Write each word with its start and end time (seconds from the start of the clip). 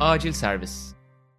Acil 0.00 0.32
servis. 0.32 0.94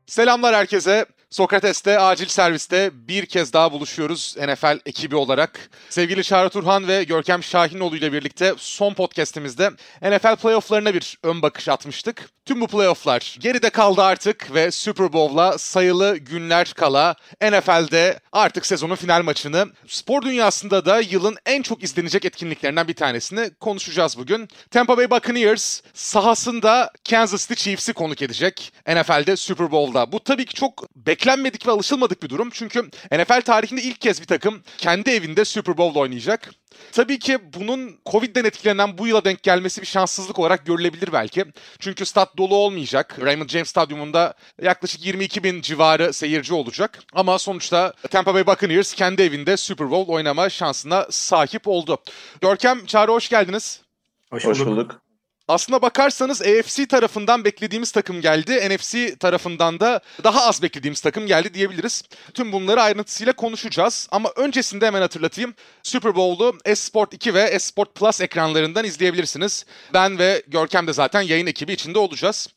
Selamlar 0.06 0.56
herkese. 0.56 1.06
Sokrates'te 1.30 2.00
acil 2.00 2.28
serviste 2.28 2.92
bir 2.94 3.26
kez 3.26 3.54
daha 3.54 3.72
buluşuyoruz 3.72 4.36
NFL 4.38 4.80
ekibi 4.86 5.16
olarak. 5.16 5.70
Sevgili 5.90 6.24
Çağrı 6.24 6.50
Turhan 6.50 6.88
ve 6.88 7.04
Görkem 7.04 7.44
Şahinoğlu 7.44 7.98
ile 7.98 8.14
birlikte 8.14 8.54
son 8.58 8.94
podcastimizde 8.94 9.70
NFL 10.02 10.36
playofflarına 10.36 10.94
bir 10.94 11.18
ön 11.24 11.42
bakış 11.42 11.70
atmıştık. 11.70 12.30
Tüm 12.46 12.62
bu 12.62 12.68
playofflar 12.68 13.36
geride 13.40 13.70
kaldı 13.70 14.02
artık 14.02 14.54
ve 14.54 14.72
Super 14.72 15.14
Bowl'la 15.14 15.58
sayılı 15.58 16.18
günler 16.18 16.74
kala 16.74 17.16
NFL'de 17.42 18.20
artık 18.32 18.66
sezonun 18.66 18.96
final 18.96 19.24
maçını 19.24 19.66
spor 19.88 20.22
dünyasında 20.22 20.86
da 20.86 21.00
yılın 21.00 21.38
en 21.46 21.62
çok 21.62 21.84
izlenecek 21.84 22.26
etkinliklerinden 22.26 22.88
bir 22.88 22.94
tanesini 22.94 23.50
konuşacağız 23.60 24.18
bugün. 24.18 24.48
Tampa 24.72 24.98
Bay 24.98 25.12
Buccaneers 25.12 25.82
sahasında 25.94 26.92
Kansas 27.10 27.48
City 27.48 27.64
Chiefs'i 27.64 27.94
konuk 27.94 28.22
edecek 28.22 28.74
NFL'de 28.88 29.36
Super 29.36 29.72
Bowl'da. 29.72 30.12
Bu 30.12 30.20
tabii 30.20 30.46
ki 30.46 30.54
çok 30.54 30.96
beklenmedik 31.18 31.68
ve 31.68 31.72
alışılmadık 31.72 32.24
bir 32.24 32.30
durum. 32.30 32.50
Çünkü 32.54 32.84
NFL 33.12 33.42
tarihinde 33.42 33.82
ilk 33.82 34.02
kez 34.02 34.22
bir 34.22 34.26
takım 34.28 34.64
kendi 34.78 35.10
evinde 35.10 35.46
Super 35.46 35.78
Bowl 35.78 36.00
oynayacak. 36.00 36.50
Tabii 36.92 37.20
ki 37.20 37.38
bunun 37.54 38.00
Covid'den 38.06 38.46
etkilenen 38.46 38.98
bu 38.98 39.08
yıla 39.08 39.26
denk 39.26 39.44
gelmesi 39.44 39.82
bir 39.82 39.88
şanssızlık 39.88 40.40
olarak 40.40 40.66
görülebilir 40.66 41.14
belki. 41.14 41.46
Çünkü 41.80 42.06
stat 42.06 42.38
dolu 42.38 42.56
olmayacak. 42.56 43.18
Raymond 43.22 43.50
James 43.50 43.70
Stadyumunda 43.70 44.34
yaklaşık 44.62 45.06
22 45.06 45.44
bin 45.44 45.62
civarı 45.62 46.14
seyirci 46.14 46.54
olacak. 46.54 47.00
Ama 47.14 47.40
sonuçta 47.40 47.94
Tampa 48.12 48.34
Bay 48.34 48.48
Buccaneers 48.48 48.94
kendi 48.94 49.22
evinde 49.22 49.58
Super 49.58 49.92
Bowl 49.92 50.12
oynama 50.12 50.50
şansına 50.50 51.08
sahip 51.10 51.68
oldu. 51.68 51.98
Görkem, 52.42 52.86
Çağrı 52.86 53.12
hoş 53.12 53.30
geldiniz. 53.30 53.82
Hoş 54.30 54.46
bulduk. 54.46 54.60
Hoş 54.60 54.66
bulduk. 54.66 55.07
Aslına 55.48 55.82
bakarsanız 55.82 56.42
AFC 56.42 56.86
tarafından 56.88 57.46
beklediğimiz 57.46 57.92
takım 57.92 58.22
geldi. 58.22 58.70
NFC 58.70 59.16
tarafından 59.16 59.80
da 59.80 60.02
daha 60.24 60.46
az 60.48 60.62
beklediğimiz 60.62 61.02
takım 61.02 61.28
geldi 61.28 61.54
diyebiliriz. 61.54 62.04
Tüm 62.34 62.52
bunları 62.52 62.82
ayrıntısıyla 62.82 63.34
konuşacağız. 63.34 64.08
Ama 64.12 64.30
öncesinde 64.36 64.88
hemen 64.88 65.02
hatırlatayım. 65.02 65.54
Super 65.84 66.16
Bowl'u 66.16 66.58
Esport 66.66 67.14
2 67.14 67.34
ve 67.34 67.42
Esport 67.42 67.96
Plus 67.96 68.22
ekranlarından 68.22 68.86
izleyebilirsiniz. 68.86 69.66
Ben 69.94 70.20
ve 70.20 70.44
Görkem 70.48 70.88
de 70.88 70.94
zaten 70.94 71.22
yayın 71.22 71.48
ekibi 71.48 71.74
içinde 71.74 72.00
olacağız. 72.00 72.48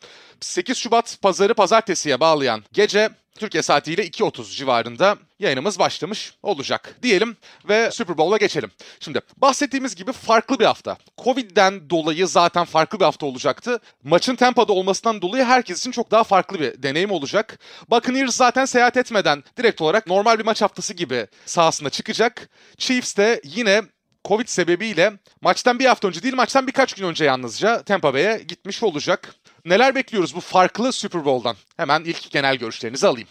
8 0.40 0.78
Şubat 0.78 1.18
pazarı 1.22 1.54
pazartesiye 1.54 2.20
bağlayan 2.20 2.64
gece 2.72 3.10
Türkiye 3.38 3.62
saatiyle 3.62 4.06
2.30 4.06 4.56
civarında 4.56 5.16
yayınımız 5.38 5.78
başlamış 5.78 6.34
olacak 6.42 6.96
diyelim 7.02 7.36
ve 7.68 7.90
Super 7.90 8.18
Bowl'a 8.18 8.36
geçelim. 8.36 8.70
Şimdi 9.00 9.20
bahsettiğimiz 9.36 9.94
gibi 9.94 10.12
farklı 10.12 10.58
bir 10.58 10.64
hafta. 10.64 10.96
Covid'den 11.24 11.90
dolayı 11.90 12.28
zaten 12.28 12.64
farklı 12.64 13.00
bir 13.00 13.04
hafta 13.04 13.26
olacaktı. 13.26 13.80
Maçın 14.04 14.36
tempoda 14.36 14.72
olmasından 14.72 15.22
dolayı 15.22 15.44
herkes 15.44 15.78
için 15.78 15.90
çok 15.90 16.10
daha 16.10 16.24
farklı 16.24 16.60
bir 16.60 16.82
deneyim 16.82 17.10
olacak. 17.10 17.58
Buccaneers 17.90 18.36
zaten 18.36 18.64
seyahat 18.64 18.96
etmeden 18.96 19.44
direkt 19.56 19.80
olarak 19.80 20.06
normal 20.06 20.38
bir 20.38 20.44
maç 20.44 20.62
haftası 20.62 20.94
gibi 20.94 21.26
sahasına 21.46 21.90
çıkacak. 21.90 22.48
Chiefs 22.78 23.16
de 23.16 23.40
yine 23.44 23.82
Covid 24.24 24.46
sebebiyle 24.46 25.12
maçtan 25.40 25.78
bir 25.78 25.86
hafta 25.86 26.08
önce 26.08 26.22
değil 26.22 26.34
maçtan 26.34 26.66
birkaç 26.66 26.92
gün 26.94 27.04
önce 27.04 27.24
yalnızca 27.24 27.82
Tampa 27.82 28.14
Bay'e 28.14 28.42
gitmiş 28.48 28.82
olacak. 28.82 29.34
Neler 29.64 29.94
bekliyoruz 29.94 30.34
bu 30.34 30.40
farklı 30.40 30.92
Super 30.92 31.24
Bowl'dan? 31.24 31.56
Hemen 31.76 32.02
ilk 32.04 32.30
genel 32.30 32.56
görüşlerinizi 32.56 33.06
alayım. 33.06 33.28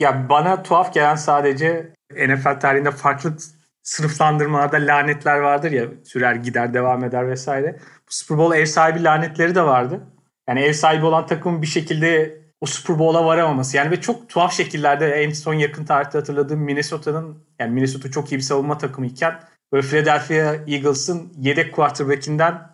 Ya 0.00 0.28
bana 0.28 0.62
tuhaf 0.62 0.94
gelen 0.94 1.16
sadece 1.16 1.92
NFL 2.12 2.60
tarihinde 2.60 2.90
farklı 2.90 3.36
sınıflandırmalarda 3.82 4.76
lanetler 4.76 5.38
vardır 5.38 5.70
ya 5.70 5.84
sürer 6.04 6.34
gider 6.34 6.74
devam 6.74 7.04
eder 7.04 7.28
vesaire. 7.28 7.78
Bu 7.80 8.12
Super 8.12 8.38
Bowl 8.38 8.56
ev 8.56 8.66
sahibi 8.66 9.04
lanetleri 9.04 9.54
de 9.54 9.62
vardı. 9.62 10.00
Yani 10.48 10.60
ev 10.60 10.72
sahibi 10.72 11.06
olan 11.06 11.26
takımın 11.26 11.62
bir 11.62 11.66
şekilde 11.66 12.38
o 12.60 12.66
Super 12.66 12.98
Bowl'a 12.98 13.24
varamaması. 13.24 13.76
Yani 13.76 13.90
ve 13.90 14.00
çok 14.00 14.28
tuhaf 14.28 14.52
şekillerde 14.52 15.10
en 15.10 15.30
son 15.30 15.54
yakın 15.54 15.84
tarihte 15.84 16.18
hatırladığım 16.18 16.60
Minnesota'nın 16.60 17.44
yani 17.58 17.72
Minnesota 17.72 18.10
çok 18.10 18.32
iyi 18.32 18.36
bir 18.36 18.42
savunma 18.42 18.78
takımı 18.78 19.06
iken 19.06 19.40
böyle 19.72 19.86
Philadelphia 19.86 20.54
Eagles'ın 20.66 21.32
yedek 21.36 21.74
quarterback'inden 21.74 22.70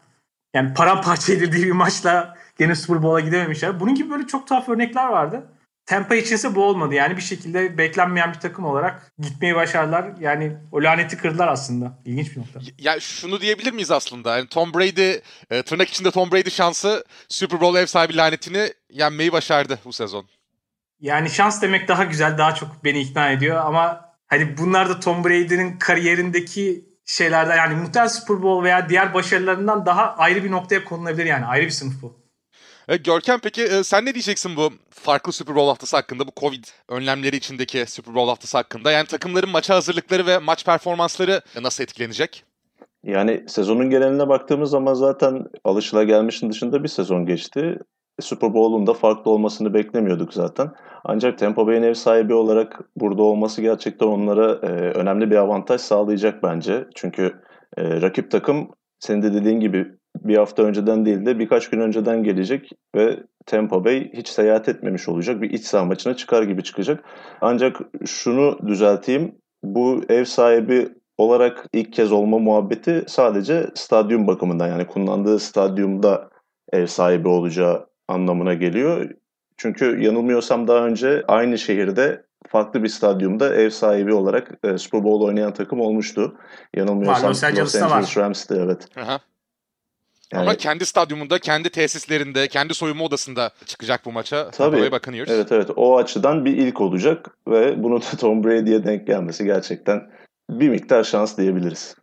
yani 0.55 0.75
paramparça 0.75 1.33
edildiği 1.37 1.67
bir 1.67 1.73
maçla 1.73 2.37
gene 2.59 2.75
Super 2.75 3.03
Bowl'a 3.03 3.21
gidememişler. 3.21 3.81
Bunun 3.81 3.95
gibi 3.95 4.11
böyle 4.11 4.27
çok 4.27 4.49
tuhaf 4.49 4.69
örnekler 4.69 5.07
vardı. 5.07 5.51
Tampa 5.87 6.15
içinse 6.15 6.55
bu 6.55 6.65
olmadı. 6.65 6.95
Yani 6.95 7.17
bir 7.17 7.23
şekilde 7.23 7.79
beklenmeyen 7.79 8.33
bir 8.35 8.41
takım 8.41 8.65
olarak 8.65 9.13
gitmeyi 9.19 9.55
başardılar. 9.55 10.13
Yani 10.21 10.57
o 10.73 10.83
laneti 10.83 11.17
kırdılar 11.17 11.49
aslında. 11.49 11.99
İlginç 12.05 12.37
bir 12.37 12.41
nokta. 12.41 12.61
Ya 12.79 13.01
şunu 13.01 13.41
diyebilir 13.41 13.73
miyiz 13.73 13.91
aslında? 13.91 14.37
Yani 14.37 14.49
Tom 14.49 14.75
Brady, 14.75 15.21
e, 15.51 15.63
tırnak 15.63 15.89
içinde 15.89 16.11
Tom 16.11 16.33
Brady 16.33 16.51
şansı 16.51 17.05
Super 17.29 17.61
Bowl 17.61 17.79
ev 17.79 17.87
sahibi 17.87 18.17
lanetini 18.17 18.73
yenmeyi 18.91 19.33
başardı 19.33 19.79
bu 19.85 19.93
sezon. 19.93 20.27
Yani 21.01 21.31
şans 21.31 21.63
demek 21.63 21.89
daha 21.89 22.05
güzel, 22.05 22.39
daha 22.39 22.55
çok 22.55 22.85
beni 22.85 23.01
ikna 23.01 23.31
ediyor 23.31 23.57
ama 23.57 24.01
hani 24.27 24.59
bunlar 24.59 24.89
da 24.89 25.01
Tom 25.01 25.25
Brady'nin 25.25 25.79
kariyerindeki 25.79 26.85
şeylerden 27.07 27.57
yani 27.57 27.75
muhtemelen 27.75 28.09
Super 28.09 28.43
Bowl 28.43 28.65
veya 28.65 28.89
diğer 28.89 29.15
başarılarından 29.15 29.87
daha 29.87 30.17
ayrı 30.17 30.45
bir 30.45 30.51
noktaya 30.51 30.85
konulabilir 30.85 31.27
yani 31.27 31.45
ayrı 31.45 31.67
bir 31.67 31.71
sınıf 31.71 32.03
bu. 32.03 32.24
E, 32.89 32.97
Görkem 32.97 33.39
peki 33.43 33.63
e, 33.63 33.85
sen 33.85 34.05
ne 34.05 34.15
diyeceksin 34.15 34.57
bu 34.57 34.71
farklı 34.91 35.33
Super 35.33 35.57
Bowl 35.57 35.69
haftası 35.69 35.97
hakkında, 35.97 36.27
bu 36.27 36.31
Covid 36.37 36.65
önlemleri 36.89 37.37
içindeki 37.37 37.87
Super 37.87 38.15
Bowl 38.15 38.29
haftası 38.29 38.59
hakkında? 38.59 38.91
Yani 38.91 39.07
takımların 39.07 39.51
maça 39.51 39.75
hazırlıkları 39.75 40.27
ve 40.27 40.39
maç 40.39 40.65
performansları 40.65 41.41
nasıl 41.63 41.85
etkilenecek? 41.85 42.45
Yani 43.05 43.45
sezonun 43.49 43.91
geneline 43.91 44.29
baktığımız 44.29 44.71
zaman 44.71 44.95
zaten 44.95 45.47
alışılagelmişin 45.65 46.51
dışında 46.51 46.83
bir 46.83 46.89
sezon 46.89 47.27
geçti. 47.27 47.79
Super 48.21 48.55
Bowl'un 48.55 48.87
da 48.87 48.95
farklı 48.95 49.31
olmasını 49.31 49.75
beklemiyorduk 49.75 50.35
zaten. 50.35 50.71
Ancak 51.05 51.39
Tampa 51.39 51.67
Bay'in 51.67 51.83
ev 51.83 51.95
sahibi 51.95 52.35
olarak 52.35 52.81
burada 52.97 53.23
olması 53.23 53.63
gerçekten 53.63 54.07
onlara 54.07 54.53
e, 54.53 54.69
önemli 54.71 55.31
bir 55.31 55.37
avantaj 55.37 55.81
sağlayacak 55.81 56.43
bence. 56.43 56.85
Çünkü 56.95 57.43
e, 57.77 58.01
rakip 58.01 58.31
takım 58.31 58.71
senin 58.99 59.23
de 59.23 59.35
dediğin 59.35 59.61
gibi 59.61 59.87
bir 60.17 60.37
hafta 60.37 60.63
önceden 60.63 61.07
değil 61.07 61.27
de 61.27 61.39
birkaç 61.39 61.71
gün 61.71 61.81
önceden 61.81 62.23
gelecek 62.23 62.71
ve 62.97 63.17
Tampa 63.47 63.85
Bay 63.85 64.13
hiç 64.13 64.29
seyahat 64.29 64.69
etmemiş 64.69 65.09
olacak. 65.09 65.43
Bir 65.43 65.51
iç 65.51 65.65
saha 65.65 65.85
maçına 65.85 66.17
çıkar 66.17 66.43
gibi 66.43 66.63
çıkacak. 66.63 67.05
Ancak 67.41 67.81
şunu 68.07 68.59
düzelteyim. 68.67 69.35
Bu 69.65 70.05
ev 70.09 70.25
sahibi 70.25 70.89
olarak 71.19 71.67
ilk 71.73 71.93
kez 71.93 72.13
olma 72.13 72.39
muhabbeti 72.39 73.05
sadece 73.07 73.67
stadyum 73.75 74.27
bakımından 74.27 74.69
yani 74.69 74.87
kullandığı 74.87 75.39
stadyumda 75.39 76.29
ev 76.73 76.87
sahibi 76.87 77.29
olacağı 77.29 77.87
anlamına 78.09 78.55
geliyor. 78.55 79.11
Çünkü 79.57 80.03
yanılmıyorsam 80.03 80.69
daha 80.69 80.87
önce 80.87 81.25
aynı 81.29 81.59
şehirde 81.59 82.25
farklı 82.49 82.83
bir 82.83 82.89
stadyumda 82.89 83.55
ev 83.55 83.71
sahibi 83.71 84.13
olarak 84.13 84.51
e, 84.65 84.79
Super 84.79 85.05
Bowl 85.05 85.25
oynayan 85.25 85.55
takım 85.55 85.81
olmuştu. 85.81 86.37
Yanılmıyorsam 86.77 87.31
Los 87.31 87.45
Angeles 87.45 88.17
Rams'ti 88.17 88.55
evet. 88.55 88.89
Aha. 88.97 89.21
Yani, 90.33 90.43
Ama 90.43 90.55
kendi 90.55 90.87
stadyumunda, 90.87 91.39
kendi 91.39 91.71
tesislerinde, 91.71 92.49
kendi 92.49 92.75
soyunma 92.75 93.05
odasında 93.05 93.51
çıkacak 93.67 94.05
bu 94.05 94.13
maça. 94.13 94.51
Tabii. 94.51 94.91
Bakınıyoruz. 94.93 95.33
Evet 95.33 95.53
evet. 95.53 95.71
O 95.77 95.97
açıdan 95.97 96.45
bir 96.45 96.57
ilk 96.57 96.81
olacak 96.81 97.31
ve 97.49 97.83
bunu 97.83 98.01
da 98.01 98.17
Tom 98.21 98.45
Brady'ye 98.45 98.85
denk 98.85 99.07
gelmesi 99.07 99.45
gerçekten 99.45 100.11
bir 100.51 100.69
miktar 100.69 101.05
şans 101.05 101.39
diyebiliriz. 101.39 101.97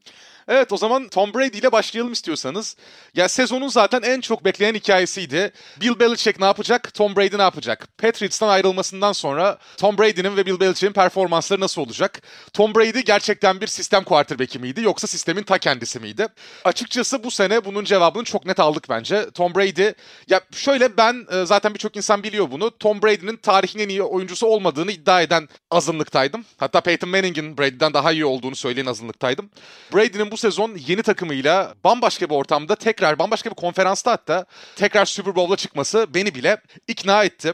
Evet 0.47 0.74
o 0.74 0.78
zaman 0.78 1.09
Tom 1.09 1.34
Brady 1.34 1.57
ile 1.57 1.72
başlayalım 1.72 2.13
istiyorsanız. 2.13 2.75
Ya 3.16 3.29
sezonun 3.29 3.68
zaten 3.68 4.02
en 4.02 4.22
çok 4.22 4.46
beklenen 4.46 4.74
hikayesiydi. 4.74 5.52
Bill 5.81 6.00
Belichick 6.00 6.40
ne 6.40 6.46
yapacak? 6.46 6.94
Tom 6.94 7.16
Brady 7.16 7.38
ne 7.38 7.41
yapacak? 7.41 7.88
Patriots'tan 7.97 8.47
ayrılmasından 8.50 9.12
sonra 9.12 9.57
Tom 9.78 9.97
Brady'nin 9.97 10.38
ve 10.38 10.46
Bill 10.46 10.59
Belichick'in 10.59 10.94
performansları 10.94 11.62
nasıl 11.62 11.81
olacak? 11.81 12.22
Tom 12.53 12.75
Brady 12.75 13.00
gerçekten 13.00 13.62
bir 13.62 13.68
sistem 13.68 14.03
quarterback'i 14.03 14.59
miydi 14.59 14.81
yoksa 14.81 15.07
sistemin 15.07 15.44
ta 15.44 15.57
kendisi 15.57 16.00
miydi? 16.00 16.28
Açıkçası 16.66 17.24
bu 17.24 17.31
sene 17.31 17.66
bunun 17.66 17.84
cevabını 17.84 18.24
çok 18.24 18.46
net 18.46 18.59
aldık 18.59 18.90
bence. 18.90 19.30
Tom 19.31 19.56
Brady 19.56 19.89
ya 20.30 20.42
şöyle 20.51 20.98
ben 20.98 21.27
e, 21.31 21.45
zaten 21.45 21.74
birçok 21.74 21.95
insan 21.95 22.24
biliyor 22.24 22.51
bunu. 22.51 22.77
Tom 22.77 23.01
Brady'nin 23.01 23.38
tarihin 23.38 23.80
en 23.80 23.89
iyi 23.89 24.04
oyuncusu 24.04 24.48
olmadığını 24.48 24.92
iddia 24.92 25.21
eden 25.21 25.50
azınlıktaydım. 25.71 26.45
Hatta 26.57 26.81
Peyton 26.81 27.10
Manning'in 27.10 27.57
Brady'den 27.57 27.94
daha 27.94 28.12
iyi 28.12 28.25
olduğunu 28.25 28.56
söyleyen 28.56 28.86
azınlıktaydım. 28.86 29.50
Brady'nin 29.94 30.31
bu 30.31 30.38
sezon 30.38 30.75
yeni 30.88 31.04
takımıyla 31.04 31.74
bambaşka 31.83 32.30
bir 32.30 32.36
ortamda 32.36 32.75
tekrar 32.75 33.19
bambaşka 33.19 33.50
bir 33.50 33.56
konferansta 33.56 34.12
hatta 34.12 34.45
tekrar 34.75 35.06
Super 35.06 35.36
Bowl'a 35.36 35.56
çıkması 35.56 36.07
beni 36.13 36.36
bile 36.36 36.57
ikna 36.88 37.24
etti. 37.24 37.54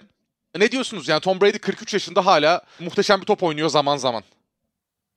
Ne 0.58 0.72
diyorsunuz 0.72 1.08
yani 1.08 1.22
Tom 1.22 1.42
Brady 1.42 1.58
43 1.58 1.94
yaşında 1.94 2.26
hala 2.26 2.62
muhteşem 2.80 3.22
bir 3.22 3.26
top 3.26 3.44
oynuyor 3.44 3.70
zaman 3.70 3.98
zaman. 3.98 4.24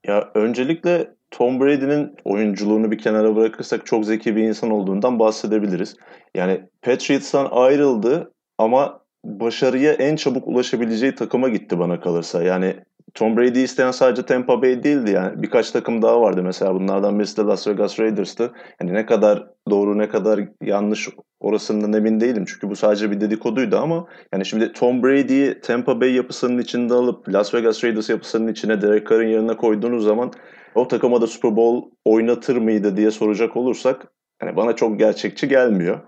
Ya 0.07 0.31
öncelikle 0.33 1.11
Tom 1.31 1.59
Brady'nin 1.59 2.15
oyunculuğunu 2.25 2.91
bir 2.91 2.97
kenara 2.97 3.35
bırakırsak 3.35 3.85
çok 3.85 4.05
zeki 4.05 4.35
bir 4.35 4.43
insan 4.43 4.71
olduğundan 4.71 5.19
bahsedebiliriz. 5.19 5.95
Yani 6.35 6.61
Patriots'tan 6.81 7.47
ayrıldı 7.51 8.31
ama 8.57 9.01
başarıya 9.23 9.93
en 9.93 10.15
çabuk 10.15 10.47
ulaşabileceği 10.47 11.15
takıma 11.15 11.49
gitti 11.49 11.79
bana 11.79 11.99
kalırsa. 11.99 12.43
Yani 12.43 12.75
Tom 13.13 13.37
Brady 13.37 13.63
isteyen 13.63 13.91
sadece 13.91 14.25
Tampa 14.25 14.61
Bay 14.61 14.83
değildi 14.83 15.11
yani. 15.11 15.43
Birkaç 15.43 15.71
takım 15.71 16.01
daha 16.01 16.21
vardı 16.21 16.43
mesela. 16.43 16.75
Bunlardan 16.75 17.19
birisi 17.19 17.37
de 17.37 17.41
Las 17.41 17.67
Vegas 17.67 17.99
Raiders'tı. 17.99 18.51
Yani 18.81 18.93
ne 18.93 19.05
kadar 19.05 19.47
doğru 19.69 19.97
ne 19.97 20.09
kadar 20.09 20.39
yanlış 20.61 21.09
Orasından 21.41 21.93
emin 21.93 22.19
değilim 22.19 22.45
çünkü 22.47 22.69
bu 22.69 22.75
sadece 22.75 23.11
bir 23.11 23.21
dedikoduydu 23.21 23.77
ama 23.77 24.07
yani 24.33 24.45
şimdi 24.45 24.73
Tom 24.73 25.03
Brady'yi 25.03 25.59
Tampa 25.61 26.01
Bay 26.01 26.13
yapısının 26.13 26.57
içinde 26.57 26.93
alıp 26.93 27.29
Las 27.29 27.53
Vegas 27.53 27.83
Raiders 27.83 28.09
yapısının 28.09 28.47
içine 28.47 28.81
Derek 28.81 29.09
Carr'ın 29.09 29.27
yerine 29.27 29.57
koyduğunuz 29.57 30.03
zaman 30.03 30.31
o 30.75 30.87
takıma 30.87 31.21
da 31.21 31.27
Super 31.27 31.55
Bowl 31.55 31.87
oynatır 32.05 32.57
mıydı 32.57 32.97
diye 32.97 33.11
soracak 33.11 33.57
olursak 33.57 34.07
yani 34.41 34.55
bana 34.55 34.75
çok 34.75 34.99
gerçekçi 34.99 35.47
gelmiyor. 35.47 35.99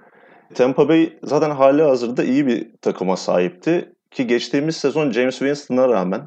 Tampa 0.56 0.90
Bay 0.90 1.14
zaten 1.24 1.52
hali 1.52 1.82
hazırda 1.82 2.24
iyi 2.24 2.48
bir 2.48 2.72
takıma 2.82 3.18
sahipti 3.18 3.94
ki 4.12 4.28
geçtiğimiz 4.28 4.76
sezon 4.76 5.12
James 5.12 5.40
Winston'a 5.40 5.90
rağmen 5.90 6.22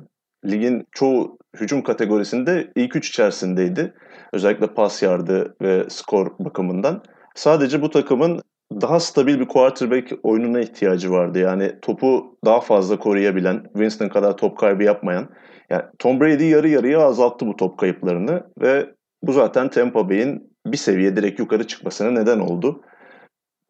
ligin 0.51 0.87
çoğu 0.93 1.39
hücum 1.61 1.83
kategorisinde 1.83 2.71
ilk 2.77 2.97
üç 2.97 3.09
içerisindeydi. 3.09 3.95
Özellikle 4.33 4.67
pas 4.67 5.03
yardı 5.03 5.57
ve 5.63 5.85
skor 5.89 6.31
bakımından. 6.39 7.03
Sadece 7.35 7.83
bu 7.83 7.91
takımın 7.91 8.41
daha 8.73 9.01
stabil 9.01 9.41
bir 9.41 9.49
quarterback 9.49 10.13
oyununa 10.23 10.61
ihtiyacı 10.61 11.11
vardı. 11.11 11.39
Yani 11.39 11.73
topu 11.83 12.39
daha 12.45 12.61
fazla 12.61 12.99
koruyabilen, 12.99 13.63
Winston 13.73 14.09
kadar 14.09 14.37
top 14.37 14.59
kaybı 14.59 14.83
yapmayan. 14.83 15.29
Yani 15.71 15.83
Tom 15.99 16.21
Brady 16.21 16.45
yarı 16.45 16.69
yarıya 16.69 17.01
azalttı 17.01 17.47
bu 17.47 17.57
top 17.57 17.79
kayıplarını 17.79 18.43
ve 18.61 18.87
bu 19.23 19.33
zaten 19.33 19.71
Tampa 19.71 20.09
Bay'in 20.09 20.53
bir 20.67 20.77
seviye 20.77 21.17
direkt 21.17 21.39
yukarı 21.39 21.67
çıkmasına 21.67 22.11
neden 22.11 22.39
oldu. 22.39 22.81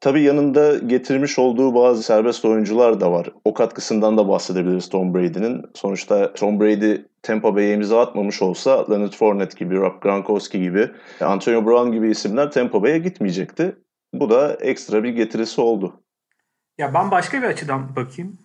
Tabii 0.01 0.23
yanında 0.23 0.79
getirmiş 0.79 1.39
olduğu 1.39 1.75
bazı 1.75 2.03
serbest 2.03 2.45
oyuncular 2.45 3.01
da 3.01 3.13
var. 3.13 3.29
O 3.45 3.55
katkısından 3.55 4.19
da 4.19 4.29
bahsedebiliriz 4.29 4.89
Tom 4.89 5.15
Brady'nin. 5.15 5.63
Sonuçta 5.75 6.33
Tom 6.33 6.61
Brady 6.61 6.97
Tampa 7.23 7.55
Bay'e 7.55 7.75
imza 7.75 8.01
atmamış 8.01 8.43
olsa 8.43 8.91
Leonard 8.91 9.13
Fournette 9.13 9.59
gibi, 9.59 9.77
Rob 9.77 10.03
Gronkowski 10.03 10.61
gibi, 10.61 10.91
Antonio 11.21 11.67
Brown 11.67 11.93
gibi 11.93 12.11
isimler 12.11 12.51
Tampa 12.51 12.83
Bay'e 12.83 12.99
gitmeyecekti. 12.99 13.77
Bu 14.13 14.31
da 14.31 14.55
ekstra 14.55 15.05
bir 15.05 15.09
getirisi 15.09 15.61
oldu. 15.61 16.01
Ya 16.79 16.95
ben 16.95 17.11
başka 17.11 17.43
bir 17.43 17.47
açıdan 17.47 17.97
bakayım. 17.97 18.39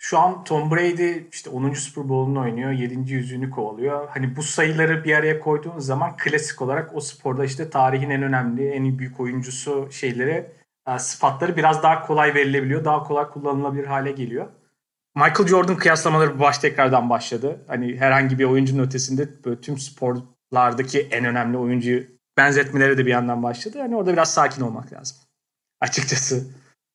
Şu 0.00 0.18
an 0.18 0.44
Tom 0.44 0.70
Brady 0.70 1.12
işte 1.32 1.50
10. 1.50 1.72
Super 1.72 2.08
Bowl'unu 2.08 2.40
oynuyor. 2.40 2.70
7. 2.70 3.12
yüzüğünü 3.12 3.50
kovalıyor. 3.50 4.08
Hani 4.08 4.36
bu 4.36 4.42
sayıları 4.42 5.04
bir 5.04 5.14
araya 5.14 5.40
koyduğun 5.40 5.78
zaman 5.78 6.16
klasik 6.16 6.62
olarak 6.62 6.96
o 6.96 7.00
sporda 7.00 7.44
işte 7.44 7.70
tarihin 7.70 8.10
en 8.10 8.22
önemli, 8.22 8.68
en 8.68 8.98
büyük 8.98 9.20
oyuncusu 9.20 9.88
şeyleri 9.92 10.57
sıfatları 10.96 11.56
biraz 11.56 11.82
daha 11.82 12.06
kolay 12.06 12.34
verilebiliyor. 12.34 12.84
Daha 12.84 13.02
kolay 13.02 13.28
kullanılabilir 13.28 13.84
hale 13.84 14.12
geliyor. 14.12 14.46
Michael 15.16 15.48
Jordan 15.48 15.76
kıyaslamaları 15.76 16.40
baş 16.40 16.58
tekrardan 16.58 17.10
başladı. 17.10 17.64
Hani 17.66 17.96
herhangi 17.96 18.38
bir 18.38 18.44
oyuncunun 18.44 18.82
ötesinde 18.82 19.44
böyle 19.44 19.60
tüm 19.60 19.78
sporlardaki 19.78 21.00
en 21.00 21.24
önemli 21.24 21.56
oyuncuyu 21.56 22.04
benzetmeleri 22.36 22.98
de 22.98 23.06
bir 23.06 23.10
yandan 23.10 23.42
başladı. 23.42 23.78
Hani 23.80 23.96
orada 23.96 24.12
biraz 24.12 24.34
sakin 24.34 24.62
olmak 24.62 24.92
lazım. 24.92 25.16
Açıkçası. 25.80 26.50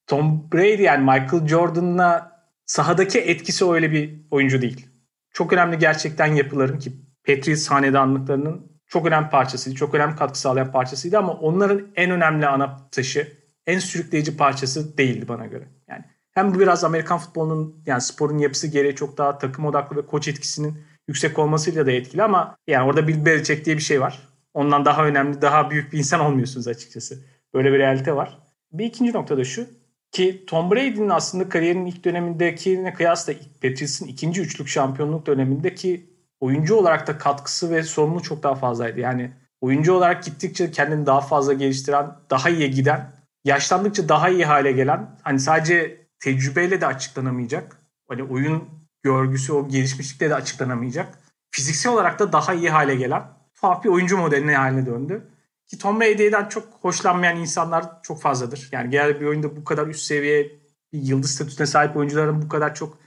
Tom 0.08 0.52
Brady 0.54 0.82
yani 0.82 1.02
Michael 1.02 1.48
Jordan'la 1.48 2.32
sahadaki 2.66 3.20
etkisi 3.20 3.66
öyle 3.66 3.92
bir 3.92 4.22
oyuncu 4.32 4.62
değil. 4.62 4.88
Çok 5.34 5.54
önemli 5.54 5.78
gerçekten 5.78 6.28
yapıların 6.28 6.80
ki 6.80 6.92
Patriots 7.28 7.68
hanedanlıklarının 7.68 8.72
çok 8.88 9.06
önemli 9.06 9.30
parçasıydı. 9.30 9.76
Çok 9.76 9.96
önemli 9.96 10.16
katkı 10.16 10.40
sağlayan 10.40 10.72
parçasıydı 10.72 11.18
ama 11.18 11.34
onların 11.34 11.88
en 11.96 12.12
önemli 12.12 12.48
ana 12.48 12.90
taşı, 12.92 13.43
en 13.68 13.80
sürükleyici 13.80 14.38
parçası 14.38 14.98
değildi 14.98 15.28
bana 15.28 15.46
göre. 15.46 15.68
Yani 15.88 16.04
hem 16.32 16.56
bu 16.56 16.60
biraz 16.60 16.84
Amerikan 16.84 17.18
futbolunun 17.18 17.84
yani 17.86 18.02
sporun 18.02 18.38
yapısı 18.38 18.68
gereği 18.68 18.96
çok 18.96 19.18
daha 19.18 19.38
takım 19.38 19.66
odaklı 19.66 19.98
ve 19.98 20.06
koç 20.06 20.28
etkisinin 20.28 20.78
yüksek 21.08 21.40
olmasıyla 21.40 21.86
da 21.86 21.92
etkili 21.92 22.24
ama 22.24 22.58
yani 22.68 22.88
orada 22.88 23.08
bir 23.08 23.26
Belichick 23.26 23.66
diye 23.66 23.78
bir 23.78 23.82
şey 23.82 24.02
var. 24.02 24.30
Ondan 24.54 24.86
daha 24.86 25.06
önemli, 25.06 25.42
daha 25.42 25.72
büyük 25.72 25.94
bir 25.94 25.98
insan 25.98 26.20
olmuyorsunuz 26.26 26.68
açıkçası. 26.68 27.24
Böyle 27.54 27.74
bir 27.74 27.80
realite 27.80 28.16
var. 28.16 28.40
Bir 28.72 28.86
ikinci 28.86 29.14
nokta 29.14 29.38
da 29.38 29.44
şu 29.44 29.68
ki 30.12 30.44
Tom 30.48 30.72
Brady'nin 30.72 31.10
aslında 31.10 31.50
kariyerinin 31.50 31.86
ilk 31.86 32.06
dönemindekine 32.06 32.94
kıyasla 32.94 33.34
Patriots'ın 33.62 34.08
ikinci 34.08 34.42
üçlük 34.42 34.68
şampiyonluk 34.68 35.26
dönemindeki 35.26 36.10
oyuncu 36.40 36.76
olarak 36.76 37.08
da 37.08 37.18
katkısı 37.18 37.72
ve 37.72 37.84
sorumluluğu 37.84 38.22
çok 38.22 38.44
daha 38.44 38.56
fazlaydı. 38.56 39.00
Yani 39.00 39.32
oyuncu 39.62 39.94
olarak 39.94 40.24
gittikçe 40.24 40.72
kendini 40.72 41.06
daha 41.06 41.22
fazla 41.22 41.54
geliştiren, 41.54 42.16
daha 42.30 42.50
iyiye 42.50 42.68
giden, 42.68 43.12
yaşlandıkça 43.44 44.10
daha 44.10 44.30
iyi 44.30 44.46
hale 44.46 44.72
gelen, 44.72 45.20
hani 45.24 45.40
sadece 45.40 46.08
tecrübeyle 46.20 46.82
de 46.82 46.88
açıklanamayacak. 46.88 47.78
Hani 48.08 48.24
oyun 48.24 48.70
görgüsü, 49.04 49.54
o 49.54 49.70
gelişmişlikle 49.70 50.30
de 50.30 50.36
açıklanamayacak. 50.36 51.20
Fiziksel 51.52 51.94
olarak 51.94 52.20
da 52.20 52.34
daha 52.34 52.54
iyi 52.54 52.70
hale 52.70 52.96
gelen 52.96 53.24
tuhaf 53.56 53.84
bir 53.84 53.90
oyuncu 53.90 54.18
modeline 54.18 54.56
haline 54.56 54.86
döndü. 54.86 55.28
Ki 55.68 55.78
Tom 55.78 56.02
Brady'den 56.02 56.50
çok 56.50 56.68
hoşlanmayan 56.82 57.38
insanlar 57.38 58.02
çok 58.04 58.22
fazladır. 58.22 58.70
Yani 58.72 58.90
genel 58.90 59.22
bir 59.22 59.26
oyunda 59.26 59.56
bu 59.56 59.64
kadar 59.64 59.88
üst 59.88 60.02
seviye 60.02 60.52
bir 60.94 61.00
yıldız 61.02 61.32
statüsüne 61.32 61.68
sahip 61.68 61.98
oyuncuların 61.98 62.42
bu 62.42 62.50
kadar 62.50 62.76
çok 62.76 62.98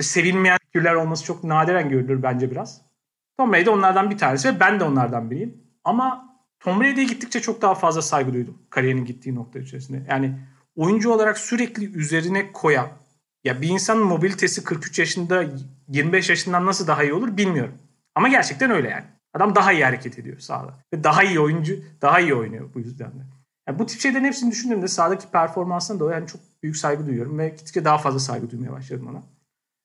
sevilmeyen 0.00 0.58
figürler 0.72 0.94
olması 0.94 1.24
çok 1.24 1.44
nadiren 1.44 1.88
görülür 1.88 2.22
bence 2.22 2.50
biraz. 2.50 2.82
Tom 3.38 3.52
Brady 3.52 3.70
onlardan 3.70 4.10
bir 4.10 4.18
tanesi 4.18 4.48
ve 4.48 4.60
ben 4.60 4.80
de 4.80 4.84
onlardan 4.84 5.30
biriyim. 5.30 5.62
Ama 5.84 6.35
Tom 6.66 6.80
Brady'ye 6.80 7.06
gittikçe 7.06 7.40
çok 7.40 7.62
daha 7.62 7.74
fazla 7.74 8.02
saygı 8.02 8.32
duydum 8.32 8.58
kariyerinin 8.70 9.04
gittiği 9.04 9.34
nokta 9.34 9.58
içerisinde. 9.58 10.02
Yani 10.08 10.38
oyuncu 10.76 11.10
olarak 11.10 11.38
sürekli 11.38 11.98
üzerine 11.98 12.52
koyan, 12.52 12.88
ya 13.44 13.60
bir 13.60 13.68
insanın 13.68 14.02
mobilitesi 14.02 14.64
43 14.64 14.98
yaşında 14.98 15.44
25 15.88 16.28
yaşından 16.28 16.66
nasıl 16.66 16.86
daha 16.86 17.04
iyi 17.04 17.12
olur 17.12 17.36
bilmiyorum. 17.36 17.74
Ama 18.14 18.28
gerçekten 18.28 18.70
öyle 18.70 18.88
yani. 18.88 19.04
Adam 19.34 19.54
daha 19.54 19.72
iyi 19.72 19.84
hareket 19.84 20.18
ediyor 20.18 20.38
sahada. 20.38 20.74
Ve 20.92 21.04
daha 21.04 21.22
iyi 21.22 21.40
oyuncu, 21.40 21.76
daha 22.02 22.20
iyi 22.20 22.34
oynuyor 22.34 22.74
bu 22.74 22.78
yüzden 22.78 23.10
de. 23.10 23.22
Yani 23.68 23.78
bu 23.78 23.86
tip 23.86 24.00
şeylerin 24.00 24.24
hepsini 24.24 24.50
düşündüğümde 24.50 24.88
sahadaki 24.88 25.30
performansına 25.30 26.00
da 26.00 26.14
yani 26.14 26.26
çok 26.26 26.40
büyük 26.62 26.76
saygı 26.76 27.06
duyuyorum 27.06 27.38
ve 27.38 27.48
gittikçe 27.48 27.84
daha 27.84 27.98
fazla 27.98 28.18
saygı 28.18 28.50
duymaya 28.50 28.72
başladım 28.72 29.06
ona. 29.10 29.22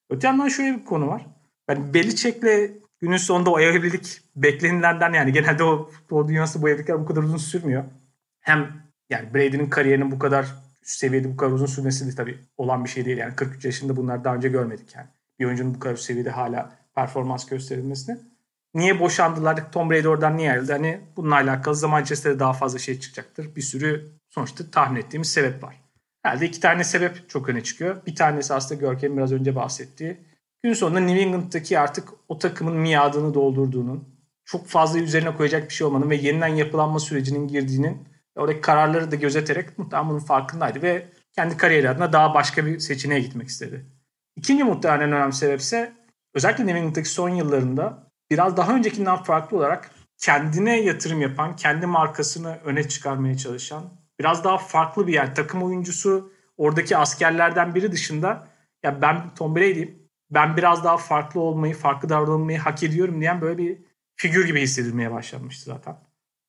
Öte 0.09 0.27
yandan 0.27 0.47
şöyle 0.47 0.77
bir 0.77 0.85
konu 0.85 1.07
var. 1.07 1.25
Yani 1.69 1.93
Belichick'le 1.93 2.80
günün 3.01 3.17
sonunda 3.17 3.49
o 3.49 3.59
evlilik 3.59 4.21
beklenilenden 4.35 5.13
yani 5.13 5.33
genelde 5.33 5.63
o 5.63 5.89
futbol 5.89 6.27
dünyası 6.27 6.61
bu 6.61 6.69
evlilikler 6.69 6.99
bu 6.99 7.05
kadar 7.05 7.23
uzun 7.23 7.37
sürmüyor. 7.37 7.83
Hem 8.39 8.71
yani 9.09 9.33
Brady'nin 9.33 9.69
kariyerinin 9.69 10.11
bu 10.11 10.19
kadar 10.19 10.45
üst 10.81 10.97
seviyede 10.97 11.33
bu 11.33 11.37
kadar 11.37 11.51
uzun 11.51 11.65
sürmesi 11.65 12.11
de 12.11 12.15
tabii 12.15 12.39
olan 12.57 12.83
bir 12.85 12.89
şey 12.89 13.05
değil. 13.05 13.17
Yani 13.17 13.35
43 13.35 13.65
yaşında 13.65 13.97
bunlar 13.97 14.23
daha 14.23 14.35
önce 14.35 14.49
görmedik 14.49 14.95
yani. 14.95 15.07
Bir 15.39 15.45
oyuncunun 15.45 15.75
bu 15.75 15.79
kadar 15.79 15.93
üst 15.93 16.03
seviyede 16.03 16.29
hala 16.29 16.77
performans 16.95 17.45
gösterilmesini. 17.45 18.17
Niye 18.73 18.99
boşandılar? 18.99 19.71
Tom 19.71 19.89
Brady 19.89 20.07
oradan 20.07 20.37
niye 20.37 20.51
ayrıldı? 20.51 20.71
Hani 20.71 21.01
bununla 21.15 21.35
alakalı 21.35 21.75
zaman 21.75 22.03
içerisinde 22.03 22.39
daha 22.39 22.53
fazla 22.53 22.79
şey 22.79 22.99
çıkacaktır. 22.99 23.55
Bir 23.55 23.61
sürü 23.61 24.09
sonuçta 24.29 24.71
tahmin 24.71 24.99
ettiğimiz 24.99 25.31
sebep 25.31 25.63
var. 25.63 25.81
Herhalde 26.23 26.45
iki 26.45 26.59
tane 26.59 26.83
sebep 26.83 27.29
çok 27.29 27.49
öne 27.49 27.63
çıkıyor. 27.63 28.05
Bir 28.05 28.15
tanesi 28.15 28.53
aslında 28.53 28.81
Görkem'in 28.81 29.17
biraz 29.17 29.31
önce 29.31 29.55
bahsettiği. 29.55 30.17
Gün 30.63 30.73
sonunda 30.73 30.99
New 30.99 31.21
England'daki 31.21 31.79
artık 31.79 32.09
o 32.27 32.39
takımın 32.39 32.75
miadını 32.75 33.33
doldurduğunun, 33.33 34.03
çok 34.45 34.67
fazla 34.67 34.99
üzerine 34.99 35.35
koyacak 35.35 35.69
bir 35.69 35.73
şey 35.73 35.87
olmanın 35.87 36.09
ve 36.09 36.15
yeniden 36.15 36.47
yapılanma 36.47 36.99
sürecinin 36.99 37.47
girdiğinin 37.47 38.07
oradaki 38.35 38.61
kararları 38.61 39.11
da 39.11 39.15
gözeterek 39.15 39.77
muhtemelen 39.77 40.09
bunun 40.09 40.19
farkındaydı 40.19 40.81
ve 40.81 41.07
kendi 41.35 41.57
kariyeri 41.57 41.89
adına 41.89 42.13
daha 42.13 42.33
başka 42.33 42.65
bir 42.65 42.79
seçeneğe 42.79 43.19
gitmek 43.19 43.47
istedi. 43.47 43.85
İkinci 44.35 44.63
muhtemelen 44.63 45.07
en 45.07 45.13
önemli 45.13 45.33
sebep 45.33 45.59
ise 45.59 45.93
özellikle 46.33 46.65
New 46.65 46.79
England'daki 46.79 47.09
son 47.09 47.29
yıllarında 47.29 48.11
biraz 48.31 48.57
daha 48.57 48.75
öncekinden 48.75 49.23
farklı 49.23 49.57
olarak 49.57 49.91
kendine 50.17 50.81
yatırım 50.81 51.21
yapan, 51.21 51.55
kendi 51.55 51.85
markasını 51.85 52.57
öne 52.65 52.87
çıkarmaya 52.87 53.37
çalışan, 53.37 53.83
biraz 54.19 54.43
daha 54.43 54.57
farklı 54.57 55.07
bir 55.07 55.13
yer. 55.13 55.35
Takım 55.35 55.63
oyuncusu 55.63 56.31
oradaki 56.57 56.97
askerlerden 56.97 57.75
biri 57.75 57.91
dışında 57.91 58.47
ya 58.83 59.01
ben 59.01 59.35
Tom 59.35 59.55
Brady'yim. 59.55 60.00
Ben 60.31 60.57
biraz 60.57 60.83
daha 60.83 60.97
farklı 60.97 61.39
olmayı, 61.39 61.75
farklı 61.75 62.09
davranmayı 62.09 62.59
hak 62.59 62.83
ediyorum 62.83 63.21
diyen 63.21 63.41
böyle 63.41 63.57
bir 63.57 63.77
figür 64.15 64.45
gibi 64.45 64.61
hissedilmeye 64.61 65.11
başlamıştı 65.11 65.63
zaten. 65.65 65.97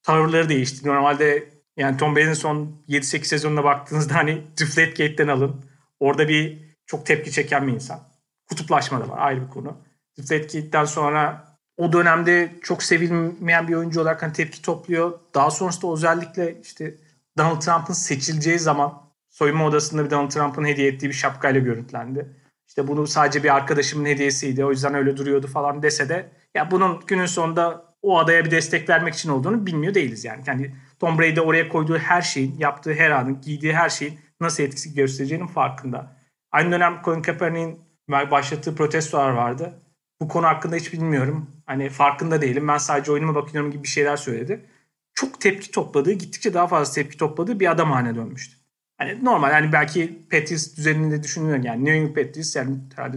Tavırları 0.03 0.49
değişti. 0.49 0.89
Normalde 0.89 1.49
yani 1.77 1.97
Tom 1.97 2.17
Brady'nin 2.17 2.35
son 2.35 2.83
7-8 2.89 3.25
sezonuna 3.25 3.65
baktığınızda 3.65 4.15
hani 4.15 4.43
Deflategate'den 4.61 5.29
alın. 5.29 5.65
Orada 6.01 6.29
bir 6.29 6.59
çok 6.87 7.07
tepki 7.07 7.33
çeken 7.33 7.67
bir 7.67 7.73
insan. 7.73 8.01
Kutuplaşma 8.49 9.01
da 9.01 9.09
var 9.09 9.19
ayrı 9.19 9.43
bir 9.43 9.51
konu. 9.51 9.77
Deflategate'den 10.19 10.85
sonra 10.85 11.53
o 11.77 11.93
dönemde 11.93 12.53
çok 12.63 12.83
sevilmeyen 12.83 13.69
bir 13.69 13.75
oyuncu 13.75 14.01
olarak 14.01 14.23
hani 14.23 14.33
tepki 14.33 14.63
topluyor. 14.63 15.19
Daha 15.35 15.51
sonrasında 15.51 15.93
özellikle 15.93 16.61
işte 16.61 16.95
Donald 17.39 17.61
Trump'ın 17.61 17.95
seçileceği 17.95 18.59
zaman 18.59 19.03
soyunma 19.31 19.67
odasında 19.67 20.05
bir 20.05 20.11
Donald 20.11 20.31
Trump'ın 20.31 20.65
hediye 20.65 20.89
ettiği 20.89 21.09
bir 21.09 21.13
şapkayla 21.15 21.61
görüntülendi. 21.61 22.42
İşte 22.73 22.89
bunu 22.89 23.07
sadece 23.07 23.43
bir 23.43 23.57
arkadaşımın 23.57 24.05
hediyesiydi 24.05 24.65
o 24.65 24.71
yüzden 24.71 24.95
öyle 24.95 25.17
duruyordu 25.17 25.47
falan 25.47 25.83
dese 25.83 26.09
de 26.09 26.29
ya 26.55 26.71
bunun 26.71 27.01
günün 27.07 27.27
sonunda 27.27 27.85
o 28.03 28.19
adaya 28.19 28.45
bir 28.45 28.51
destek 28.51 28.89
vermek 28.89 29.15
için 29.15 29.31
olduğunu 29.31 29.67
bilmiyor 29.67 29.95
değiliz 29.95 30.25
yani. 30.25 30.43
Yani 30.47 30.75
Tom 31.01 31.19
Brady 31.19 31.41
oraya 31.41 31.69
koyduğu 31.69 31.99
her 31.99 32.23
şeyin, 32.23 32.59
yaptığı 32.59 32.95
her 32.95 33.11
anın, 33.11 33.41
giydiği 33.41 33.73
her 33.73 33.89
şeyin 33.89 34.19
nasıl 34.41 34.63
etkisi 34.63 34.95
göstereceğinin 34.95 35.47
farkında. 35.47 36.17
Aynı 36.53 36.73
dönem 36.73 37.01
Colin 37.05 37.23
Kaepernick'in 37.23 37.81
başlattığı 38.11 38.75
protestolar 38.75 39.31
vardı. 39.31 39.75
Bu 40.21 40.29
konu 40.29 40.47
hakkında 40.47 40.77
hiç 40.77 40.93
bilmiyorum. 40.93 41.51
Hani 41.67 41.91
farkında 41.91 42.43
değilim. 42.43 42.69
Ben 42.69 42.79
sadece 42.79 43.13
oyunuma 43.13 43.35
bakıyorum 43.35 43.71
gibi 43.71 43.83
bir 43.83 43.89
şeyler 43.89 44.17
söyledi. 44.17 44.67
Çok 45.15 45.41
tepki 45.41 45.71
topladığı, 45.71 46.13
gittikçe 46.13 46.55
daha 46.55 46.67
fazla 46.67 46.95
tepki 46.95 47.17
topladığı 47.17 47.61
bir 47.61 47.71
adam 47.71 47.93
haline 47.93 48.15
dönmüştü. 48.15 48.62
Hani 49.03 49.25
normal 49.25 49.51
hani 49.51 49.73
belki 49.73 50.19
Patriots 50.31 50.77
düzeninde 50.77 51.23
düşünülür 51.23 51.65
yani 51.65 51.85
New 51.85 51.97
England 51.97 52.15
Patriots 52.15 52.57
yani 52.57 52.79
herhalde 52.97 53.17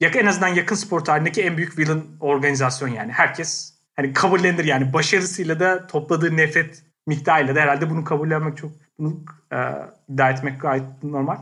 en 0.00 0.26
azından 0.26 0.48
yakın 0.48 0.76
spor 0.76 1.00
tarihindeki 1.00 1.42
en 1.42 1.56
büyük 1.56 1.78
villain 1.78 2.04
organizasyon 2.20 2.88
yani. 2.88 3.12
Herkes 3.12 3.74
hani 3.96 4.12
kabullenir 4.12 4.64
yani 4.64 4.92
başarısıyla 4.92 5.60
da 5.60 5.86
topladığı 5.86 6.36
nefret 6.36 6.82
miktarıyla 7.06 7.54
da 7.54 7.60
herhalde 7.60 7.90
bunu 7.90 8.04
kabullenmek 8.04 8.56
çok 8.56 8.70
bunu 8.98 9.24
e, 9.52 9.56
iddia 10.08 10.30
etmek 10.30 10.60
gayet 10.60 11.02
normal. 11.02 11.38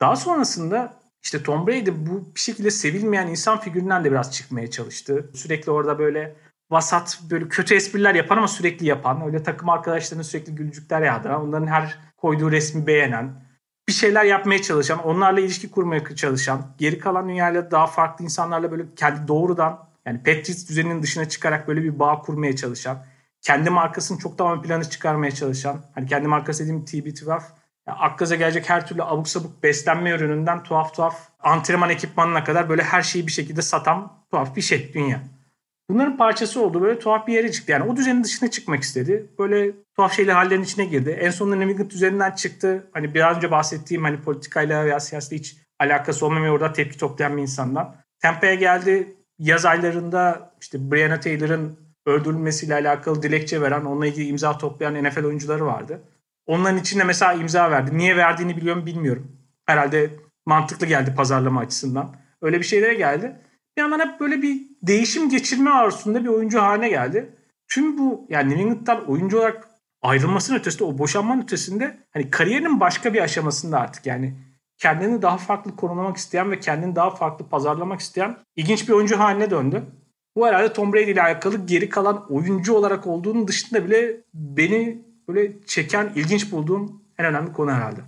Daha 0.00 0.16
sonrasında 0.16 1.00
işte 1.22 1.42
Tom 1.42 1.66
Brady 1.66 1.90
bu 1.90 2.34
bir 2.34 2.40
şekilde 2.40 2.70
sevilmeyen 2.70 3.26
insan 3.26 3.60
figüründen 3.60 4.04
de 4.04 4.10
biraz 4.10 4.32
çıkmaya 4.32 4.70
çalıştı. 4.70 5.30
Sürekli 5.34 5.70
orada 5.70 5.98
böyle 5.98 6.34
vasat 6.70 7.20
böyle 7.30 7.48
kötü 7.48 7.74
espriler 7.74 8.14
yapan 8.14 8.36
ama 8.36 8.48
sürekli 8.48 8.86
yapan, 8.86 9.22
öyle 9.26 9.42
takım 9.42 9.68
arkadaşlarına 9.68 10.24
sürekli 10.24 10.54
gülücükler 10.54 11.02
yağdıran, 11.02 11.48
onların 11.48 11.66
her 11.66 11.98
koyduğu 12.16 12.50
resmi 12.50 12.86
beğenen, 12.86 13.44
bir 13.88 13.92
şeyler 13.92 14.24
yapmaya 14.24 14.62
çalışan, 14.62 15.06
onlarla 15.06 15.40
ilişki 15.40 15.70
kurmaya 15.70 16.16
çalışan, 16.16 16.74
geri 16.78 16.98
kalan 16.98 17.28
dünyayla 17.28 17.70
daha 17.70 17.86
farklı 17.86 18.24
insanlarla 18.24 18.70
böyle 18.70 18.84
kendi 18.96 19.28
doğrudan 19.28 19.88
yani 20.06 20.18
Patriots 20.18 20.68
düzeninin 20.68 21.02
dışına 21.02 21.28
çıkarak 21.28 21.68
böyle 21.68 21.82
bir 21.82 21.98
bağ 21.98 22.18
kurmaya 22.18 22.56
çalışan, 22.56 23.04
kendi 23.42 23.70
markasını 23.70 24.18
çok 24.18 24.38
daha 24.38 24.54
ön 24.54 24.62
plana 24.62 24.84
çıkarmaya 24.84 25.30
çalışan, 25.30 25.80
hani 25.94 26.06
kendi 26.06 26.28
markası 26.28 26.62
dediğim 26.62 26.84
TB12, 26.84 27.28
yani 27.30 27.98
aklıza 27.98 28.34
gelecek 28.34 28.70
her 28.70 28.86
türlü 28.86 29.02
abuk 29.02 29.28
sabuk 29.28 29.62
beslenme 29.62 30.10
ürününden 30.10 30.62
tuhaf 30.62 30.94
tuhaf 30.94 31.28
antrenman 31.40 31.90
ekipmanına 31.90 32.44
kadar 32.44 32.68
böyle 32.68 32.82
her 32.82 33.02
şeyi 33.02 33.26
bir 33.26 33.32
şekilde 33.32 33.62
satan 33.62 34.12
tuhaf 34.30 34.56
bir 34.56 34.62
şey 34.62 34.94
dünya. 34.94 35.20
Bunların 35.88 36.16
parçası 36.16 36.60
oldu. 36.60 36.82
Böyle 36.82 36.98
tuhaf 36.98 37.26
bir 37.26 37.32
yere 37.34 37.52
çıktı. 37.52 37.72
Yani 37.72 37.90
o 37.92 37.96
düzenin 37.96 38.24
dışına 38.24 38.50
çıkmak 38.50 38.82
istedi. 38.82 39.26
Böyle 39.38 39.72
tuhaf 39.96 40.12
şeyler 40.12 40.32
hallerin 40.34 40.62
içine 40.62 40.84
girdi. 40.84 41.10
En 41.10 41.30
sonunda 41.30 41.64
England 41.64 41.90
düzeninden 41.90 42.30
çıktı. 42.30 42.86
Hani 42.92 43.14
biraz 43.14 43.36
önce 43.36 43.50
bahsettiğim 43.50 44.04
hani 44.04 44.20
politikayla 44.20 44.84
veya 44.84 45.00
siyasetle 45.00 45.36
hiç 45.36 45.56
alakası 45.78 46.26
olmamaya 46.26 46.52
orada 46.52 46.72
tepki 46.72 46.98
toplayan 46.98 47.36
bir 47.36 47.42
insandan. 47.42 47.96
Tampa'ya 48.22 48.54
geldi. 48.54 49.14
Yaz 49.38 49.64
aylarında 49.64 50.52
işte 50.60 50.90
Breonna 50.90 51.20
Taylor'ın 51.20 51.78
öldürülmesiyle 52.06 52.74
alakalı 52.74 53.22
dilekçe 53.22 53.60
veren, 53.60 53.84
onunla 53.84 54.06
ilgili 54.06 54.26
imza 54.26 54.58
toplayan 54.58 55.04
NFL 55.04 55.24
oyuncuları 55.24 55.66
vardı. 55.66 56.00
Onların 56.46 56.78
içinde 56.78 57.04
mesela 57.04 57.32
imza 57.32 57.70
verdi. 57.70 57.98
Niye 57.98 58.16
verdiğini 58.16 58.56
biliyorum 58.56 58.86
bilmiyorum. 58.86 59.32
Herhalde 59.66 60.10
mantıklı 60.46 60.86
geldi 60.86 61.14
pazarlama 61.16 61.60
açısından. 61.60 62.16
Öyle 62.42 62.58
bir 62.58 62.64
şeylere 62.64 62.94
geldi. 62.94 63.36
Bir 63.76 63.82
yandan 63.82 63.98
hep 63.98 64.20
böyle 64.20 64.42
bir 64.42 64.62
değişim 64.82 65.28
geçirme 65.28 65.70
arzusunda 65.70 66.22
bir 66.24 66.28
oyuncu 66.28 66.60
haline 66.60 66.88
geldi. 66.88 67.36
Tüm 67.68 67.98
bu 67.98 68.26
yani 68.28 68.50
New 68.50 68.62
England'dan 68.62 69.10
oyuncu 69.10 69.38
olarak 69.38 69.68
ayrılmasının 70.02 70.58
ötesinde 70.58 70.84
o 70.84 70.98
boşanmanın 70.98 71.42
ötesinde 71.42 71.98
hani 72.10 72.30
kariyerinin 72.30 72.80
başka 72.80 73.14
bir 73.14 73.20
aşamasında 73.20 73.80
artık 73.80 74.06
yani 74.06 74.34
kendini 74.78 75.22
daha 75.22 75.36
farklı 75.36 75.76
korumak 75.76 76.16
isteyen 76.16 76.50
ve 76.50 76.60
kendini 76.60 76.96
daha 76.96 77.10
farklı 77.10 77.48
pazarlamak 77.48 78.00
isteyen 78.00 78.36
ilginç 78.56 78.88
bir 78.88 78.92
oyuncu 78.92 79.18
haline 79.18 79.50
döndü. 79.50 79.82
Bu 80.36 80.46
herhalde 80.46 80.72
Tom 80.72 80.92
Brady 80.92 81.10
ile 81.10 81.22
alakalı 81.22 81.66
geri 81.66 81.88
kalan 81.88 82.32
oyuncu 82.32 82.74
olarak 82.74 83.06
olduğunun 83.06 83.48
dışında 83.48 83.86
bile 83.86 84.20
beni 84.34 85.04
böyle 85.28 85.52
çeken, 85.66 86.12
ilginç 86.14 86.52
bulduğum 86.52 87.02
en 87.18 87.26
önemli 87.26 87.52
konu 87.52 87.70
herhalde 87.72 88.00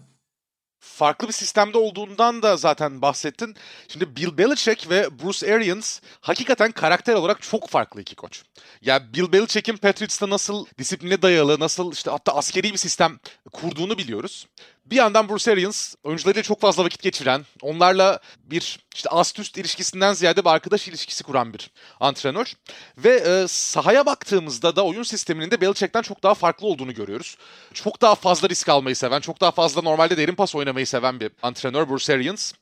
farklı 0.86 1.28
bir 1.28 1.32
sistemde 1.32 1.78
olduğundan 1.78 2.42
da 2.42 2.56
zaten 2.56 3.02
bahsettin. 3.02 3.56
Şimdi 3.88 4.16
Bill 4.16 4.38
Belichick 4.38 4.90
ve 4.90 5.18
Bruce 5.18 5.54
Arians 5.54 6.00
hakikaten 6.20 6.72
karakter 6.72 7.14
olarak 7.14 7.42
çok 7.42 7.68
farklı 7.68 8.00
iki 8.00 8.14
koç. 8.14 8.42
Ya 8.82 9.14
Bill 9.14 9.32
Belichick'in 9.32 9.76
Patriots'ta 9.76 10.30
nasıl 10.30 10.66
disipline 10.78 11.22
dayalı, 11.22 11.60
nasıl 11.60 11.92
işte 11.92 12.10
hatta 12.10 12.36
askeri 12.36 12.72
bir 12.72 12.78
sistem 12.78 13.18
kurduğunu 13.52 13.98
biliyoruz. 13.98 14.46
Bir 14.86 14.96
yandan 14.96 15.28
Bruce 15.28 15.52
Arians 15.52 15.94
oyuncularıyla 16.02 16.42
çok 16.42 16.60
fazla 16.60 16.84
vakit 16.84 17.02
geçiren, 17.02 17.44
onlarla 17.62 18.20
bir 18.38 18.78
işte 18.94 19.08
ast 19.08 19.38
üst 19.38 19.58
ilişkisinden 19.58 20.12
ziyade 20.12 20.44
bir 20.44 20.50
arkadaş 20.50 20.88
ilişkisi 20.88 21.24
kuran 21.24 21.54
bir 21.54 21.70
antrenör. 22.00 22.52
Ve 22.98 23.14
e, 23.14 23.48
sahaya 23.48 24.06
baktığımızda 24.06 24.76
da 24.76 24.84
oyun 24.84 25.02
sisteminin 25.02 25.50
de 25.50 25.60
Belichick'ten 25.60 26.02
çok 26.02 26.22
daha 26.22 26.34
farklı 26.34 26.66
olduğunu 26.66 26.94
görüyoruz. 26.94 27.36
Çok 27.74 28.02
daha 28.02 28.14
fazla 28.14 28.48
risk 28.48 28.68
almayı 28.68 28.96
seven, 28.96 29.20
çok 29.20 29.40
daha 29.40 29.50
fazla 29.50 29.82
normalde 29.82 30.16
derin 30.16 30.34
pas 30.34 30.54
oynamayı 30.54 30.86
seven 30.86 31.20
bir 31.20 31.30
antrenör 31.42 31.88
Bruce 31.88 32.14
Arians. 32.14 32.52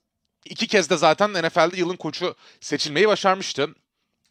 İki 0.44 0.66
kez 0.66 0.90
de 0.90 0.96
zaten 0.96 1.32
NFL'de 1.32 1.76
yılın 1.76 1.96
koçu 1.96 2.34
seçilmeyi 2.60 3.08
başarmıştı. 3.08 3.74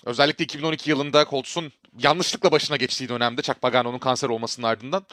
Özellikle 0.05 0.43
2012 0.45 0.89
yılında 0.89 1.25
Colts'un 1.29 1.71
yanlışlıkla 1.97 2.51
başına 2.51 2.77
geçtiği 2.77 3.09
dönemde 3.09 3.41
Chuck 3.41 3.61
Pagano'nun 3.61 3.99
kanser 3.99 4.29
olmasının 4.29 4.67
ardından 4.67 5.05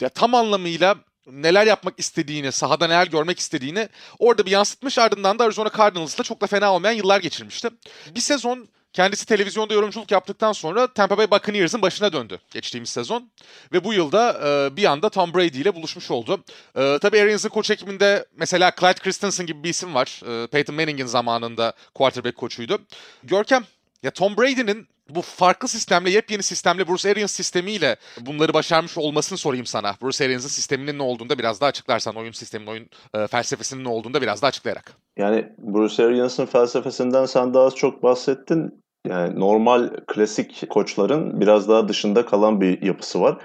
ya 0.00 0.08
tam 0.08 0.34
anlamıyla 0.34 0.96
neler 1.26 1.66
yapmak 1.66 1.94
istediğini, 1.98 2.52
sahada 2.52 2.86
neler 2.86 3.06
görmek 3.06 3.38
istediğini 3.38 3.88
orada 4.18 4.46
bir 4.46 4.50
yansıtmış. 4.50 4.98
Ardından 4.98 5.38
da 5.38 5.44
Arizona 5.44 5.70
Cardinals'la 5.76 6.24
çok 6.24 6.40
da 6.40 6.46
fena 6.46 6.74
olmayan 6.74 6.94
yıllar 6.94 7.20
geçirmişti. 7.20 7.68
Bir 8.14 8.20
sezon 8.20 8.68
kendisi 8.96 9.26
televizyonda 9.26 9.74
yorumculuk 9.74 10.10
yaptıktan 10.10 10.52
sonra 10.52 10.86
Tampa 10.86 11.18
Bay 11.18 11.30
Buccaneers'ın 11.30 11.82
başına 11.82 12.12
döndü 12.12 12.38
geçtiğimiz 12.50 12.90
sezon. 12.90 13.30
Ve 13.72 13.84
bu 13.84 13.92
yılda 13.92 14.40
e, 14.44 14.76
bir 14.76 14.84
anda 14.84 15.08
Tom 15.08 15.34
Brady 15.34 15.60
ile 15.60 15.74
buluşmuş 15.74 16.10
oldu. 16.10 16.44
E, 16.76 16.98
tabii 17.02 17.20
Arians'ın 17.20 17.48
koç 17.48 17.70
ekibinde 17.70 18.26
mesela 18.36 18.72
Clyde 18.80 18.94
Christensen 18.94 19.46
gibi 19.46 19.64
bir 19.64 19.68
isim 19.68 19.94
var. 19.94 20.20
E, 20.26 20.46
Peyton 20.46 20.76
Manning'in 20.76 21.06
zamanında 21.06 21.72
quarterback 21.94 22.36
koçuydu. 22.36 22.78
Görkem, 23.22 23.64
ya 24.02 24.10
Tom 24.10 24.36
Brady'nin 24.36 24.86
bu 25.10 25.22
farklı 25.22 25.68
sistemle, 25.68 26.10
yepyeni 26.10 26.42
sistemle 26.42 26.88
Bruce 26.88 27.10
Arians 27.10 27.32
sistemiyle 27.32 27.96
bunları 28.20 28.54
başarmış 28.54 28.98
olmasını 28.98 29.38
sorayım 29.38 29.66
sana. 29.66 29.94
Bruce 30.02 30.24
Arians'ın 30.24 30.48
sisteminin 30.48 30.98
ne 30.98 31.02
olduğunda 31.02 31.38
biraz 31.38 31.60
daha 31.60 31.68
açıklarsan, 31.68 32.16
oyun 32.16 32.32
sisteminin, 32.32 32.70
oyun 32.70 32.88
e, 33.14 33.26
felsefesinin 33.26 33.84
ne 33.84 33.88
olduğunda 33.88 34.22
biraz 34.22 34.42
daha 34.42 34.48
açıklayarak. 34.48 34.92
Yani 35.16 35.48
Bruce 35.58 36.04
Arians'ın 36.04 36.46
felsefesinden 36.46 37.26
sen 37.26 37.54
daha 37.54 37.64
az 37.64 37.74
çok 37.74 38.02
bahsettin. 38.02 38.82
Yani 39.06 39.40
normal 39.40 39.90
klasik 40.06 40.70
koçların 40.70 41.40
biraz 41.40 41.68
daha 41.68 41.88
dışında 41.88 42.26
kalan 42.26 42.60
bir 42.60 42.82
yapısı 42.82 43.20
var. 43.20 43.38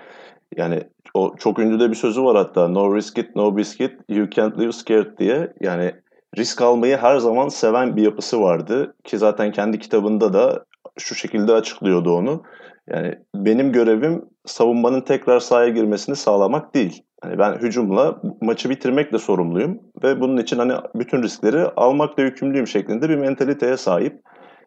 Yani 0.58 0.84
o 1.14 1.36
çok 1.38 1.60
ünlü 1.60 1.80
de 1.80 1.90
bir 1.90 1.96
sözü 1.96 2.24
var 2.24 2.38
hatta. 2.38 2.68
No 2.68 2.96
risk 2.96 3.18
it, 3.18 3.36
no 3.36 3.58
biscuit, 3.58 3.92
you 4.10 4.30
can't 4.30 4.60
live 4.60 4.72
scared 4.72 5.18
diye. 5.18 5.54
Yani 5.62 5.94
risk 6.38 6.62
almayı 6.62 6.98
her 6.98 7.18
zaman 7.18 7.48
seven 7.48 7.96
bir 7.96 8.02
yapısı 8.02 8.42
vardı. 8.42 8.96
Ki 9.04 9.18
zaten 9.18 9.52
kendi 9.52 9.80
kitabında 9.80 10.34
da 10.34 10.66
şu 10.98 11.16
şekilde 11.16 11.54
açıklıyordu 11.54 12.16
onu. 12.16 12.44
Yani 12.90 13.16
benim 13.36 13.72
görevim 13.72 14.26
savunmanın 14.46 15.02
tekrar 15.02 15.40
sahaya 15.40 15.70
girmesini 15.70 16.16
sağlamak 16.16 16.76
değil. 16.76 17.04
Hani 17.22 17.40
ben 17.40 17.54
hücumla 17.54 18.22
maçı 18.42 18.70
bitirmekle 18.70 19.18
sorumluyum 19.18 19.80
ve 20.04 20.22
bunun 20.22 20.38
için 20.38 20.58
hani 20.58 20.74
bütün 20.96 21.24
riskleri 21.24 21.64
almakla 21.66 22.24
yükümlüyüm 22.24 22.68
şeklinde 22.68 23.10
bir 23.10 23.16
mentaliteye 23.16 23.78
sahip. 23.78 24.22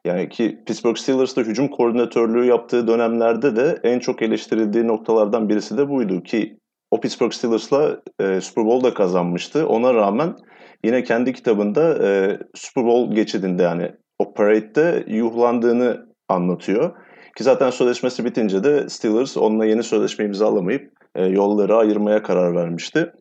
Yani 0.05 0.29
ki 0.29 0.59
Pittsburgh 0.67 0.97
Steelers'ta 0.97 1.43
hücum 1.43 1.69
koordinatörlüğü 1.69 2.45
yaptığı 2.47 2.89
dönemlerde 2.89 3.57
de 3.57 3.81
en 3.83 3.99
çok 3.99 4.23
eleştirildiği 4.23 4.89
noktalardan 4.89 5.49
birisi 5.49 5.79
de 5.79 5.89
buydu 5.89 6.23
ki 6.23 6.59
o 6.91 7.01
Pittsburgh 7.01 7.33
Steelers'la 7.33 8.01
e, 8.21 8.41
Super 8.41 8.67
Bowl 8.67 8.87
da 8.87 8.95
kazanmıştı. 8.95 9.67
Ona 9.67 9.95
rağmen 9.95 10.37
yine 10.85 11.03
kendi 11.05 11.33
kitabında 11.33 12.09
e, 12.09 12.39
Super 12.55 12.85
Bowl 12.85 13.15
geçidinde 13.15 13.63
yani 13.63 13.93
o 14.19 14.35
parade'de 14.35 15.05
yuhlandığını 15.07 16.07
anlatıyor. 16.29 16.97
Ki 17.37 17.45
zaten 17.45 17.71
sözleşmesi 17.71 18.25
bitince 18.25 18.65
de 18.65 18.89
Steelers 18.89 19.37
onunla 19.37 19.65
yeni 19.65 19.83
sözleşme 19.83 20.25
imzalamayıp 20.25 20.93
e, 21.15 21.25
yolları 21.25 21.77
ayırmaya 21.77 22.23
karar 22.23 22.55
vermişti. 22.55 23.13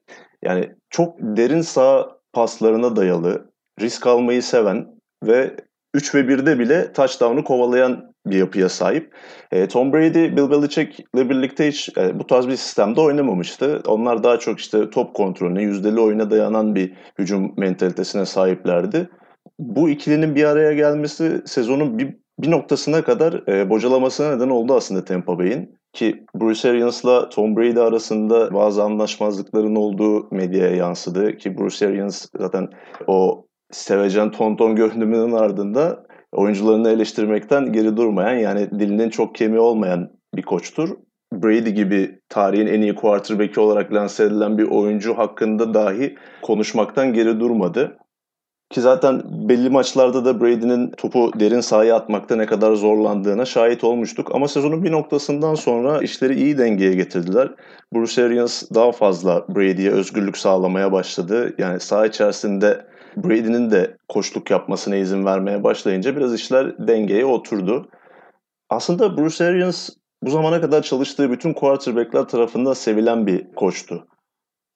Yani 0.43 0.72
çok 0.89 1.15
derin 1.20 1.62
sağ 1.62 2.17
paslarına 2.34 2.96
dayalı, 2.96 3.51
risk 3.82 4.08
almayı 4.08 4.43
seven 4.43 4.88
ve 5.24 5.55
3 5.93 6.15
ve 6.15 6.20
1'de 6.20 6.60
bile 6.60 6.93
touchdown'u 6.93 7.43
kovalayan 7.43 8.12
bir 8.25 8.37
yapıya 8.37 8.69
sahip. 8.69 9.13
E, 9.51 9.67
Tom 9.67 9.93
Brady, 9.93 10.37
Bill 10.37 10.51
Belichick 10.51 10.99
ile 11.15 11.29
birlikte 11.29 11.67
hiç 11.67 11.89
e, 11.97 12.19
bu 12.19 12.27
tarz 12.27 12.47
bir 12.47 12.55
sistemde 12.55 13.01
oynamamıştı. 13.01 13.81
Onlar 13.87 14.23
daha 14.23 14.39
çok 14.39 14.59
işte 14.59 14.89
top 14.89 15.13
kontrolüne, 15.13 15.61
yüzdeli 15.63 15.99
oyuna 15.99 16.31
dayanan 16.31 16.75
bir 16.75 16.93
hücum 17.19 17.53
mentalitesine 17.57 18.25
sahiplerdi. 18.25 19.09
Bu 19.59 19.89
ikilinin 19.89 20.35
bir 20.35 20.43
araya 20.43 20.73
gelmesi 20.73 21.41
sezonun 21.45 21.97
bir, 21.97 22.15
bir 22.39 22.51
noktasına 22.51 23.03
kadar 23.03 23.47
e, 23.47 23.69
bocalamasına 23.69 24.35
neden 24.35 24.49
oldu 24.49 24.75
aslında 24.75 25.05
Tampa 25.05 25.37
Bay'in. 25.39 25.75
Ki 25.93 26.25
Bruce 26.35 26.69
Arians'la 26.69 27.29
Tom 27.29 27.55
Brady 27.55 27.79
arasında 27.79 28.53
bazı 28.53 28.83
anlaşmazlıkların 28.83 29.75
olduğu 29.75 30.35
medyaya 30.35 30.75
yansıdı. 30.75 31.37
Ki 31.37 31.57
Bruce 31.57 31.87
Arians 31.87 32.25
zaten 32.39 32.69
o 33.07 33.45
sevecen 33.71 34.31
tonton 34.31 34.75
görünümünün 34.75 35.31
ardında 35.31 36.05
oyuncularını 36.33 36.89
eleştirmekten 36.89 37.73
geri 37.73 37.97
durmayan 37.97 38.37
yani 38.37 38.71
dilinin 38.71 39.09
çok 39.09 39.35
kemiği 39.35 39.59
olmayan 39.59 40.09
bir 40.35 40.41
koçtur. 40.41 40.89
Brady 41.33 41.69
gibi 41.69 42.19
tarihin 42.29 42.67
en 42.67 42.81
iyi 42.81 42.95
quarterback'i 42.95 43.59
olarak 43.59 43.93
lanse 43.93 44.23
edilen 44.23 44.57
bir 44.57 44.63
oyuncu 44.63 45.17
hakkında 45.17 45.73
dahi 45.73 46.15
konuşmaktan 46.41 47.13
geri 47.13 47.39
durmadı. 47.39 47.97
Ki 48.69 48.81
zaten 48.81 49.21
belli 49.49 49.69
maçlarda 49.69 50.25
da 50.25 50.41
Brady'nin 50.41 50.91
topu 50.91 51.31
derin 51.39 51.59
sahaya 51.59 51.95
atmakta 51.95 52.35
ne 52.35 52.45
kadar 52.45 52.73
zorlandığına 52.73 53.45
şahit 53.45 53.83
olmuştuk. 53.83 54.35
Ama 54.35 54.47
sezonun 54.47 54.83
bir 54.83 54.91
noktasından 54.91 55.55
sonra 55.55 56.01
işleri 56.01 56.35
iyi 56.35 56.57
dengeye 56.57 56.93
getirdiler. 56.93 57.51
Bruce 57.93 58.23
Arians 58.23 58.63
daha 58.73 58.91
fazla 58.91 59.45
Brady'ye 59.49 59.91
özgürlük 59.91 60.37
sağlamaya 60.37 60.91
başladı. 60.91 61.55
Yani 61.57 61.79
saha 61.79 62.05
içerisinde 62.05 62.85
Brady'nin 63.17 63.72
de 63.72 63.98
koçluk 64.08 64.51
yapmasına 64.51 64.96
izin 64.96 65.25
vermeye 65.25 65.63
başlayınca 65.63 66.15
biraz 66.15 66.34
işler 66.34 66.88
dengeye 66.88 67.25
oturdu. 67.25 67.89
Aslında 68.70 69.17
Bruce 69.17 69.46
Arians 69.46 69.89
bu 70.24 70.29
zamana 70.29 70.62
kadar 70.62 70.82
çalıştığı 70.82 71.32
bütün 71.32 71.53
quarterback'ler 71.53 72.24
tarafından 72.24 72.74
sevilen 72.74 73.27
bir 73.27 73.51
koçtu. 73.55 74.08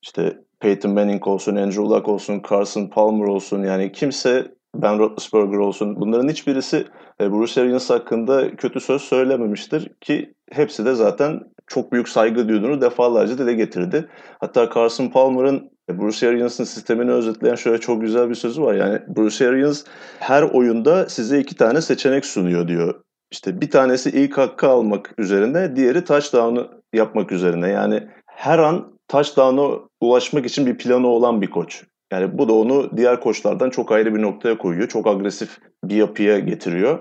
İşte 0.02 0.38
Peyton 0.60 0.92
Manning 0.92 1.28
olsun, 1.28 1.56
Andrew 1.56 1.84
Luck 1.84 2.08
olsun, 2.08 2.42
Carson 2.50 2.88
Palmer 2.88 3.28
olsun 3.28 3.64
yani 3.64 3.92
kimse 3.92 4.58
Ben 4.76 5.00
Roethlisberger 5.00 5.58
olsun 5.58 5.96
bunların 6.02 6.30
hiçbirisi 6.30 6.88
e, 7.22 7.32
Bruce 7.32 7.62
Arians 7.62 7.90
hakkında 7.90 8.56
kötü 8.56 8.80
söz 8.80 9.02
söylememiştir 9.02 9.92
ki 10.02 10.34
hepsi 10.52 10.86
de 10.86 10.96
zaten 10.96 11.40
çok 11.68 11.92
büyük 11.92 12.10
saygı 12.10 12.50
duyduğunu 12.50 12.82
defalarca 12.82 13.38
dile 13.38 13.54
getirdi. 13.54 14.10
Hatta 14.40 14.70
Carson 14.76 15.08
Palmer'ın 15.08 15.72
Bruce 15.90 16.28
Arians'ın 16.30 16.64
sistemini 16.64 17.12
özetleyen 17.12 17.56
şöyle 17.56 17.78
çok 17.78 18.02
güzel 18.02 18.30
bir 18.30 18.36
sözü 18.36 18.62
var. 18.62 18.74
Yani 18.74 19.00
Bruce 19.08 19.48
Arians 19.48 19.84
her 20.20 20.44
oyunda 20.44 21.10
size 21.10 21.40
iki 21.40 21.56
tane 21.56 21.82
seçenek 21.82 22.26
sunuyor 22.26 22.68
diyor. 22.68 23.02
İşte 23.32 23.62
bir 23.62 23.72
tanesi 23.72 24.10
ilk 24.10 24.38
hakkı 24.38 24.68
almak 24.68 25.14
üzerine, 25.18 25.76
diğeri 25.76 26.04
touchdown'u 26.04 26.70
yapmak 26.94 27.32
üzerine. 27.32 27.70
Yani 27.70 28.08
her 28.26 28.60
an 28.60 28.94
touchdown'a 29.08 29.80
ulaşmak 30.02 30.46
için 30.46 30.66
bir 30.66 30.78
planı 30.78 31.08
olan 31.08 31.42
bir 31.42 31.50
koç. 31.50 31.84
Yani 32.12 32.38
bu 32.38 32.50
da 32.50 32.54
onu 32.54 32.98
diğer 32.98 33.20
koçlardan 33.20 33.70
çok 33.70 33.92
ayrı 33.92 34.16
bir 34.16 34.22
noktaya 34.22 34.58
koyuyor. 34.58 34.88
Çok 34.88 35.08
agresif 35.08 35.60
bir 35.84 35.96
yapıya 35.96 36.40
getiriyor. 36.40 37.00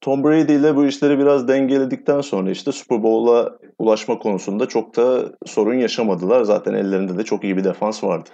Tom 0.00 0.24
Brady 0.24 0.54
ile 0.54 0.76
bu 0.76 0.86
işleri 0.86 1.18
biraz 1.18 1.48
dengeledikten 1.48 2.20
sonra 2.20 2.50
işte 2.50 2.72
Super 2.72 3.02
Bowl'a 3.02 3.58
ulaşma 3.78 4.18
konusunda 4.18 4.68
çok 4.68 4.96
da 4.96 5.32
sorun 5.46 5.74
yaşamadılar. 5.74 6.42
Zaten 6.42 6.74
ellerinde 6.74 7.18
de 7.18 7.24
çok 7.24 7.44
iyi 7.44 7.56
bir 7.56 7.64
defans 7.64 8.04
vardı. 8.04 8.30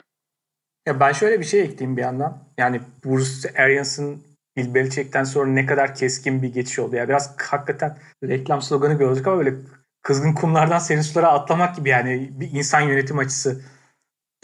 Ya 0.87 1.01
ben 1.01 1.13
şöyle 1.13 1.41
bir 1.41 1.45
şey 1.45 1.61
ekleyeyim 1.61 1.97
bir 1.97 2.03
yandan. 2.03 2.39
Yani 2.59 2.81
Bruce 3.05 3.63
Arians'ın 3.63 4.23
Bill 4.57 4.75
Belichick'ten 4.75 5.25
sonra 5.25 5.51
ne 5.51 5.67
kadar 5.67 5.95
keskin 5.95 6.43
bir 6.43 6.53
geçiş 6.53 6.79
oldu. 6.79 6.97
Ya 6.97 7.09
biraz 7.09 7.37
hakikaten 7.39 7.99
reklam 8.25 8.63
sloganı 8.63 8.95
gördük 8.95 9.27
ama 9.27 9.39
böyle 9.39 9.55
kızgın 10.03 10.33
kumlardan 10.33 10.79
serin 10.79 11.01
sulara 11.01 11.29
atlamak 11.29 11.77
gibi 11.77 11.89
yani 11.89 12.31
bir 12.33 12.53
insan 12.53 12.81
yönetim 12.81 13.19
açısı. 13.19 13.61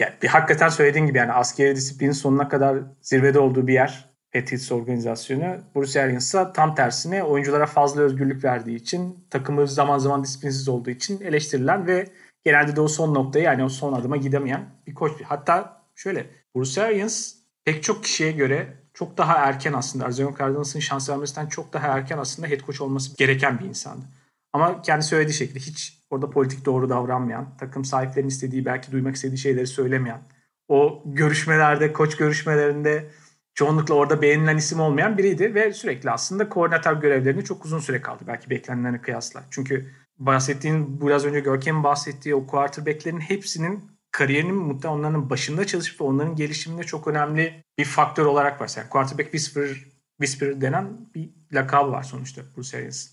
Yani 0.01 0.13
bir 0.23 0.29
hakikaten 0.29 0.69
söylediğin 0.69 1.07
gibi 1.07 1.19
yani 1.19 1.33
askeri 1.33 1.77
disiplinin 1.77 2.13
sonuna 2.13 2.49
kadar 2.49 2.79
zirvede 3.01 3.39
olduğu 3.39 3.67
bir 3.67 3.75
yer. 3.75 4.12
Patriots 4.33 4.73
organizasyonu. 4.73 5.57
Bruce 5.75 6.03
Arians'a 6.03 6.53
tam 6.53 6.75
tersine 6.75 7.23
oyunculara 7.23 7.67
fazla 7.67 8.03
özgürlük 8.03 8.45
verdiği 8.45 8.77
için, 8.77 9.27
takımı 9.31 9.67
zaman 9.69 9.99
zaman 9.99 10.25
disiplinsiz 10.25 10.69
olduğu 10.69 10.91
için 10.91 11.21
eleştirilen 11.21 11.87
ve 11.87 12.07
genelde 12.45 12.77
de 12.77 12.81
o 12.81 12.89
son 12.89 13.15
noktaya 13.15 13.45
yani 13.45 13.65
o 13.65 13.69
son 13.69 13.93
adıma 13.93 14.17
gidemeyen 14.17 14.65
bir 14.87 14.95
koç. 14.95 15.13
Hatta 15.23 15.83
şöyle 15.95 16.27
Bruce 16.57 16.83
Arians 16.83 17.35
pek 17.65 17.83
çok 17.83 18.05
kişiye 18.05 18.33
göre 18.33 18.83
çok 18.95 19.19
daha 19.19 19.35
erken 19.35 19.73
aslında 19.73 20.05
Arizona 20.05 20.39
Cardinals'ın 20.39 20.81
şans 20.81 21.11
vermesinden 21.11 21.47
çok 21.47 21.73
daha 21.73 21.87
erken 21.87 22.19
aslında 22.19 22.49
head 22.49 22.61
coach 22.61 22.81
olması 22.81 23.17
gereken 23.17 23.59
bir 23.59 23.65
insandı. 23.65 24.05
Ama 24.53 24.83
kendi 24.83 25.05
söylediği 25.05 25.35
şekilde 25.35 25.59
hiç 25.59 25.99
orada 26.11 26.31
politik 26.31 26.65
doğru 26.65 26.89
davranmayan, 26.89 27.57
takım 27.59 27.85
sahiplerinin 27.85 28.29
istediği 28.29 28.65
belki 28.65 28.93
duymak 28.93 29.15
istediği 29.15 29.39
şeyleri 29.39 29.67
söylemeyen, 29.67 30.21
o 30.69 31.03
görüşmelerde, 31.07 31.93
koç 31.93 32.17
görüşmelerinde 32.17 33.11
çoğunlukla 33.55 33.95
orada 33.95 34.23
beğenilen 34.23 34.57
isim 34.57 34.81
olmayan 34.81 35.19
biriydi 35.19 35.55
ve 35.55 35.73
sürekli 35.73 36.11
aslında 36.11 36.49
koordinatör 36.49 37.01
görevlerini 37.01 37.45
çok 37.45 37.65
uzun 37.65 37.79
süre 37.79 38.03
kaldı 38.03 38.25
belki 38.27 38.51
beklenilene 38.51 39.01
kıyasla. 39.01 39.45
Çünkü 39.51 39.91
bahsettiğin 40.19 41.01
biraz 41.01 41.25
önce 41.25 41.41
Görkem'in 41.41 41.85
bahsettiği 41.85 42.35
o 42.35 42.47
quarterback'lerin 42.47 43.21
hepsinin 43.21 43.85
kariyerinin 44.11 44.55
muhtemelen 44.55 44.99
onların 44.99 45.31
başında 45.31 45.67
çalışıp 45.67 46.01
ve 46.01 46.05
onların 46.05 46.37
gelişiminde 46.37 46.85
çok 46.85 47.09
önemli 47.09 47.65
bir 47.79 47.85
faktör 47.85 48.27
olarak 48.27 48.61
var. 48.61 48.73
Yani 48.77 48.89
quarterback 48.89 49.33
whisperer, 49.33 49.77
whisperer 50.21 50.61
denen 50.61 50.87
bir 51.15 51.31
lakabı 51.53 51.91
var 51.91 52.03
sonuçta 52.03 52.43
Bruce 52.57 52.77
Arians'ın. 52.79 53.13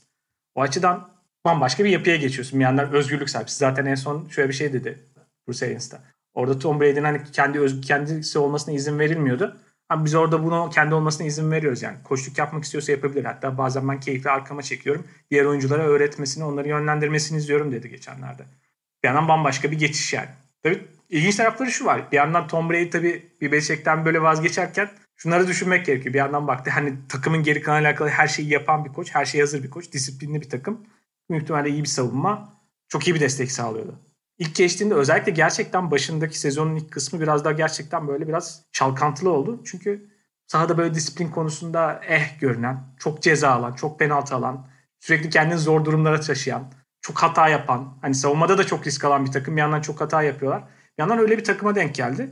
O 0.55 0.61
açıdan 0.61 1.11
bambaşka 1.45 1.83
bir 1.83 1.89
yapıya 1.89 2.15
geçiyorsun. 2.15 2.59
Bir 2.59 2.63
yandan 2.63 2.91
özgürlük 2.91 3.29
sahibi. 3.29 3.51
Zaten 3.51 3.85
en 3.85 3.95
son 3.95 4.27
şöyle 4.29 4.49
bir 4.49 4.53
şey 4.53 4.73
dedi 4.73 4.99
Bruce 5.47 5.65
Arians'ta. 5.65 6.03
Orada 6.33 6.59
Tom 6.59 6.79
Brady'nin 6.79 7.03
hani 7.03 7.21
kendi 7.31 7.59
öz, 7.59 7.81
kendisi 7.81 8.39
olmasına 8.39 8.73
izin 8.73 8.99
verilmiyordu. 8.99 9.57
Ama 9.89 10.05
biz 10.05 10.15
orada 10.15 10.43
bunu 10.43 10.69
kendi 10.73 10.95
olmasına 10.95 11.27
izin 11.27 11.51
veriyoruz 11.51 11.81
yani. 11.81 11.97
Koçluk 12.03 12.37
yapmak 12.37 12.63
istiyorsa 12.63 12.91
yapabilir. 12.91 13.25
Hatta 13.25 13.57
bazen 13.57 13.89
ben 13.89 13.99
keyifli 13.99 14.29
arkama 14.29 14.61
çekiyorum. 14.61 15.07
Diğer 15.31 15.45
oyunculara 15.45 15.83
öğretmesini, 15.83 16.43
onları 16.43 16.67
yönlendirmesini 16.67 17.37
izliyorum 17.37 17.71
dedi 17.71 17.89
geçenlerde. 17.89 18.43
Bir 19.03 19.07
yandan 19.07 19.27
bambaşka 19.27 19.71
bir 19.71 19.79
geçiş 19.79 20.13
yani. 20.13 20.29
Tabii 20.63 20.83
ilginç 21.09 21.35
tarafları 21.35 21.71
şu 21.71 21.85
var. 21.85 22.11
Bir 22.11 22.17
yandan 22.17 22.47
Tom 22.47 22.69
Brady 22.69 22.89
tabii 22.89 23.25
bir 23.41 23.51
Belichick'ten 23.51 24.05
böyle 24.05 24.21
vazgeçerken 24.21 24.89
şunları 25.15 25.47
düşünmek 25.47 25.85
gerekiyor. 25.85 26.13
Bir 26.13 26.19
yandan 26.19 26.47
baktı 26.47 26.71
hani 26.71 26.93
takımın 27.09 27.43
geri 27.43 27.61
kalanıyla 27.61 27.89
alakalı 27.89 28.09
her 28.09 28.27
şeyi 28.27 28.49
yapan 28.49 28.85
bir 28.85 28.93
koç, 28.93 29.15
her 29.15 29.25
şey 29.25 29.41
hazır 29.41 29.63
bir 29.63 29.69
koç, 29.69 29.91
disiplinli 29.91 30.41
bir 30.41 30.49
takım. 30.49 30.85
İhtimalle 31.31 31.69
iyi 31.69 31.83
bir 31.83 31.87
savunma, 31.87 32.53
çok 32.87 33.07
iyi 33.07 33.15
bir 33.15 33.19
destek 33.19 33.51
sağlıyordu. 33.51 33.99
İlk 34.39 34.55
geçtiğinde 34.55 34.93
özellikle 34.93 35.31
gerçekten 35.31 35.91
başındaki 35.91 36.39
sezonun 36.39 36.75
ilk 36.75 36.91
kısmı 36.91 37.21
biraz 37.21 37.45
daha 37.45 37.53
gerçekten 37.53 38.07
böyle 38.07 38.27
biraz 38.27 38.63
çalkantılı 38.71 39.29
oldu. 39.29 39.61
Çünkü 39.65 40.09
sahada 40.47 40.77
böyle 40.77 40.93
disiplin 40.93 41.29
konusunda 41.29 42.01
eh 42.07 42.39
görünen, 42.39 42.83
çok 42.99 43.21
ceza 43.21 43.49
alan, 43.49 43.73
çok 43.73 43.99
penaltı 43.99 44.35
alan, 44.35 44.67
sürekli 44.99 45.29
kendini 45.29 45.59
zor 45.59 45.85
durumlara 45.85 46.19
taşıyan, 46.19 46.71
çok 47.01 47.17
hata 47.17 47.49
yapan, 47.49 47.97
hani 48.01 48.15
savunmada 48.15 48.57
da 48.57 48.63
çok 48.65 48.87
risk 48.87 49.05
alan 49.05 49.25
bir 49.25 49.31
takım 49.31 49.55
bir 49.55 49.61
yandan 49.61 49.81
çok 49.81 50.01
hata 50.01 50.23
yapıyorlar. 50.23 50.63
Bir 50.97 51.03
yandan 51.03 51.19
öyle 51.19 51.37
bir 51.37 51.43
takıma 51.43 51.75
denk 51.75 51.95
geldi. 51.95 52.29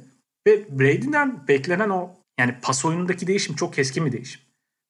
Ve 0.47 0.79
Brady'den 0.79 1.47
beklenen 1.47 1.89
o 1.89 2.09
yani 2.39 2.55
pas 2.61 2.85
oyunundaki 2.85 3.27
değişim 3.27 3.55
çok 3.55 3.73
keskin 3.73 4.05
bir 4.05 4.11
değişim. 4.11 4.41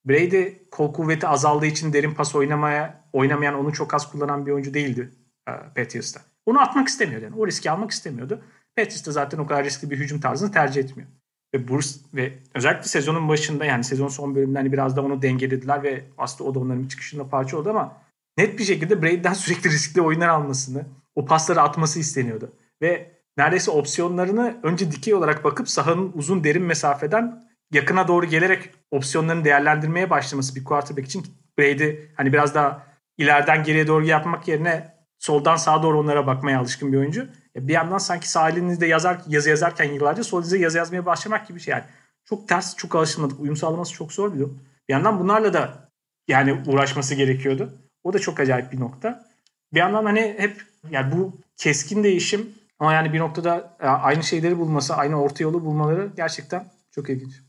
Brady 0.06 0.54
kol 0.72 0.94
kuvveti 0.94 1.28
azaldığı 1.28 1.66
için 1.66 1.94
derin 1.94 2.14
pas 2.14 2.36
oynamaya 2.36 3.10
oynamayan, 3.14 3.56
onu 3.56 3.74
çok 3.74 3.94
az 3.94 4.12
kullanan 4.12 4.46
bir 4.46 4.52
oyuncu 4.52 4.74
değildi 4.74 5.12
e, 5.48 5.52
Patriots'ta. 5.52 6.22
Onu 6.48 6.62
atmak 6.62 6.88
istemiyordu. 6.88 7.26
Yani. 7.26 7.36
O 7.36 7.48
riski 7.48 7.72
almak 7.72 7.92
istemiyordu. 7.92 8.42
Patriots 8.76 9.06
da 9.06 9.12
zaten 9.12 9.38
o 9.38 9.48
kadar 9.48 9.66
riskli 9.66 9.90
bir 9.90 9.98
hücum 9.98 10.20
tarzını 10.20 10.52
tercih 10.52 10.84
etmiyor. 10.84 11.10
Ve 11.54 11.68
Bruce 11.68 11.90
ve 12.14 12.34
özellikle 12.54 12.84
sezonun 12.84 13.30
başında 13.30 13.66
yani 13.66 13.84
sezon 13.84 14.08
son 14.08 14.36
bölümünde 14.36 14.58
hani 14.58 14.74
biraz 14.74 14.96
da 14.96 15.02
onu 15.02 15.22
dengelediler 15.22 15.84
ve 15.84 16.04
aslında 16.18 16.50
o 16.50 16.56
da 16.56 16.60
onların 16.60 16.88
çıkışında 16.88 17.30
parça 17.30 17.58
oldu 17.58 17.70
ama 17.70 17.98
net 18.38 18.60
bir 18.60 18.64
şekilde 18.64 19.02
Brady'den 19.02 19.34
sürekli 19.44 19.70
riskli 19.70 20.02
oyunlar 20.02 20.28
almasını, 20.28 20.86
o 21.16 21.26
pasları 21.26 21.62
atması 21.62 22.00
isteniyordu. 22.00 22.52
Ve 22.82 23.12
neredeyse 23.38 23.72
opsiyonlarını 23.72 24.58
önce 24.64 24.92
dikey 24.92 25.14
olarak 25.14 25.44
bakıp 25.44 25.70
sahanın 25.70 26.12
uzun 26.16 26.44
derin 26.44 26.64
mesafeden 26.64 27.48
yakına 27.72 28.08
doğru 28.08 28.26
gelerek 28.26 28.70
opsiyonlarını 28.92 29.46
değerlendirmeye 29.46 30.10
başlaması 30.10 30.56
bir 30.56 30.64
quarterback 30.64 31.08
için 31.08 31.26
Brady 31.60 31.96
hani 32.16 32.34
biraz 32.34 32.56
daha 32.56 32.88
ileriden 33.18 33.64
geriye 33.64 33.88
doğru 33.88 34.06
yapmak 34.06 34.48
yerine 34.48 34.97
soldan 35.20 35.56
sağa 35.56 35.84
doğru 35.84 36.00
onlara 36.00 36.28
bakmaya 36.28 36.60
alışkın 36.60 36.94
bir 36.94 36.98
oyuncu. 36.98 37.28
Bir 37.56 37.74
yandan 37.74 37.98
sanki 37.98 38.30
sağ 38.30 38.50
elinizde 38.50 38.86
yazar, 38.86 39.22
yazı 39.28 39.50
yazarken 39.50 39.86
yıllarca 39.94 40.24
sol 40.24 40.40
elinize 40.40 40.58
yazı 40.60 40.78
yazmaya 40.78 41.06
başlamak 41.06 41.48
gibi 41.48 41.60
şey 41.60 41.72
yani. 41.72 41.84
Çok 42.26 42.48
ters, 42.48 42.76
çok 42.76 42.96
alışılmadık. 42.96 43.40
Uyum 43.40 43.56
sağlaması 43.56 43.94
çok 43.94 44.14
zor 44.14 44.34
bir 44.34 44.40
durum. 44.40 44.60
Bir 44.88 44.94
yandan 44.94 45.20
bunlarla 45.20 45.54
da 45.54 45.90
yani 46.28 46.64
uğraşması 46.66 47.16
gerekiyordu. 47.16 47.74
O 48.04 48.14
da 48.14 48.20
çok 48.20 48.40
acayip 48.40 48.72
bir 48.72 48.80
nokta. 48.80 49.28
Bir 49.74 49.80
yandan 49.80 50.06
hani 50.06 50.36
hep 50.38 50.66
yani 50.90 51.12
bu 51.12 51.34
keskin 51.58 52.04
değişim 52.04 52.50
ama 52.80 52.94
yani 52.94 53.14
bir 53.14 53.20
noktada 53.20 53.78
e, 53.80 53.88
aynı 53.88 54.24
şeyleri 54.24 54.58
bulması, 54.58 54.96
aynı 54.96 55.22
orta 55.22 55.44
yolu 55.44 55.66
bulmaları 55.66 56.10
gerçekten 56.16 56.66
çok 56.92 57.10
ilginç. 57.10 57.47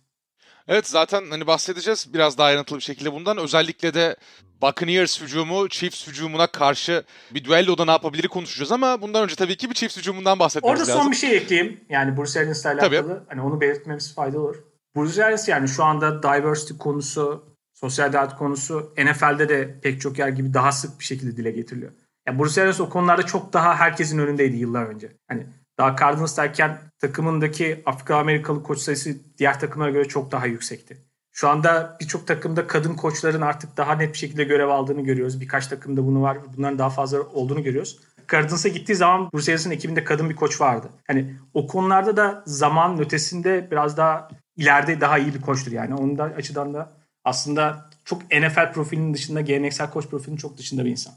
Evet 0.69 0.89
zaten 0.89 1.31
hani 1.31 1.47
bahsedeceğiz 1.47 2.15
biraz 2.15 2.39
daha 2.39 2.47
ayrıntılı 2.47 2.79
bir 2.79 2.85
şekilde 2.85 3.13
bundan. 3.13 3.37
Özellikle 3.37 3.95
de 3.95 4.17
Buccaneers 4.63 5.23
hücumu 5.23 5.69
Chiefs 5.69 6.07
hücumuna 6.09 6.47
karşı 6.47 7.05
bir 7.31 7.45
düelloda 7.45 7.85
ne 7.85 7.91
yapabilir 7.91 8.29
konuşacağız 8.29 8.73
ama 8.73 9.03
bundan 9.03 9.23
önce 9.23 9.35
tabii 9.35 9.57
ki 9.57 9.71
bir 9.71 9.75
Chiefs 9.75 9.97
hücumundan 9.97 10.39
bahsetmemiz 10.39 10.81
Orada 10.81 10.91
lazım. 10.91 11.03
son 11.03 11.11
bir 11.11 11.17
şey 11.17 11.37
ekleyeyim. 11.37 11.81
Yani 11.89 12.17
Bruce 12.17 12.41
Arians'la 12.41 12.71
alakalı 12.71 13.09
tabii. 13.09 13.21
hani 13.29 13.41
onu 13.41 13.61
belirtmemiz 13.61 14.15
faydalı 14.15 14.41
olur. 14.43 14.57
Bruce 14.97 15.25
Arians 15.25 15.49
yani 15.49 15.69
şu 15.69 15.85
anda 15.85 16.23
diversity 16.23 16.75
konusu, 16.79 17.45
sosyal 17.75 18.13
dağıt 18.13 18.37
konusu 18.37 18.95
NFL'de 18.99 19.49
de 19.49 19.81
pek 19.83 20.01
çok 20.01 20.19
yer 20.19 20.29
gibi 20.29 20.55
daha 20.55 20.73
sık 20.73 21.01
bir 21.01 21.05
şekilde 21.05 21.37
dile 21.37 21.51
getiriliyor. 21.51 21.93
Yani 22.27 22.39
Bruce 22.39 22.63
Arians 22.63 22.81
o 22.81 22.89
konularda 22.91 23.23
çok 23.23 23.53
daha 23.53 23.77
herkesin 23.77 24.19
önündeydi 24.19 24.57
yıllar 24.57 24.85
önce. 24.87 25.13
Hani 25.29 25.47
daha 25.79 25.97
Cardinals'tayken 25.97 26.79
takımındaki 26.99 27.83
Afrika 27.87 28.17
Amerikalı 28.17 28.63
koç 28.63 28.79
sayısı 28.79 29.17
diğer 29.39 29.61
takımlara 29.61 29.91
göre 29.91 30.09
çok 30.09 30.33
daha 30.33 30.47
yüksekti. 30.47 30.97
Şu 31.33 31.49
anda 31.49 31.97
birçok 32.01 32.27
takımda 32.27 32.67
kadın 32.67 32.95
koçların 32.95 33.41
artık 33.41 33.77
daha 33.77 33.93
net 33.93 34.13
bir 34.13 34.19
şekilde 34.19 34.45
görev 34.45 34.69
aldığını 34.69 35.01
görüyoruz. 35.01 35.41
Birkaç 35.41 35.67
takımda 35.67 36.07
bunu 36.07 36.23
var. 36.23 36.39
Bunların 36.57 36.79
daha 36.79 36.91
fazla 36.91 37.23
olduğunu 37.23 37.63
görüyoruz. 37.63 37.99
Cardinals'a 38.33 38.69
gittiği 38.69 38.95
zaman 38.95 39.31
Bruce 39.33 39.53
Arians'ın 39.53 39.71
ekibinde 39.71 40.05
kadın 40.05 40.31
bir 40.31 40.37
koç 40.37 40.61
vardı. 40.61 40.89
Hani 41.07 41.35
o 41.55 41.67
konularda 41.67 42.17
da 42.17 42.43
zaman 42.47 43.01
ötesinde 43.01 43.69
biraz 43.71 43.97
daha 43.97 44.29
ileride 44.57 45.01
daha 45.01 45.19
iyi 45.19 45.35
bir 45.35 45.41
koçtur 45.41 45.73
yani. 45.73 45.95
Onun 45.95 46.19
da 46.19 46.25
açıdan 46.25 46.75
da 46.75 46.93
aslında 47.25 47.91
çok 48.05 48.23
NFL 48.23 48.73
profilinin 48.73 49.15
dışında 49.15 49.41
geleneksel 49.41 49.91
koç 49.91 50.07
profilinin 50.09 50.37
çok 50.37 50.59
dışında 50.59 50.85
bir 50.85 50.91
insan. 50.91 51.15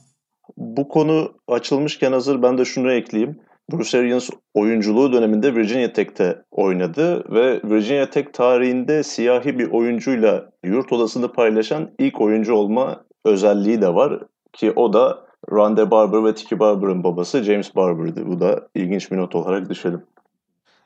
Bu 0.58 0.90
konu 0.90 1.34
açılmışken 1.48 2.12
hazır 2.12 2.42
ben 2.42 2.58
de 2.58 2.66
şunu 2.66 2.92
ekleyeyim. 2.92 3.40
Bruce 3.72 4.00
Arians 4.00 4.30
oyunculuğu 4.54 5.14
döneminde 5.14 5.56
Virginia 5.56 5.94
Tech'te 5.94 6.42
oynadı 6.52 7.34
ve 7.34 7.62
Virginia 7.64 8.10
Tech 8.10 8.34
tarihinde 8.34 9.04
siyahi 9.04 9.60
bir 9.60 9.72
oyuncuyla 9.72 10.52
yurt 10.64 10.92
odasını 10.92 11.34
paylaşan 11.34 11.92
ilk 12.00 12.22
oyuncu 12.22 12.54
olma 12.54 13.04
özelliği 13.26 13.82
de 13.82 13.94
var 13.94 14.24
ki 14.54 14.72
o 14.72 14.94
da 14.94 15.26
Rande 15.52 15.92
Barber 15.92 16.26
ve 16.26 16.36
Tiki 16.36 16.60
Barber'ın 16.60 17.04
babası 17.04 17.44
James 17.44 17.76
Barber'dı. 17.76 18.28
Bu 18.28 18.40
da 18.40 18.68
ilginç 18.76 19.12
bir 19.12 19.18
not 19.18 19.36
olarak 19.36 19.70
düşelim. 19.70 20.04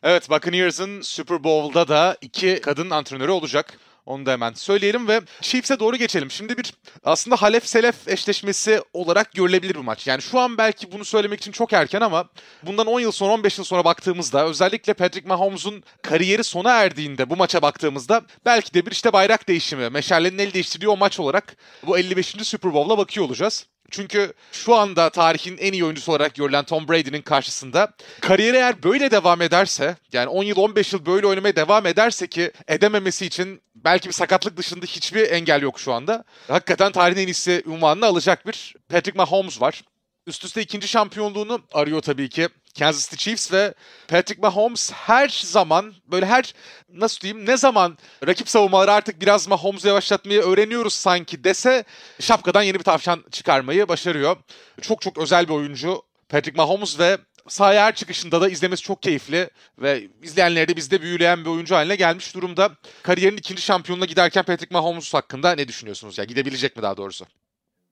Evet 0.03 0.29
Buccaneers'ın 0.29 1.01
Super 1.01 1.43
Bowl'da 1.43 1.87
da 1.87 2.17
iki 2.21 2.61
kadın 2.61 2.89
antrenörü 2.89 3.31
olacak. 3.31 3.79
Onu 4.05 4.25
da 4.25 4.31
hemen 4.31 4.53
söyleyelim 4.53 5.07
ve 5.07 5.21
Chiefs'e 5.41 5.79
doğru 5.79 5.97
geçelim. 5.97 6.31
Şimdi 6.31 6.57
bir 6.57 6.73
aslında 7.03 7.35
Halef 7.35 7.67
Selef 7.67 8.07
eşleşmesi 8.07 8.81
olarak 8.93 9.33
görülebilir 9.33 9.75
bu 9.75 9.83
maç. 9.83 10.07
Yani 10.07 10.21
şu 10.21 10.39
an 10.39 10.57
belki 10.57 10.91
bunu 10.91 11.05
söylemek 11.05 11.39
için 11.39 11.51
çok 11.51 11.73
erken 11.73 12.01
ama 12.01 12.29
bundan 12.63 12.87
10 12.87 12.99
yıl 12.99 13.11
sonra 13.11 13.33
15 13.33 13.57
yıl 13.57 13.65
sonra 13.65 13.85
baktığımızda 13.85 14.45
özellikle 14.45 14.93
Patrick 14.93 15.27
Mahomes'un 15.27 15.83
kariyeri 16.01 16.43
sona 16.43 16.71
erdiğinde 16.71 17.29
bu 17.29 17.35
maça 17.35 17.61
baktığımızda 17.61 18.21
belki 18.45 18.73
de 18.73 18.85
bir 18.85 18.91
işte 18.91 19.13
bayrak 19.13 19.47
değişimi, 19.47 19.89
meşalenin 19.89 20.37
el 20.37 20.53
değiştirdiği 20.53 20.89
o 20.89 20.97
maç 20.97 21.19
olarak 21.19 21.57
bu 21.87 21.97
55. 21.97 22.35
Super 22.43 22.73
Bowl'a 22.73 22.97
bakıyor 22.97 23.25
olacağız. 23.25 23.67
Çünkü 23.91 24.33
şu 24.51 24.75
anda 24.75 25.09
tarihin 25.09 25.57
en 25.57 25.73
iyi 25.73 25.85
oyuncusu 25.85 26.11
olarak 26.11 26.35
görülen 26.35 26.63
Tom 26.63 26.87
Brady'nin 26.87 27.21
karşısında 27.21 27.93
kariyeri 28.21 28.57
eğer 28.57 28.83
böyle 28.83 29.11
devam 29.11 29.41
ederse 29.41 29.95
yani 30.13 30.27
10 30.27 30.43
yıl 30.43 30.57
15 30.57 30.93
yıl 30.93 31.05
böyle 31.05 31.27
oynamaya 31.27 31.55
devam 31.55 31.85
ederse 31.85 32.27
ki 32.27 32.51
edememesi 32.67 33.25
için 33.25 33.61
belki 33.75 34.07
bir 34.07 34.13
sakatlık 34.13 34.57
dışında 34.57 34.85
hiçbir 34.85 35.31
engel 35.31 35.61
yok 35.61 35.79
şu 35.79 35.93
anda. 35.93 36.23
Hakikaten 36.47 36.91
tarihin 36.91 37.21
en 37.21 37.27
iyisi 37.27 37.63
unvanını 37.65 38.05
alacak 38.05 38.47
bir 38.47 38.75
Patrick 38.89 39.17
Mahomes 39.17 39.61
var. 39.61 39.83
Üst 40.27 40.45
üste 40.45 40.61
ikinci 40.61 40.87
şampiyonluğunu 40.87 41.61
arıyor 41.73 42.01
tabii 42.01 42.29
ki 42.29 42.49
Kansas 42.79 43.09
City 43.09 43.15
Chiefs 43.23 43.51
ve 43.51 43.73
Patrick 44.07 44.41
Mahomes 44.41 44.91
her 44.91 45.41
zaman 45.43 45.93
böyle 46.07 46.25
her 46.25 46.53
nasıl 46.89 47.21
diyeyim 47.21 47.45
ne 47.45 47.57
zaman 47.57 47.97
rakip 48.27 48.49
savunmaları 48.49 48.91
artık 48.91 49.21
biraz 49.21 49.47
Mahomes'u 49.47 49.87
yavaşlatmayı 49.87 50.41
öğreniyoruz 50.41 50.93
sanki 50.93 51.43
dese 51.43 51.83
şapkadan 52.19 52.63
yeni 52.63 52.79
bir 52.79 52.83
tavşan 52.83 53.23
çıkarmayı 53.31 53.87
başarıyor. 53.87 54.37
Çok 54.81 55.01
çok 55.01 55.17
özel 55.17 55.47
bir 55.47 55.53
oyuncu 55.53 56.01
Patrick 56.29 56.57
Mahomes 56.57 56.99
ve 56.99 57.17
sahaya 57.47 57.85
her 57.85 57.95
çıkışında 57.95 58.41
da 58.41 58.49
izlemesi 58.49 58.83
çok 58.83 59.03
keyifli 59.03 59.49
ve 59.79 60.07
izleyenleri 60.23 60.67
de 60.67 60.75
bizde 60.75 61.01
büyüleyen 61.01 61.45
bir 61.45 61.49
oyuncu 61.49 61.75
haline 61.75 61.95
gelmiş 61.95 62.35
durumda. 62.35 62.71
Kariyerin 63.03 63.37
ikinci 63.37 63.61
şampiyonuna 63.61 64.05
giderken 64.05 64.43
Patrick 64.43 64.73
Mahomes 64.73 65.13
hakkında 65.13 65.55
ne 65.55 65.67
düşünüyorsunuz? 65.67 66.17
Ya 66.17 66.21
yani 66.21 66.29
gidebilecek 66.29 66.75
mi 66.75 66.83
daha 66.83 66.97
doğrusu? 66.97 67.25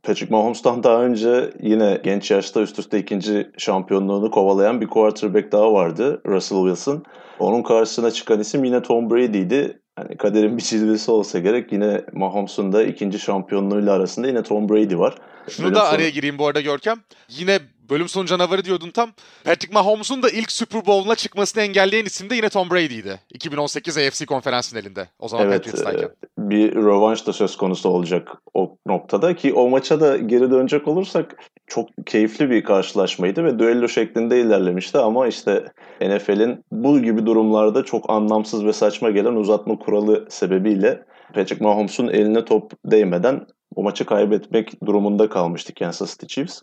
Patrick 0.03 0.31
Mahomes'tan 0.31 0.83
daha 0.83 1.03
önce 1.03 1.53
yine 1.61 1.99
genç 2.03 2.31
yaşta 2.31 2.61
üst 2.61 2.79
üste 2.79 2.99
ikinci 2.99 3.51
şampiyonluğunu 3.57 4.31
kovalayan 4.31 4.81
bir 4.81 4.87
quarterback 4.87 5.51
daha 5.51 5.73
vardı. 5.73 6.21
Russell 6.25 6.57
Wilson. 6.57 7.03
Onun 7.39 7.63
karşısına 7.63 8.11
çıkan 8.11 8.39
isim 8.39 8.63
yine 8.63 8.81
Tom 8.81 9.09
Brady'ydi. 9.09 9.79
Hani 9.95 10.17
kaderin 10.17 10.57
bir 10.57 10.61
çizgisi 10.61 11.11
olsa 11.11 11.39
gerek 11.39 11.71
yine 11.71 12.01
Mahomes'un 12.13 12.73
da 12.73 12.83
ikinci 12.83 13.19
şampiyonluğuyla 13.19 13.93
arasında 13.93 14.27
yine 14.27 14.43
Tom 14.43 14.69
Brady 14.69 14.97
var. 14.97 15.15
Şunu 15.49 15.65
Böyle 15.65 15.75
da 15.75 15.85
son... 15.85 15.95
araya 15.95 16.09
gireyim 16.09 16.37
bu 16.37 16.47
arada 16.47 16.61
Görkem. 16.61 16.97
Yine 17.29 17.59
bölüm 17.93 18.09
sonu 18.09 18.25
canavarı 18.25 18.65
diyordun 18.65 18.89
tam. 18.89 19.09
Patrick 19.43 19.73
Mahomes'un 19.73 20.23
da 20.23 20.29
ilk 20.29 20.51
Super 20.51 20.85
Bowl'una 20.85 21.15
çıkmasını 21.15 21.63
engelleyen 21.63 22.05
isim 22.05 22.29
de 22.29 22.35
yine 22.35 22.49
Tom 22.49 22.69
Brady'ydi. 22.69 23.19
2018 23.33 23.97
AFC 23.97 24.25
konferans 24.25 24.69
finalinde. 24.69 25.07
O 25.19 25.27
zaman 25.27 25.47
evet, 25.47 25.57
Patriots'tayken. 25.57 26.07
E, 26.07 26.09
bir 26.37 26.75
rövanş 26.75 27.27
da 27.27 27.33
söz 27.33 27.57
konusu 27.57 27.89
olacak 27.89 28.31
o 28.53 28.77
noktada 28.87 29.35
ki 29.35 29.53
o 29.53 29.69
maça 29.69 29.99
da 29.99 30.17
geri 30.17 30.51
dönecek 30.51 30.87
olursak 30.87 31.35
çok 31.67 31.89
keyifli 32.05 32.49
bir 32.49 32.63
karşılaşmaydı 32.63 33.43
ve 33.43 33.59
düello 33.59 33.87
şeklinde 33.87 34.41
ilerlemişti 34.41 34.97
ama 34.97 35.27
işte 35.27 35.63
NFL'in 36.01 36.65
bu 36.71 37.01
gibi 37.01 37.25
durumlarda 37.25 37.85
çok 37.85 38.09
anlamsız 38.09 38.65
ve 38.65 38.73
saçma 38.73 39.09
gelen 39.09 39.35
uzatma 39.35 39.79
kuralı 39.79 40.25
sebebiyle 40.29 41.03
Patrick 41.33 41.63
Mahomes'un 41.63 42.07
eline 42.07 42.45
top 42.45 42.71
değmeden 42.85 43.47
o 43.75 43.83
maçı 43.83 44.05
kaybetmek 44.05 44.85
durumunda 44.85 45.29
kalmıştı 45.29 45.73
Kansas 45.73 46.11
City 46.11 46.25
Chiefs. 46.25 46.61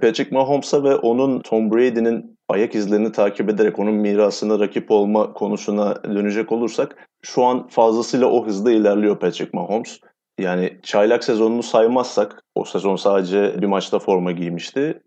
Patrick 0.00 0.34
Mahomes'a 0.34 0.84
ve 0.84 0.96
onun 0.96 1.40
Tom 1.40 1.72
Brady'nin 1.72 2.38
ayak 2.48 2.74
izlerini 2.74 3.12
takip 3.12 3.50
ederek 3.50 3.78
onun 3.78 3.94
mirasına 3.94 4.60
rakip 4.60 4.90
olma 4.90 5.32
konusuna 5.32 6.02
dönecek 6.04 6.52
olursak 6.52 7.08
şu 7.22 7.44
an 7.44 7.68
fazlasıyla 7.68 8.26
o 8.26 8.46
hızda 8.46 8.72
ilerliyor 8.72 9.18
Patrick 9.18 9.50
Mahomes. 9.52 10.00
Yani 10.38 10.78
çaylak 10.82 11.24
sezonunu 11.24 11.62
saymazsak 11.62 12.42
o 12.54 12.64
sezon 12.64 12.96
sadece 12.96 13.62
bir 13.62 13.66
maçta 13.66 13.98
forma 13.98 14.32
giymişti. 14.32 15.02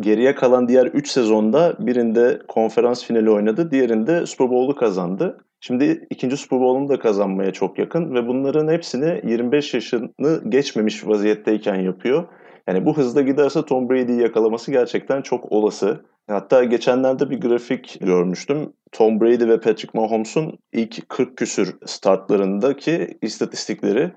Geriye 0.00 0.34
kalan 0.34 0.68
diğer 0.68 0.86
3 0.86 1.08
sezonda 1.08 1.76
birinde 1.78 2.42
konferans 2.48 3.04
finali 3.04 3.30
oynadı, 3.30 3.70
diğerinde 3.70 4.26
Super 4.26 4.50
Bowl'u 4.50 4.76
kazandı. 4.76 5.38
Şimdi 5.60 6.06
ikinci 6.10 6.36
Super 6.36 6.60
Bowl'unu 6.60 6.88
da 6.88 6.98
kazanmaya 6.98 7.52
çok 7.52 7.78
yakın 7.78 8.14
ve 8.14 8.28
bunların 8.28 8.68
hepsini 8.68 9.20
25 9.30 9.74
yaşını 9.74 10.42
geçmemiş 10.48 11.06
vaziyetteyken 11.06 11.74
yapıyor. 11.74 12.24
Yani 12.68 12.86
bu 12.86 12.96
hızda 12.96 13.22
giderse 13.22 13.64
Tom 13.64 13.90
Brady'yi 13.90 14.20
yakalaması 14.20 14.70
gerçekten 14.70 15.22
çok 15.22 15.52
olası. 15.52 16.00
Hatta 16.26 16.64
geçenlerde 16.64 17.30
bir 17.30 17.40
grafik 17.40 17.98
görmüştüm. 18.00 18.72
Tom 18.92 19.20
Brady 19.20 19.48
ve 19.48 19.60
Patrick 19.60 19.90
Mahomes'un 19.94 20.58
ilk 20.72 21.08
40 21.08 21.36
küsür 21.36 21.76
startlarındaki 21.86 23.18
istatistikleri. 23.22 24.12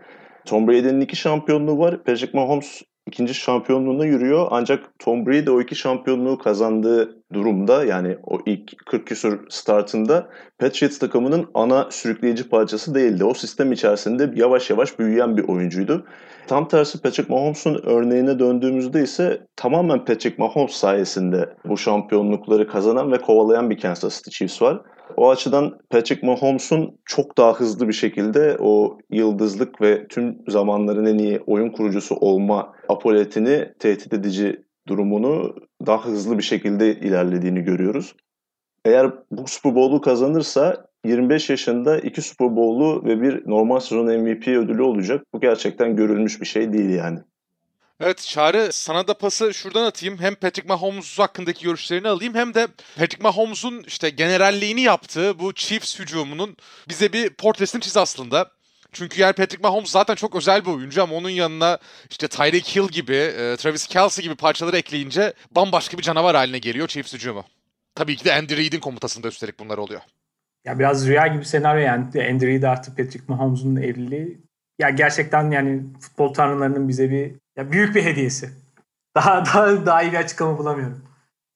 Tom 0.45 0.67
Brady'nin 0.67 1.01
iki 1.01 1.15
şampiyonluğu 1.15 1.79
var. 1.79 2.03
Patrick 2.03 2.37
Mahomes 2.37 2.81
ikinci 3.07 3.33
şampiyonluğuna 3.33 4.05
yürüyor. 4.05 4.47
Ancak 4.51 4.99
Tom 4.99 5.25
Brady 5.25 5.49
o 5.49 5.61
iki 5.61 5.75
şampiyonluğu 5.75 6.37
kazandığı 6.37 7.23
durumda 7.33 7.85
yani 7.85 8.17
o 8.23 8.39
ilk 8.45 8.85
40 8.85 9.07
küsur 9.07 9.39
startında 9.49 10.29
Patriots 10.59 10.99
takımının 10.99 11.47
ana 11.53 11.87
sürükleyici 11.91 12.49
parçası 12.49 12.95
değildi. 12.95 13.23
O 13.23 13.33
sistem 13.33 13.71
içerisinde 13.71 14.31
yavaş 14.35 14.69
yavaş 14.69 14.99
büyüyen 14.99 15.37
bir 15.37 15.43
oyuncuydu. 15.43 16.05
Tam 16.47 16.67
tersi 16.67 17.01
Patrick 17.01 17.33
Mahomes'un 17.33 17.81
örneğine 17.83 18.39
döndüğümüzde 18.39 19.03
ise 19.03 19.47
tamamen 19.55 20.05
Patrick 20.05 20.35
Mahomes 20.37 20.71
sayesinde 20.71 21.49
bu 21.65 21.77
şampiyonlukları 21.77 22.67
kazanan 22.67 23.11
ve 23.11 23.17
kovalayan 23.17 23.69
bir 23.69 23.79
Kansas 23.79 24.17
City 24.17 24.29
Chiefs 24.29 24.61
var. 24.61 24.81
O 25.17 25.29
açıdan 25.29 25.77
Patrick 25.89 26.27
Mahomes'un 26.27 26.99
çok 27.05 27.37
daha 27.37 27.53
hızlı 27.53 27.87
bir 27.87 27.93
şekilde 27.93 28.57
o 28.59 28.97
yıldızlık 29.09 29.81
ve 29.81 30.07
tüm 30.07 30.37
zamanların 30.47 31.05
en 31.05 31.17
iyi 31.17 31.39
oyun 31.47 31.69
kurucusu 31.69 32.15
olma 32.15 32.73
apoletini 32.89 33.73
tehdit 33.79 34.13
edici 34.13 34.63
durumunu 34.87 35.55
daha 35.85 36.05
hızlı 36.05 36.37
bir 36.37 36.43
şekilde 36.43 36.95
ilerlediğini 36.95 37.61
görüyoruz. 37.61 38.15
Eğer 38.85 39.11
bu 39.31 39.47
Super 39.47 39.75
Bowl'u 39.75 40.01
kazanırsa 40.01 40.85
25 41.05 41.49
yaşında 41.49 41.99
iki 41.99 42.21
Super 42.21 42.55
Bowl'u 42.55 43.05
ve 43.05 43.21
bir 43.21 43.49
normal 43.49 43.79
sezon 43.79 44.05
MVP 44.05 44.47
ödülü 44.47 44.81
olacak. 44.81 45.25
Bu 45.33 45.39
gerçekten 45.39 45.95
görülmüş 45.95 46.41
bir 46.41 46.45
şey 46.45 46.73
değil 46.73 46.89
yani. 46.89 47.19
Evet 47.99 48.21
Çağrı 48.27 48.69
sana 48.71 49.07
da 49.07 49.13
pası 49.17 49.53
şuradan 49.53 49.83
atayım. 49.85 50.17
Hem 50.19 50.35
Patrick 50.35 50.67
Mahomes 50.67 51.19
hakkındaki 51.19 51.63
görüşlerini 51.63 52.07
alayım 52.07 52.35
hem 52.35 52.53
de 52.53 52.67
Patrick 52.97 53.23
Mahomes'un 53.23 53.83
işte 53.87 54.09
generalliğini 54.09 54.81
yaptığı 54.81 55.39
bu 55.39 55.53
Chiefs 55.53 55.99
hücumunun 55.99 56.57
bize 56.89 57.13
bir 57.13 57.29
portresini 57.29 57.81
çiz 57.81 57.97
aslında. 57.97 58.51
Çünkü 58.91 59.21
yani 59.21 59.33
Patrick 59.33 59.61
Mahomes 59.61 59.89
zaten 59.89 60.15
çok 60.15 60.35
özel 60.35 60.65
bir 60.65 60.71
oyuncu 60.71 61.03
ama 61.03 61.15
onun 61.15 61.29
yanına 61.29 61.77
işte 62.09 62.27
Tyreek 62.27 62.75
Hill 62.75 62.87
gibi, 62.87 63.15
e, 63.15 63.55
Travis 63.57 63.87
Kelsey 63.87 64.23
gibi 64.23 64.35
parçaları 64.35 64.77
ekleyince 64.77 65.33
bambaşka 65.51 65.97
bir 65.97 66.03
canavar 66.03 66.35
haline 66.35 66.59
geliyor 66.59 66.87
Chiefs 66.87 67.13
hücumu. 67.13 67.45
Tabii 67.95 68.15
ki 68.15 68.25
de 68.25 68.33
Andy 68.33 68.57
Reid'in 68.57 68.79
komutasında 68.79 69.27
üstelik 69.27 69.59
bunlar 69.59 69.77
oluyor. 69.77 70.01
Ya 70.65 70.79
biraz 70.79 71.07
rüya 71.07 71.27
gibi 71.27 71.45
senaryo 71.45 71.81
yani. 71.81 72.05
Andy 72.31 72.47
Reid 72.47 72.63
artı 72.63 72.95
Patrick 72.95 73.23
Mahomes'un 73.27 73.75
evliliği. 73.75 74.45
Ya 74.79 74.89
gerçekten 74.89 75.51
yani 75.51 75.83
futbol 75.99 76.33
tanrılarının 76.33 76.87
bize 76.87 77.09
bir 77.11 77.35
ya 77.57 77.71
büyük 77.71 77.95
bir 77.95 78.03
hediyesi. 78.03 78.49
Daha 79.15 79.45
daha 79.45 79.85
daha 79.85 80.01
iyi 80.03 80.11
bir 80.11 80.17
açıklama 80.17 80.57
bulamıyorum. 80.57 81.01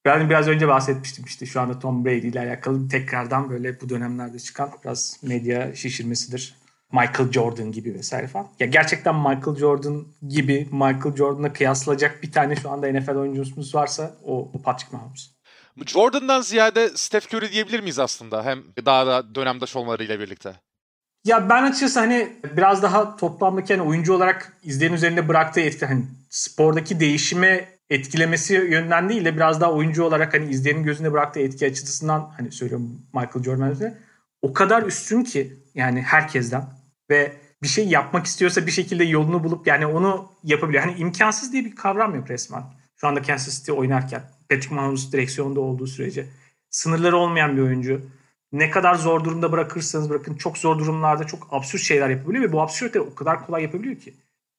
Ben 0.06 0.30
biraz 0.30 0.48
önce 0.48 0.68
bahsetmiştim 0.68 1.26
işte 1.26 1.46
şu 1.46 1.62
anda 1.62 1.80
Tom 1.80 2.06
Brady 2.06 2.28
ile 2.28 2.40
alakalı 2.40 2.90
tekrardan 2.90 3.50
böyle 3.50 3.82
bu 3.82 3.90
dönemlerde 3.90 4.40
çıkan 4.40 4.72
biraz 4.84 5.20
medya 5.24 5.76
şişirmesidir. 5.76 6.60
Michael 6.92 7.32
Jordan 7.32 7.72
gibi 7.72 7.94
vesaire 7.94 8.28
falan. 8.28 8.48
Ya 8.60 8.68
gerçekten 8.68 9.16
Michael 9.16 9.56
Jordan 9.56 10.06
gibi 10.28 10.68
Michael 10.72 11.16
Jordan'a 11.16 11.54
kıyaslayacak 11.54 12.24
bir 12.24 12.32
tane 12.32 12.56
şu 12.56 12.70
anda 12.70 12.92
NFL 12.92 13.16
oyuncumuz 13.16 13.76
varsa 13.76 14.16
o, 14.24 14.52
o 14.54 14.62
Patrick 14.62 14.98
Mahomes. 14.98 15.32
Jordan'dan 15.86 16.42
ziyade 16.42 16.90
Steph 16.96 17.34
Curry 17.34 17.52
diyebilir 17.52 17.80
miyiz 17.80 18.00
aslında? 18.00 18.46
Hem 18.46 18.64
daha 18.86 19.08
da 19.08 19.36
dönemdaş 19.36 19.76
olmalarıyla 19.76 20.20
birlikte. 20.20 20.54
Ya 21.26 21.50
ben 21.50 21.64
açıkçası 21.64 22.00
hani 22.00 22.38
biraz 22.58 22.84
daha 22.84 23.18
toplamdaki 23.18 23.74
hani 23.74 23.90
oyuncu 23.90 24.14
olarak 24.14 24.54
izleyen 24.64 24.94
üzerinde 24.94 25.28
bıraktığı 25.28 25.60
etki 25.62 25.86
hani 25.86 26.06
spordaki 26.30 27.00
değişime 27.00 27.68
etkilemesi 27.90 28.54
yönden 28.54 29.10
değil 29.10 29.26
de 29.26 29.36
biraz 29.36 29.62
daha 29.62 29.72
oyuncu 29.72 30.04
olarak 30.04 30.34
hani 30.34 30.50
izleyenin 30.50 30.84
gözünde 30.84 31.12
bıraktığı 31.12 31.40
etki 31.40 31.66
açısından 31.66 32.34
hani 32.38 32.52
söylüyorum 32.52 33.02
Michael 33.14 33.44
Jordan 33.44 33.72
üzerine. 33.72 33.98
o 34.42 34.54
kadar 34.54 34.84
üstün 34.84 35.24
ki 35.24 35.54
yani 35.76 36.02
herkesten 36.02 36.66
ve 37.10 37.36
bir 37.64 37.68
şey 37.68 37.88
yapmak 37.88 38.26
istiyorsa 38.26 38.66
bir 38.66 38.72
şekilde 38.72 39.04
yolunu 39.04 39.44
bulup 39.44 39.68
yani 39.68 39.86
onu 39.86 40.32
yapabiliyor. 40.44 40.84
Hani 40.84 40.98
imkansız 41.00 41.54
diye 41.54 41.66
bir 41.66 41.76
kavram 41.76 42.16
yok 42.16 42.30
resmen. 42.30 42.64
Şu 42.96 43.08
anda 43.08 43.22
Kansas 43.22 43.60
City 43.60 43.72
oynarken. 43.72 44.22
Patrick 44.50 44.76
Mahomes 44.76 45.12
direksiyonda 45.12 45.60
olduğu 45.60 45.88
sürece. 45.88 46.26
Sınırları 46.70 47.18
olmayan 47.18 47.58
bir 47.58 47.62
oyuncu. 47.62 48.02
Ne 48.52 48.70
kadar 48.70 48.96
zor 48.96 49.24
durumda 49.24 49.52
bırakırsanız 49.52 50.10
bırakın 50.10 50.36
çok 50.36 50.58
zor 50.58 50.80
durumlarda 50.80 51.24
çok 51.24 51.48
absürt 51.52 51.82
şeyler 51.82 52.10
yapabiliyor 52.10 52.44
ve 52.44 52.52
bu 52.52 52.62
absürtleri 52.62 53.04
o 53.04 53.16
kadar 53.16 53.46
kolay 53.46 53.64
yapabiliyor 53.64 53.96
ki. 53.96 54.14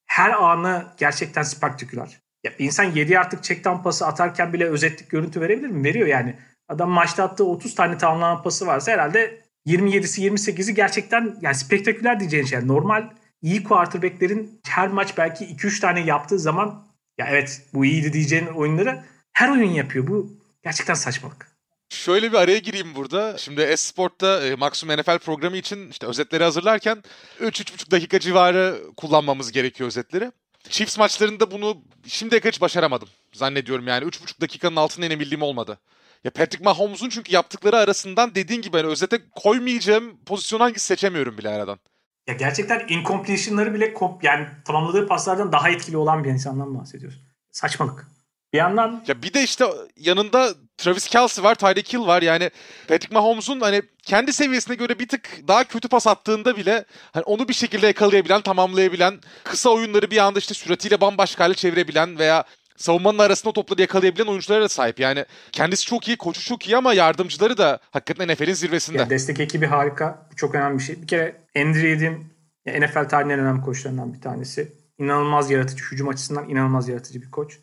Her 0.05 0.31
anı 0.31 0.85
gerçekten 0.97 1.43
spektaküler. 1.43 2.19
Ya 2.43 2.51
bir 2.59 2.65
insan 2.65 2.83
7 2.83 3.19
artık 3.19 3.43
çekten 3.43 3.83
pası 3.83 4.07
atarken 4.07 4.53
bile 4.53 4.65
özetlik 4.65 5.09
görüntü 5.09 5.41
verebilir 5.41 5.69
mi? 5.69 5.83
Veriyor 5.83 6.07
yani. 6.07 6.35
Adam 6.67 6.89
maçta 6.89 7.23
attığı 7.23 7.45
30 7.45 7.75
tane 7.75 7.97
tamamlanan 7.97 8.43
pası 8.43 8.67
varsa 8.67 8.91
herhalde 8.91 9.41
27'si 9.67 10.21
28'i 10.21 10.73
gerçekten 10.73 11.35
yani 11.41 11.55
spektaküler 11.55 12.19
diyeceğin 12.19 12.45
şey. 12.45 12.67
normal 12.67 13.09
iyi 13.41 13.63
quarterback'lerin 13.63 14.59
her 14.67 14.87
maç 14.87 15.17
belki 15.17 15.45
2-3 15.45 15.81
tane 15.81 15.99
yaptığı 16.01 16.39
zaman 16.39 16.83
ya 17.17 17.27
evet 17.29 17.61
bu 17.73 17.85
iyiydi 17.85 18.13
diyeceğin 18.13 18.47
oyunları 18.47 19.03
her 19.33 19.49
oyun 19.49 19.71
yapıyor. 19.71 20.07
Bu 20.07 20.33
gerçekten 20.63 20.93
saçmalık. 20.93 21.51
Şöyle 21.89 22.31
bir 22.31 22.37
araya 22.37 22.57
gireyim 22.57 22.95
burada. 22.95 23.37
Şimdi 23.37 23.61
Esport'ta 23.61 24.47
e, 24.47 24.55
Maximum 24.55 24.95
NFL 24.97 25.19
programı 25.19 25.57
için 25.57 25.89
işte 25.89 26.07
özetleri 26.07 26.43
hazırlarken 26.43 27.03
3-3,5 27.39 27.91
dakika 27.91 28.19
civarı 28.19 28.81
kullanmamız 28.97 29.51
gerekiyor 29.51 29.87
özetleri. 29.87 30.31
Chiefs 30.69 30.97
maçlarında 30.97 31.51
bunu 31.51 31.83
şimdiye 32.07 32.41
kadar 32.41 32.51
hiç 32.53 32.61
başaramadım 32.61 33.09
zannediyorum 33.33 33.87
yani. 33.87 34.05
3,5 34.05 34.41
dakikanın 34.41 34.75
altına 34.75 35.05
inebildiğim 35.05 35.41
olmadı. 35.41 35.79
Ya 36.23 36.31
Patrick 36.31 36.63
Mahomes'un 36.63 37.09
çünkü 37.09 37.33
yaptıkları 37.33 37.77
arasından 37.77 38.35
dediğin 38.35 38.61
gibi 38.61 38.77
hani 38.77 38.87
özete 38.87 39.19
koymayacağım 39.35 40.17
pozisyon 40.25 40.59
hangisi 40.59 40.85
seçemiyorum 40.85 41.37
bile 41.37 41.49
aradan. 41.49 41.79
Ya 42.27 42.33
gerçekten 42.33 42.87
incompletion'ları 42.87 43.73
bile 43.73 43.93
kop 43.93 44.23
yani 44.23 44.47
tamamladığı 44.65 45.07
paslardan 45.07 45.51
daha 45.51 45.69
etkili 45.69 45.97
olan 45.97 46.23
bir 46.23 46.29
insandan 46.29 46.79
bahsediyoruz. 46.79 47.21
Saçmalık. 47.51 48.07
Bir 48.53 48.57
yandan 48.57 49.03
ya 49.07 49.21
bir 49.21 49.33
de 49.33 49.43
işte 49.43 49.65
yanında 49.97 50.53
Travis 50.77 51.07
Kelce 51.07 51.43
var, 51.43 51.55
Tyreek 51.55 51.93
Hill 51.93 52.07
var. 52.07 52.21
Yani 52.21 52.49
Patrick 52.87 53.13
Mahomes'un 53.13 53.61
hani 53.61 53.81
kendi 54.03 54.33
seviyesine 54.33 54.75
göre 54.75 54.99
bir 54.99 55.07
tık 55.07 55.47
daha 55.47 55.63
kötü 55.63 55.87
pas 55.87 56.07
attığında 56.07 56.57
bile 56.57 56.85
hani 57.11 57.23
onu 57.23 57.47
bir 57.47 57.53
şekilde 57.53 57.87
yakalayabilen, 57.87 58.41
tamamlayabilen, 58.41 59.19
kısa 59.43 59.69
oyunları 59.69 60.11
bir 60.11 60.17
anda 60.17 60.39
işte 60.39 60.53
süratiyle 60.53 61.01
bambaşka 61.01 61.43
hale 61.43 61.53
çevirebilen 61.53 62.19
veya 62.19 62.43
savunmanın 62.77 63.17
arasında 63.19 63.53
topları 63.53 63.81
yakalayabilen 63.81 64.25
oyunculara 64.25 64.61
da 64.61 64.69
sahip. 64.69 64.99
Yani 64.99 65.25
kendisi 65.51 65.85
çok 65.85 66.07
iyi, 66.07 66.17
koçu 66.17 66.41
çok 66.41 66.67
iyi 66.67 66.77
ama 66.77 66.93
yardımcıları 66.93 67.57
da 67.57 67.79
hakikaten 67.91 68.27
NFL'in 68.27 68.53
zirvesinde. 68.53 68.97
Ya 68.97 69.09
destek 69.09 69.39
ekibi 69.39 69.65
harika. 69.65 70.27
Bu 70.31 70.35
çok 70.35 70.55
önemli 70.55 70.77
bir 70.77 70.83
şey. 70.83 71.01
Bir 71.01 71.07
kere 71.07 71.35
Andrew 71.57 71.83
Reid'in 71.83 72.31
NFL 72.65 73.09
tarihinin 73.09 73.33
en 73.33 73.39
önemli 73.39 73.61
koçlarından 73.61 74.13
bir 74.13 74.21
tanesi. 74.21 74.71
İnanılmaz 74.97 75.51
yaratıcı. 75.51 75.83
Hücum 75.83 76.07
açısından 76.07 76.49
inanılmaz 76.49 76.89
yaratıcı 76.89 77.21
bir 77.21 77.31
koç. 77.31 77.59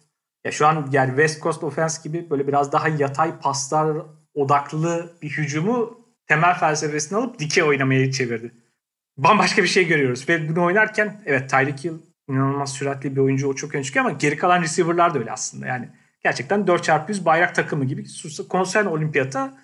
Ya 0.49 0.53
şu 0.53 0.67
an 0.67 0.89
yani 0.93 1.09
West 1.09 1.43
Coast 1.43 1.65
Offense 1.65 2.03
gibi 2.05 2.31
böyle 2.31 2.47
biraz 2.47 2.73
daha 2.73 2.89
yatay 2.89 3.39
paslar 3.41 3.97
odaklı 4.35 5.13
bir 5.23 5.31
hücumu 5.31 6.01
temel 6.27 6.55
felsefesini 6.55 7.19
alıp 7.19 7.39
dike 7.39 7.65
oynamaya 7.65 8.13
çevirdi. 8.13 8.53
Bambaşka 9.17 9.63
bir 9.63 9.69
şey 9.69 9.87
görüyoruz 9.87 10.29
ve 10.29 10.49
bunu 10.49 10.65
oynarken 10.65 11.23
evet 11.27 11.51
Tyreek 11.51 11.85
Hill 11.85 11.93
inanılmaz 12.29 12.73
süratli 12.73 13.17
bir 13.17 13.21
oyuncu 13.21 13.49
o 13.49 13.55
çok 13.55 13.75
ön 13.75 13.83
çıkıyor 13.83 14.05
ama 14.05 14.15
geri 14.19 14.37
kalan 14.37 14.63
receiver'lar 14.63 15.15
da 15.15 15.19
öyle 15.19 15.33
aslında. 15.33 15.67
Yani 15.67 15.89
gerçekten 16.25 16.61
4x100 16.61 17.25
bayrak 17.25 17.55
takımı 17.55 17.85
gibi 17.85 18.05
konser 18.49 18.85
olimpiyata 18.85 19.55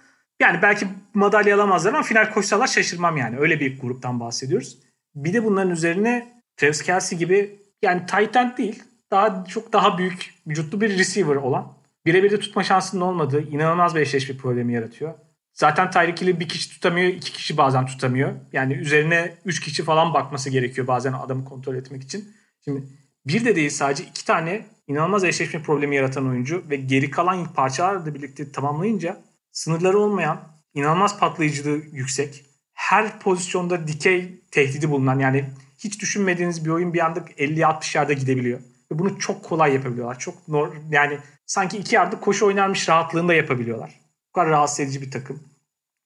yani 0.40 0.62
belki 0.62 0.87
madalya 1.14 1.57
alamazlar 1.57 1.94
ama 1.94 2.03
final 2.03 2.33
koşsalar 2.33 2.66
şaşırmam 2.66 3.16
yani. 3.16 3.38
Öyle 3.38 3.61
bir 3.61 3.81
gruptan 3.81 4.20
bahsediyoruz. 4.20 4.79
Bir 5.14 5.33
de 5.33 5.44
bunların 5.44 5.70
üzerine 5.70 6.42
Travis 6.57 6.83
Kelsey 6.83 7.18
gibi 7.18 7.61
yani 7.83 8.07
tight 8.07 8.37
end 8.37 8.59
değil 8.59 8.83
daha 9.10 9.44
çok 9.44 9.72
daha 9.72 9.98
büyük 9.98 10.34
vücutlu 10.46 10.80
bir 10.80 10.98
receiver 10.98 11.36
olan 11.36 11.72
birebir 12.06 12.30
de 12.30 12.40
tutma 12.40 12.64
şansının 12.64 13.00
olmadığı 13.00 13.42
inanılmaz 13.42 13.94
bir 13.94 14.00
eşleşme 14.00 14.36
problemi 14.36 14.74
yaratıyor. 14.74 15.14
Zaten 15.52 15.90
Tyreek 15.90 16.20
Hill'i 16.20 16.40
bir 16.40 16.48
kişi 16.48 16.70
tutamıyor, 16.70 17.08
iki 17.08 17.32
kişi 17.32 17.56
bazen 17.56 17.86
tutamıyor. 17.86 18.32
Yani 18.52 18.74
üzerine 18.74 19.34
üç 19.44 19.60
kişi 19.60 19.84
falan 19.84 20.14
bakması 20.14 20.50
gerekiyor 20.50 20.86
bazen 20.86 21.12
adamı 21.12 21.44
kontrol 21.44 21.74
etmek 21.74 22.02
için. 22.02 22.34
Şimdi 22.64 22.82
bir 23.26 23.44
de 23.44 23.56
değil 23.56 23.70
sadece 23.70 24.04
iki 24.04 24.24
tane 24.24 24.66
inanılmaz 24.86 25.24
eşleşme 25.24 25.62
problemi 25.62 25.96
yaratan 25.96 26.28
oyuncu 26.28 26.64
ve 26.70 26.76
geri 26.76 27.10
kalan 27.10 27.52
parçalarla 27.52 28.14
birlikte 28.14 28.52
tamamlayınca 28.52 29.20
sınırları 29.52 29.98
olmayan, 29.98 30.40
inanılmaz 30.74 31.18
patlayıcılığı 31.18 31.82
yüksek, 31.92 32.44
her 32.74 33.20
pozisyonda 33.20 33.88
dikey 33.88 34.40
tehdidi 34.50 34.90
bulunan 34.90 35.18
yani 35.18 35.44
hiç 35.78 36.00
düşünmediğiniz 36.00 36.64
bir 36.64 36.70
oyun 36.70 36.94
bir 36.94 37.04
anda 37.04 37.20
50-60 37.20 37.98
yerde 37.98 38.14
gidebiliyor. 38.14 38.60
Ve 38.92 38.99
bunu 38.99 39.18
çok 39.18 39.44
kolay 39.44 39.75
yapabiliyorlar. 39.75 40.18
Çok 40.18 40.35
yani 40.90 41.18
sanki 41.47 41.79
iki 41.79 41.94
yardı 41.94 42.20
koşu 42.20 42.47
oynarmış 42.47 42.88
rahatlığında 42.88 43.35
yapabiliyorlar. 43.35 44.01
Bu 44.29 44.33
kadar 44.33 44.51
rahatsız 44.51 44.81
edici 44.81 45.03
bir 45.03 45.11
takım. 45.11 45.42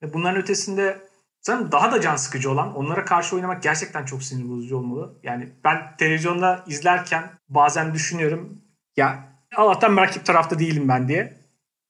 Ve 0.02 0.14
bunların 0.14 0.42
ötesinde 0.42 0.98
sanırım 1.40 1.72
daha 1.72 1.92
da 1.92 2.00
can 2.00 2.16
sıkıcı 2.16 2.50
olan 2.50 2.76
onlara 2.76 3.04
karşı 3.04 3.36
oynamak 3.36 3.62
gerçekten 3.62 4.04
çok 4.04 4.22
sinir 4.22 4.48
bozucu 4.48 4.76
olmalı. 4.76 5.18
Yani 5.22 5.48
ben 5.64 5.96
televizyonda 5.98 6.64
izlerken 6.66 7.30
bazen 7.48 7.94
düşünüyorum 7.94 8.62
ya 8.96 9.28
Allah'tan 9.56 9.96
rakip 9.96 10.26
tarafta 10.26 10.58
değilim 10.58 10.88
ben 10.88 11.08
diye. 11.08 11.38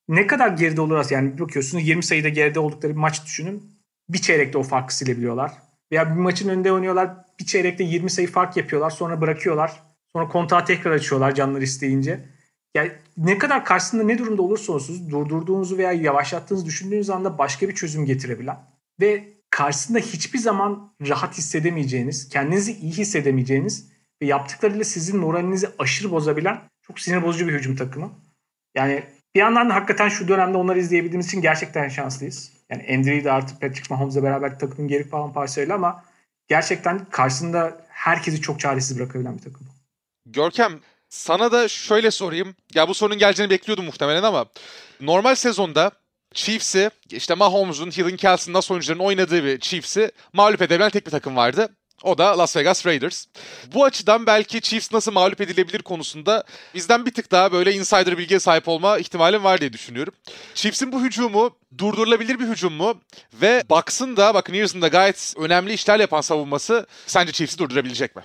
Ne 0.09 0.27
kadar 0.27 0.48
geride 0.48 0.81
olursa 0.81 1.14
yani 1.14 1.38
bakıyorsunuz 1.38 1.88
20 1.88 2.03
sayıda 2.03 2.29
geride 2.29 2.61
oldukları 2.61 2.92
bir 2.92 2.98
maç 2.98 3.24
düşünün. 3.24 3.79
Bir 4.09 4.18
çeyrekte 4.18 4.59
o 4.59 4.62
farkı 4.62 4.96
silebiliyorlar. 4.96 5.53
Veya 5.92 6.11
bir 6.11 6.20
maçın 6.20 6.48
önünde 6.48 6.72
oynuyorlar. 6.72 7.11
Bir 7.40 7.46
çeyrekte 7.46 7.85
20 7.85 8.11
sayı 8.11 8.31
fark 8.31 8.57
yapıyorlar. 8.57 8.90
Sonra 8.90 9.20
bırakıyorlar. 9.20 9.83
Sonra 10.18 10.28
kontağı 10.28 10.64
tekrar 10.64 10.90
açıyorlar 10.90 11.35
canları 11.35 11.64
isteyince. 11.64 12.20
Yani 12.74 12.92
ne 13.16 13.38
kadar 13.38 13.64
karşısında 13.64 14.02
ne 14.02 14.18
durumda 14.18 14.42
olursa 14.42 14.72
olsun 14.72 15.11
durdurduğunuzu 15.11 15.78
veya 15.78 15.92
yavaşlattığınızı 15.92 16.66
düşündüğünüz 16.66 17.11
anda 17.11 17.38
başka 17.38 17.68
bir 17.68 17.74
çözüm 17.74 18.04
getirebilen 18.07 18.57
ve 19.00 19.24
karşısında 19.50 19.98
hiçbir 19.98 20.38
zaman 20.38 20.92
rahat 21.09 21.38
hissedemeyeceğiniz, 21.38 22.28
kendinizi 22.28 22.72
iyi 22.72 22.92
hissedemeyeceğiniz 22.92 23.88
ve 24.22 24.26
yaptıklarıyla 24.26 24.85
sizin 24.85 25.16
moralinizi 25.16 25.68
aşırı 25.78 26.11
bozabilen 26.11 26.61
çok 26.83 27.00
sinir 27.00 27.22
bozucu 27.22 27.48
bir 27.48 27.52
hücum 27.52 27.76
takımı. 27.76 28.11
Yani 28.74 29.02
bir 29.35 29.40
yandan 29.40 29.70
da 29.70 29.74
hakikaten 29.74 30.09
şu 30.09 30.28
dönemde 30.28 30.57
onları 30.57 30.78
izleyebildiğimiz 30.78 31.26
için 31.26 31.42
gerçekten 31.42 31.88
şanslıyız. 31.88 32.52
Yani 32.70 32.83
Andrew 32.83 33.24
de 33.24 33.33
artık 33.33 33.61
Patrick 33.61 33.94
Mahomes'la 33.94 34.22
beraber 34.22 34.59
takımın 34.59 34.88
geri 34.88 35.11
kalan 35.11 35.33
parçalarıyla 35.33 35.74
ama 35.74 36.04
gerçekten 36.48 37.04
karşısında 37.04 37.87
herkesi 37.88 38.40
çok 38.40 38.61
çaresiz 38.61 38.98
bırakabilen 38.98 39.37
bir 39.37 39.42
takım. 39.42 39.67
Görkem 40.32 40.80
sana 41.08 41.52
da 41.52 41.68
şöyle 41.68 42.10
sorayım. 42.10 42.56
Ya 42.74 42.88
bu 42.88 42.94
sorunun 42.94 43.18
geleceğini 43.18 43.50
bekliyordum 43.50 43.84
muhtemelen 43.84 44.22
ama 44.22 44.46
normal 45.00 45.34
sezonda 45.34 45.90
Chiefs'i 46.34 46.90
işte 47.10 47.34
Mahomes'un, 47.34 47.90
Hill'in, 47.90 48.16
Kelsey'nin 48.16 48.56
nasıl 48.56 48.74
oyuncuların 48.74 48.98
oynadığı 48.98 49.44
bir 49.44 49.60
Chiefs'i 49.60 50.12
mağlup 50.32 50.62
edebilen 50.62 50.90
tek 50.90 51.06
bir 51.06 51.10
takım 51.10 51.36
vardı. 51.36 51.68
O 52.02 52.18
da 52.18 52.38
Las 52.38 52.56
Vegas 52.56 52.86
Raiders. 52.86 53.26
Bu 53.74 53.84
açıdan 53.84 54.26
belki 54.26 54.60
Chiefs 54.60 54.92
nasıl 54.92 55.12
mağlup 55.12 55.40
edilebilir 55.40 55.82
konusunda 55.82 56.44
bizden 56.74 57.06
bir 57.06 57.14
tık 57.14 57.30
daha 57.30 57.52
böyle 57.52 57.72
insider 57.72 58.18
bilgiye 58.18 58.40
sahip 58.40 58.68
olma 58.68 58.98
ihtimalim 58.98 59.44
var 59.44 59.60
diye 59.60 59.72
düşünüyorum. 59.72 60.14
Chiefs'in 60.54 60.92
bu 60.92 61.02
hücumu 61.02 61.56
durdurulabilir 61.78 62.40
bir 62.40 62.48
hücum 62.48 62.72
mu? 62.72 63.00
Ve 63.32 63.64
Bucks'ın 63.70 64.16
da 64.16 64.34
bakın 64.34 64.54
Ears'ın 64.54 64.82
da 64.82 64.88
gayet 64.88 65.34
önemli 65.38 65.72
işler 65.72 66.00
yapan 66.00 66.20
savunması 66.20 66.86
sence 67.06 67.32
Chiefs'i 67.32 67.58
durdurabilecek 67.58 68.16
mi? 68.16 68.22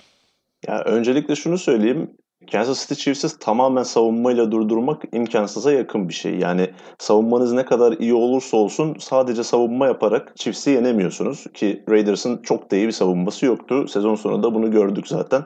Ya 0.68 0.82
öncelikle 0.84 1.36
şunu 1.36 1.58
söyleyeyim. 1.58 2.10
Kansas 2.52 2.88
City 2.88 2.94
Chiefs'i 2.94 3.38
tamamen 3.38 3.82
savunmayla 3.82 4.52
durdurmak 4.52 5.02
imkansıza 5.12 5.72
yakın 5.72 6.08
bir 6.08 6.14
şey. 6.14 6.38
Yani 6.38 6.70
savunmanız 6.98 7.52
ne 7.52 7.64
kadar 7.64 7.92
iyi 7.92 8.14
olursa 8.14 8.56
olsun 8.56 8.96
sadece 9.00 9.44
savunma 9.44 9.86
yaparak 9.86 10.36
Chiefs'i 10.36 10.70
yenemiyorsunuz. 10.70 11.44
Ki 11.54 11.84
Raiders'ın 11.90 12.42
çok 12.42 12.70
da 12.70 12.76
iyi 12.76 12.86
bir 12.86 12.92
savunması 12.92 13.46
yoktu. 13.46 13.88
Sezon 13.88 14.14
sonunda 14.14 14.54
bunu 14.54 14.70
gördük 14.70 15.08
zaten. 15.08 15.44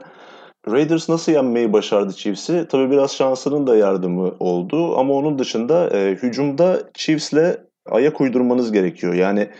Raiders 0.70 1.08
nasıl 1.08 1.32
yenmeyi 1.32 1.72
başardı 1.72 2.12
Chiefs'i? 2.12 2.66
Tabii 2.70 2.90
biraz 2.90 3.12
şansının 3.12 3.66
da 3.66 3.76
yardımı 3.76 4.34
oldu 4.40 4.98
ama 4.98 5.14
onun 5.14 5.38
dışında 5.38 5.90
e, 5.90 6.10
hücumda 6.10 6.82
Chiefs'le 6.94 7.56
ayak 7.86 8.20
uydurmanız 8.20 8.72
gerekiyor. 8.72 9.14
Yani 9.14 9.50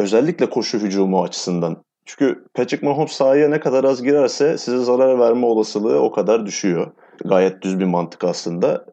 özellikle 0.00 0.50
koşu 0.50 0.78
hücumu 0.78 1.22
açısından. 1.22 1.85
Çünkü 2.06 2.44
Patrick 2.54 2.86
Mahomes 2.86 3.12
sahaya 3.12 3.48
ne 3.48 3.60
kadar 3.60 3.84
az 3.84 4.02
girerse 4.02 4.58
size 4.58 4.78
zarar 4.78 5.18
verme 5.18 5.46
olasılığı 5.46 6.00
o 6.02 6.10
kadar 6.10 6.46
düşüyor. 6.46 6.92
Gayet 7.24 7.62
düz 7.62 7.78
bir 7.78 7.84
mantık 7.84 8.24
aslında. 8.24 8.84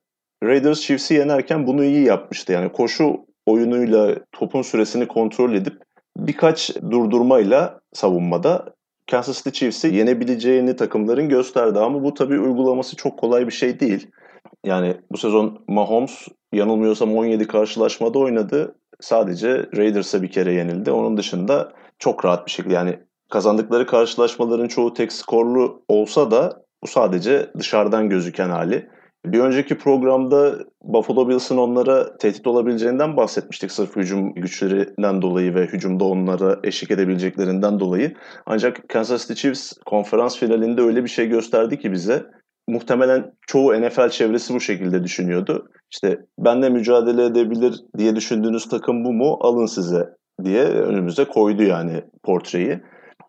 Raiders 0.43 0.81
Chiefs'i 0.81 1.13
yenerken 1.13 1.67
bunu 1.67 1.83
iyi 1.83 2.03
yapmıştı. 2.03 2.53
Yani 2.53 2.71
koşu 2.71 3.25
oyunuyla 3.45 4.15
topun 4.31 4.61
süresini 4.61 5.07
kontrol 5.07 5.53
edip 5.53 5.73
birkaç 6.17 6.75
durdurmayla 6.75 7.81
savunmada 7.93 8.73
Kansas 9.11 9.37
City 9.37 9.49
Chiefs'i 9.49 9.87
yenebileceğini 9.95 10.75
takımların 10.75 11.29
gösterdi. 11.29 11.79
Ama 11.79 12.03
bu 12.03 12.13
tabii 12.13 12.39
uygulaması 12.39 12.95
çok 12.95 13.19
kolay 13.19 13.47
bir 13.47 13.51
şey 13.51 13.79
değil. 13.79 14.07
Yani 14.65 14.97
bu 15.11 15.17
sezon 15.17 15.63
Mahomes 15.67 16.27
yanılmıyorsam 16.53 17.17
17 17.17 17.47
karşılaşmada 17.47 18.19
oynadı. 18.19 18.75
Sadece 18.99 19.65
Raiders'a 19.77 20.21
bir 20.21 20.31
kere 20.31 20.53
yenildi. 20.53 20.91
Onun 20.91 21.17
dışında 21.17 21.73
çok 21.99 22.25
rahat 22.25 22.45
bir 22.45 22.51
şekilde 22.51 22.73
yani 22.73 22.99
kazandıkları 23.29 23.85
karşılaşmaların 23.85 24.67
çoğu 24.67 24.93
tek 24.93 25.11
skorlu 25.11 25.83
olsa 25.87 26.31
da 26.31 26.63
bu 26.83 26.87
sadece 26.87 27.51
dışarıdan 27.57 28.09
gözüken 28.09 28.49
hali. 28.49 28.89
Bir 29.25 29.39
önceki 29.39 29.77
programda 29.77 30.59
Buffalo 30.83 31.29
Bills'ın 31.29 31.57
onlara 31.57 32.17
tehdit 32.17 32.47
olabileceğinden 32.47 33.17
bahsetmiştik 33.17 33.71
sırf 33.71 33.95
hücum 33.95 34.33
güçlerinden 34.33 35.21
dolayı 35.21 35.55
ve 35.55 35.65
hücumda 35.65 36.05
onlara 36.05 36.59
eşlik 36.63 36.91
edebileceklerinden 36.91 37.79
dolayı. 37.79 38.13
Ancak 38.45 38.89
Kansas 38.89 39.21
City 39.27 39.33
Chiefs 39.33 39.73
konferans 39.85 40.37
finalinde 40.37 40.81
öyle 40.81 41.03
bir 41.03 41.09
şey 41.09 41.27
gösterdi 41.27 41.79
ki 41.79 41.91
bize 41.91 42.25
muhtemelen 42.67 43.33
çoğu 43.47 43.81
NFL 43.81 44.09
çevresi 44.09 44.53
bu 44.53 44.59
şekilde 44.59 45.03
düşünüyordu. 45.03 45.69
İşte 45.91 46.25
benle 46.39 46.69
mücadele 46.69 47.25
edebilir 47.25 47.75
diye 47.97 48.15
düşündüğünüz 48.15 48.69
takım 48.69 49.05
bu 49.05 49.13
mu 49.13 49.37
alın 49.41 49.65
size 49.65 50.09
diye 50.43 50.63
önümüze 50.63 51.25
koydu 51.25 51.63
yani 51.63 52.03
portreyi. 52.23 52.79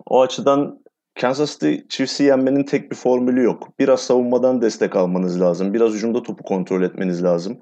O 0.07 0.21
açıdan 0.23 0.85
Kansas 1.21 1.53
City 1.53 1.75
Chiefs'i 1.89 2.25
yenmenin 2.25 2.63
tek 2.63 2.91
bir 2.91 2.97
formülü 2.97 3.43
yok. 3.43 3.69
Biraz 3.79 4.01
savunmadan 4.01 4.63
destek 4.63 4.97
almanız 4.97 5.41
lazım. 5.41 5.75
Biraz 5.75 5.93
hücumda 5.93 6.23
topu 6.23 6.45
kontrol 6.45 6.83
etmeniz 6.83 7.25
lazım. 7.25 7.59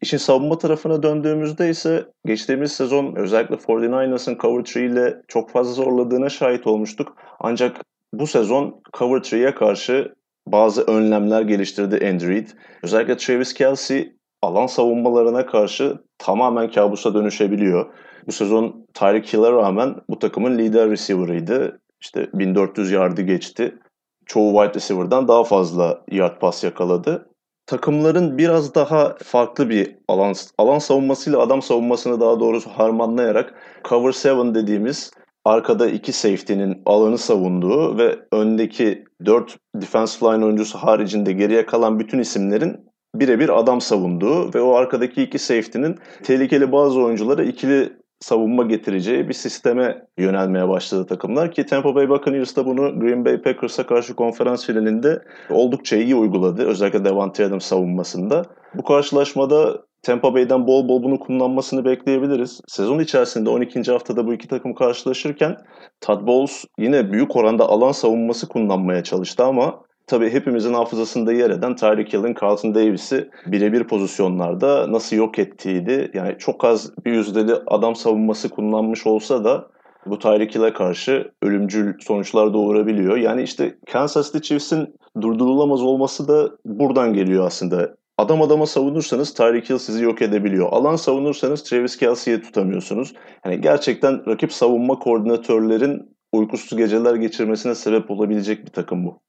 İşin 0.00 0.16
savunma 0.16 0.58
tarafına 0.58 1.02
döndüğümüzde 1.02 1.70
ise 1.70 2.06
geçtiğimiz 2.26 2.72
sezon 2.72 3.14
özellikle 3.16 3.54
49ers'ın 3.54 4.38
cover 4.38 4.60
3 4.60 4.76
ile 4.76 5.22
çok 5.28 5.50
fazla 5.50 5.72
zorladığına 5.72 6.28
şahit 6.28 6.66
olmuştuk. 6.66 7.16
Ancak 7.40 7.76
bu 8.12 8.26
sezon 8.26 8.80
cover 8.98 9.18
3'ye 9.18 9.54
karşı 9.54 10.14
bazı 10.46 10.82
önlemler 10.82 11.42
geliştirdi 11.42 12.08
Andy 12.08 12.28
Reid. 12.28 12.48
Özellikle 12.82 13.16
Travis 13.16 13.54
Kelsey 13.54 14.12
alan 14.42 14.66
savunmalarına 14.66 15.46
karşı 15.46 15.98
tamamen 16.18 16.70
kabusa 16.70 17.14
dönüşebiliyor. 17.14 17.86
Bu 18.26 18.32
sezon 18.32 18.86
Tyreek 18.94 19.32
Hill'e 19.32 19.52
rağmen 19.52 19.94
bu 20.08 20.18
takımın 20.18 20.58
lider 20.58 20.90
receiver'ıydı. 20.90 21.80
İşte 22.00 22.28
1400 22.34 22.90
yardı 22.90 23.22
geçti. 23.22 23.78
Çoğu 24.26 24.52
wide 24.52 24.74
receiver'dan 24.74 25.28
daha 25.28 25.44
fazla 25.44 26.04
yard 26.10 26.40
pas 26.40 26.64
yakaladı. 26.64 27.28
Takımların 27.66 28.38
biraz 28.38 28.74
daha 28.74 29.16
farklı 29.22 29.70
bir 29.70 29.96
alan 30.08 30.34
alan 30.58 30.78
savunmasıyla 30.78 31.38
adam 31.38 31.62
savunmasını 31.62 32.20
daha 32.20 32.40
doğrusu 32.40 32.70
harmanlayarak 32.70 33.54
cover 33.84 34.40
7 34.44 34.54
dediğimiz 34.54 35.10
arkada 35.44 35.86
iki 35.86 36.12
safety'nin 36.12 36.82
alanı 36.86 37.18
savunduğu 37.18 37.98
ve 37.98 38.18
öndeki 38.32 39.04
dört 39.24 39.56
defensive 39.74 40.32
line 40.32 40.44
oyuncusu 40.44 40.78
haricinde 40.78 41.32
geriye 41.32 41.66
kalan 41.66 41.98
bütün 41.98 42.18
isimlerin 42.18 42.91
birebir 43.14 43.58
adam 43.58 43.80
savunduğu 43.80 44.54
ve 44.54 44.60
o 44.60 44.74
arkadaki 44.74 45.22
iki 45.22 45.38
safety'nin 45.38 45.98
tehlikeli 46.22 46.72
bazı 46.72 47.00
oyunculara 47.00 47.42
ikili 47.42 47.92
savunma 48.20 48.62
getireceği 48.62 49.28
bir 49.28 49.34
sisteme 49.34 50.06
yönelmeye 50.18 50.68
başladı 50.68 51.06
takımlar 51.06 51.52
ki 51.52 51.66
Tampa 51.66 51.94
Bay 51.94 52.08
Buccaneers 52.08 52.56
da 52.56 52.66
bunu 52.66 53.00
Green 53.00 53.24
Bay 53.24 53.42
Packers'a 53.42 53.86
karşı 53.86 54.14
konferans 54.14 54.66
finalinde 54.66 55.22
oldukça 55.50 55.96
iyi 55.96 56.14
uyguladı. 56.14 56.66
Özellikle 56.66 57.04
Devante 57.04 57.46
Adams 57.46 57.64
savunmasında. 57.64 58.44
Bu 58.74 58.84
karşılaşmada 58.84 59.82
Tampa 60.02 60.34
Bay'den 60.34 60.66
bol 60.66 60.88
bol 60.88 61.02
bunu 61.02 61.18
kullanmasını 61.18 61.84
bekleyebiliriz. 61.84 62.60
Sezon 62.68 62.98
içerisinde 62.98 63.50
12. 63.50 63.92
haftada 63.92 64.26
bu 64.26 64.34
iki 64.34 64.48
takım 64.48 64.74
karşılaşırken 64.74 65.56
Todd 66.00 66.26
Bowles 66.26 66.64
yine 66.78 67.12
büyük 67.12 67.36
oranda 67.36 67.68
alan 67.68 67.92
savunması 67.92 68.48
kullanmaya 68.48 69.02
çalıştı 69.02 69.44
ama 69.44 69.82
tabii 70.12 70.30
hepimizin 70.30 70.74
hafızasında 70.74 71.32
yer 71.32 71.50
eden 71.50 71.76
Tyreek 71.76 72.12
Hill'in 72.12 72.34
Carlton 72.42 72.74
Davis'i 72.74 73.30
birebir 73.46 73.84
pozisyonlarda 73.84 74.92
nasıl 74.92 75.16
yok 75.16 75.38
ettiğiydi. 75.38 76.10
Yani 76.14 76.36
çok 76.38 76.64
az 76.64 76.92
bir 77.04 77.12
yüzdeli 77.12 77.54
adam 77.66 77.96
savunması 77.96 78.48
kullanmış 78.48 79.06
olsa 79.06 79.44
da 79.44 79.68
bu 80.06 80.18
Tyreek 80.18 80.54
Hill'e 80.54 80.72
karşı 80.72 81.32
ölümcül 81.42 81.94
sonuçlar 82.00 82.54
doğurabiliyor. 82.54 83.16
Yani 83.16 83.42
işte 83.42 83.78
Kansas 83.86 84.32
City 84.32 84.38
Chiefs'in 84.48 84.96
durdurulamaz 85.20 85.82
olması 85.82 86.28
da 86.28 86.50
buradan 86.64 87.14
geliyor 87.14 87.46
aslında. 87.46 87.96
Adam 88.18 88.42
adama 88.42 88.66
savunursanız 88.66 89.34
Tyreek 89.34 89.70
Hill 89.70 89.78
sizi 89.78 90.04
yok 90.04 90.22
edebiliyor. 90.22 90.68
Alan 90.72 90.96
savunursanız 90.96 91.62
Travis 91.62 91.96
Kelsey'i 91.96 92.42
tutamıyorsunuz. 92.42 93.14
Yani 93.44 93.60
gerçekten 93.60 94.26
rakip 94.26 94.52
savunma 94.52 94.98
koordinatörlerin 94.98 96.16
uykusuz 96.32 96.78
geceler 96.78 97.14
geçirmesine 97.14 97.74
sebep 97.74 98.10
olabilecek 98.10 98.66
bir 98.66 98.72
takım 98.72 99.06
bu. 99.06 99.22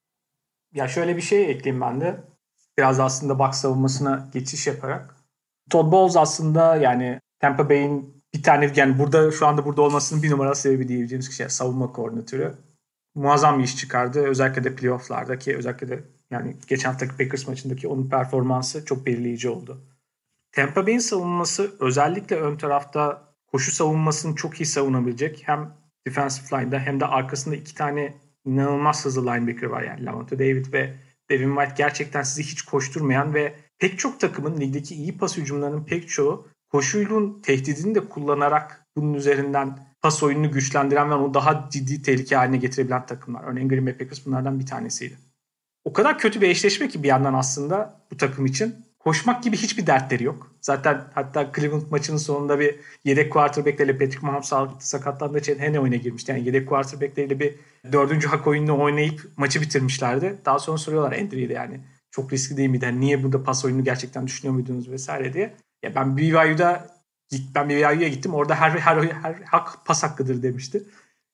Ya 0.74 0.88
şöyle 0.88 1.16
bir 1.16 1.22
şey 1.22 1.50
ekleyeyim 1.50 1.80
ben 1.80 2.00
de. 2.00 2.16
Biraz 2.78 3.00
aslında 3.00 3.38
box 3.38 3.54
savunmasına 3.54 4.28
geçiş 4.32 4.66
yaparak. 4.66 5.16
Todd 5.70 5.92
Bowles 5.92 6.16
aslında 6.16 6.76
yani 6.76 7.20
Tampa 7.40 7.68
Bay'in 7.68 8.24
bir 8.34 8.42
tane 8.42 8.72
yani 8.76 8.98
burada 8.98 9.30
şu 9.30 9.46
anda 9.46 9.64
burada 9.64 9.82
olmasının 9.82 10.22
bir 10.22 10.30
numara 10.30 10.54
sebebi 10.54 10.88
diyebileceğimiz 10.88 11.28
kişi 11.28 11.50
savunma 11.50 11.92
koordinatörü. 11.92 12.54
Muazzam 13.14 13.58
bir 13.58 13.64
iş 13.64 13.76
çıkardı. 13.76 14.26
Özellikle 14.26 14.64
de 14.64 14.74
playofflardaki 14.74 15.56
özellikle 15.56 15.88
de 15.88 16.04
yani 16.30 16.56
geçen 16.66 16.90
haftaki 16.90 17.16
Packers 17.16 17.48
maçındaki 17.48 17.88
onun 17.88 18.08
performansı 18.08 18.84
çok 18.84 19.06
belirleyici 19.06 19.48
oldu. 19.48 19.80
Tampa 20.52 20.86
Bay'in 20.86 20.98
savunması 20.98 21.76
özellikle 21.80 22.36
ön 22.36 22.56
tarafta 22.56 23.34
koşu 23.46 23.72
savunmasını 23.72 24.36
çok 24.36 24.60
iyi 24.60 24.66
savunabilecek. 24.66 25.42
Hem 25.46 25.74
defensive 26.06 26.60
line'da 26.60 26.78
hem 26.78 27.00
de 27.00 27.06
arkasında 27.06 27.56
iki 27.56 27.74
tane 27.74 28.14
inanılmaz 28.46 29.04
hızlı 29.04 29.22
linebacker 29.26 29.66
var 29.66 29.82
yani 29.82 30.04
Lavonte 30.04 30.38
David 30.38 30.72
ve 30.72 30.94
Devin 31.30 31.56
White 31.56 31.74
gerçekten 31.76 32.22
sizi 32.22 32.42
hiç 32.42 32.62
koşturmayan 32.62 33.34
ve 33.34 33.54
pek 33.78 33.98
çok 33.98 34.20
takımın 34.20 34.60
ligdeki 34.60 34.94
iyi 34.94 35.18
pas 35.18 35.36
hücumlarının 35.36 35.84
pek 35.84 36.08
çoğu 36.08 36.48
koşuyla 36.68 37.20
tehdidini 37.42 37.94
de 37.94 38.00
kullanarak 38.00 38.86
bunun 38.96 39.14
üzerinden 39.14 39.78
pas 40.02 40.22
oyununu 40.22 40.52
güçlendiren 40.52 41.10
ve 41.10 41.14
onu 41.14 41.34
daha 41.34 41.68
ciddi 41.72 42.02
tehlike 42.02 42.36
haline 42.36 42.56
getirebilen 42.56 43.06
takımlar. 43.06 43.44
Örneğin 43.44 43.68
Green 43.68 43.86
Bay 43.86 43.98
Packers 43.98 44.26
bunlardan 44.26 44.60
bir 44.60 44.66
tanesiydi. 44.66 45.18
O 45.84 45.92
kadar 45.92 46.18
kötü 46.18 46.40
bir 46.40 46.48
eşleşme 46.48 46.88
ki 46.88 47.02
bir 47.02 47.08
yandan 47.08 47.34
aslında 47.34 48.00
bu 48.10 48.16
takım 48.16 48.46
için. 48.46 48.74
Koşmak 49.04 49.42
gibi 49.42 49.56
hiçbir 49.56 49.86
dertleri 49.86 50.24
yok. 50.24 50.50
Zaten 50.60 51.04
hatta 51.14 51.52
Cleveland 51.56 51.82
maçının 51.90 52.16
sonunda 52.16 52.60
bir 52.60 52.74
yedek 53.04 53.32
quarterbackleriyle 53.32 53.98
Patrick 53.98 54.26
Mahomes 54.26 54.52
sakatlandığı 54.78 55.38
için 55.38 55.58
Hene 55.58 55.80
oyuna 55.80 55.96
girmişti. 55.96 56.32
Yani 56.32 56.46
yedek 56.46 56.68
quarterbackleriyle 56.68 57.40
bir 57.40 57.54
dördüncü 57.92 58.28
hak 58.28 58.46
oyununu 58.46 58.82
oynayıp 58.82 59.30
maçı 59.36 59.60
bitirmişlerdi. 59.60 60.38
Daha 60.44 60.58
sonra 60.58 60.78
soruyorlar 60.78 61.12
Andrew'de 61.12 61.52
yani 61.52 61.80
çok 62.10 62.32
riskli 62.32 62.56
değil 62.56 62.68
miydi? 62.68 62.84
Yani 62.84 63.00
niye 63.00 63.22
burada 63.22 63.42
pas 63.42 63.64
oyunu 63.64 63.84
gerçekten 63.84 64.26
düşünüyor 64.26 64.54
muydunuz 64.54 64.90
vesaire 64.90 65.32
diye. 65.32 65.54
Ya 65.82 65.94
ben 65.94 66.16
BYU'da 66.16 66.86
ben 67.54 67.68
BYU'ya 67.68 68.08
gittim. 68.08 68.34
Orada 68.34 68.54
her, 68.54 68.70
her, 68.70 68.96
her, 69.02 69.34
hak 69.34 69.86
pas 69.86 70.02
hakkıdır 70.02 70.42
demişti. 70.42 70.82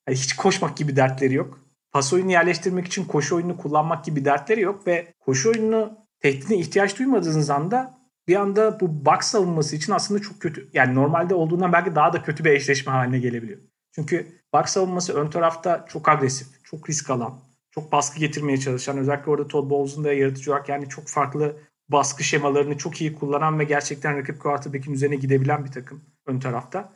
Yani 0.08 0.18
hiç 0.18 0.36
koşmak 0.36 0.76
gibi 0.76 0.96
dertleri 0.96 1.34
yok. 1.34 1.60
Pas 1.92 2.12
oyunu 2.12 2.30
yerleştirmek 2.30 2.86
için 2.86 3.04
koşu 3.04 3.36
oyununu 3.36 3.56
kullanmak 3.56 4.04
gibi 4.04 4.24
dertleri 4.24 4.60
yok 4.60 4.86
ve 4.86 5.14
koşu 5.20 5.50
oyununu 5.50 5.99
tehditine 6.20 6.58
ihtiyaç 6.58 6.98
duymadığınız 6.98 7.50
anda 7.50 8.00
bir 8.28 8.36
anda 8.36 8.80
bu 8.80 9.04
box 9.04 9.20
savunması 9.20 9.76
için 9.76 9.92
aslında 9.92 10.20
çok 10.20 10.40
kötü. 10.40 10.70
Yani 10.72 10.94
normalde 10.94 11.34
olduğundan 11.34 11.72
belki 11.72 11.94
daha 11.94 12.12
da 12.12 12.22
kötü 12.22 12.44
bir 12.44 12.50
eşleşme 12.50 12.92
haline 12.92 13.18
gelebiliyor. 13.18 13.58
Çünkü 13.94 14.26
box 14.54 14.66
savunması 14.66 15.14
ön 15.14 15.30
tarafta 15.30 15.86
çok 15.88 16.08
agresif, 16.08 16.64
çok 16.64 16.90
risk 16.90 17.10
alan, 17.10 17.40
çok 17.70 17.92
baskı 17.92 18.18
getirmeye 18.18 18.58
çalışan 18.58 18.98
özellikle 18.98 19.30
orada 19.30 19.48
Todd 19.48 19.70
Bowles'un 19.70 20.04
da 20.04 20.12
yaratıcı 20.12 20.50
olarak 20.50 20.68
yani 20.68 20.88
çok 20.88 21.08
farklı 21.08 21.56
baskı 21.88 22.24
şemalarını 22.24 22.78
çok 22.78 23.00
iyi 23.00 23.14
kullanan 23.14 23.58
ve 23.58 23.64
gerçekten 23.64 24.18
rakip 24.18 24.40
quarterback'in 24.40 24.92
üzerine 24.92 25.16
gidebilen 25.16 25.64
bir 25.64 25.72
takım 25.72 26.04
ön 26.26 26.40
tarafta. 26.40 26.92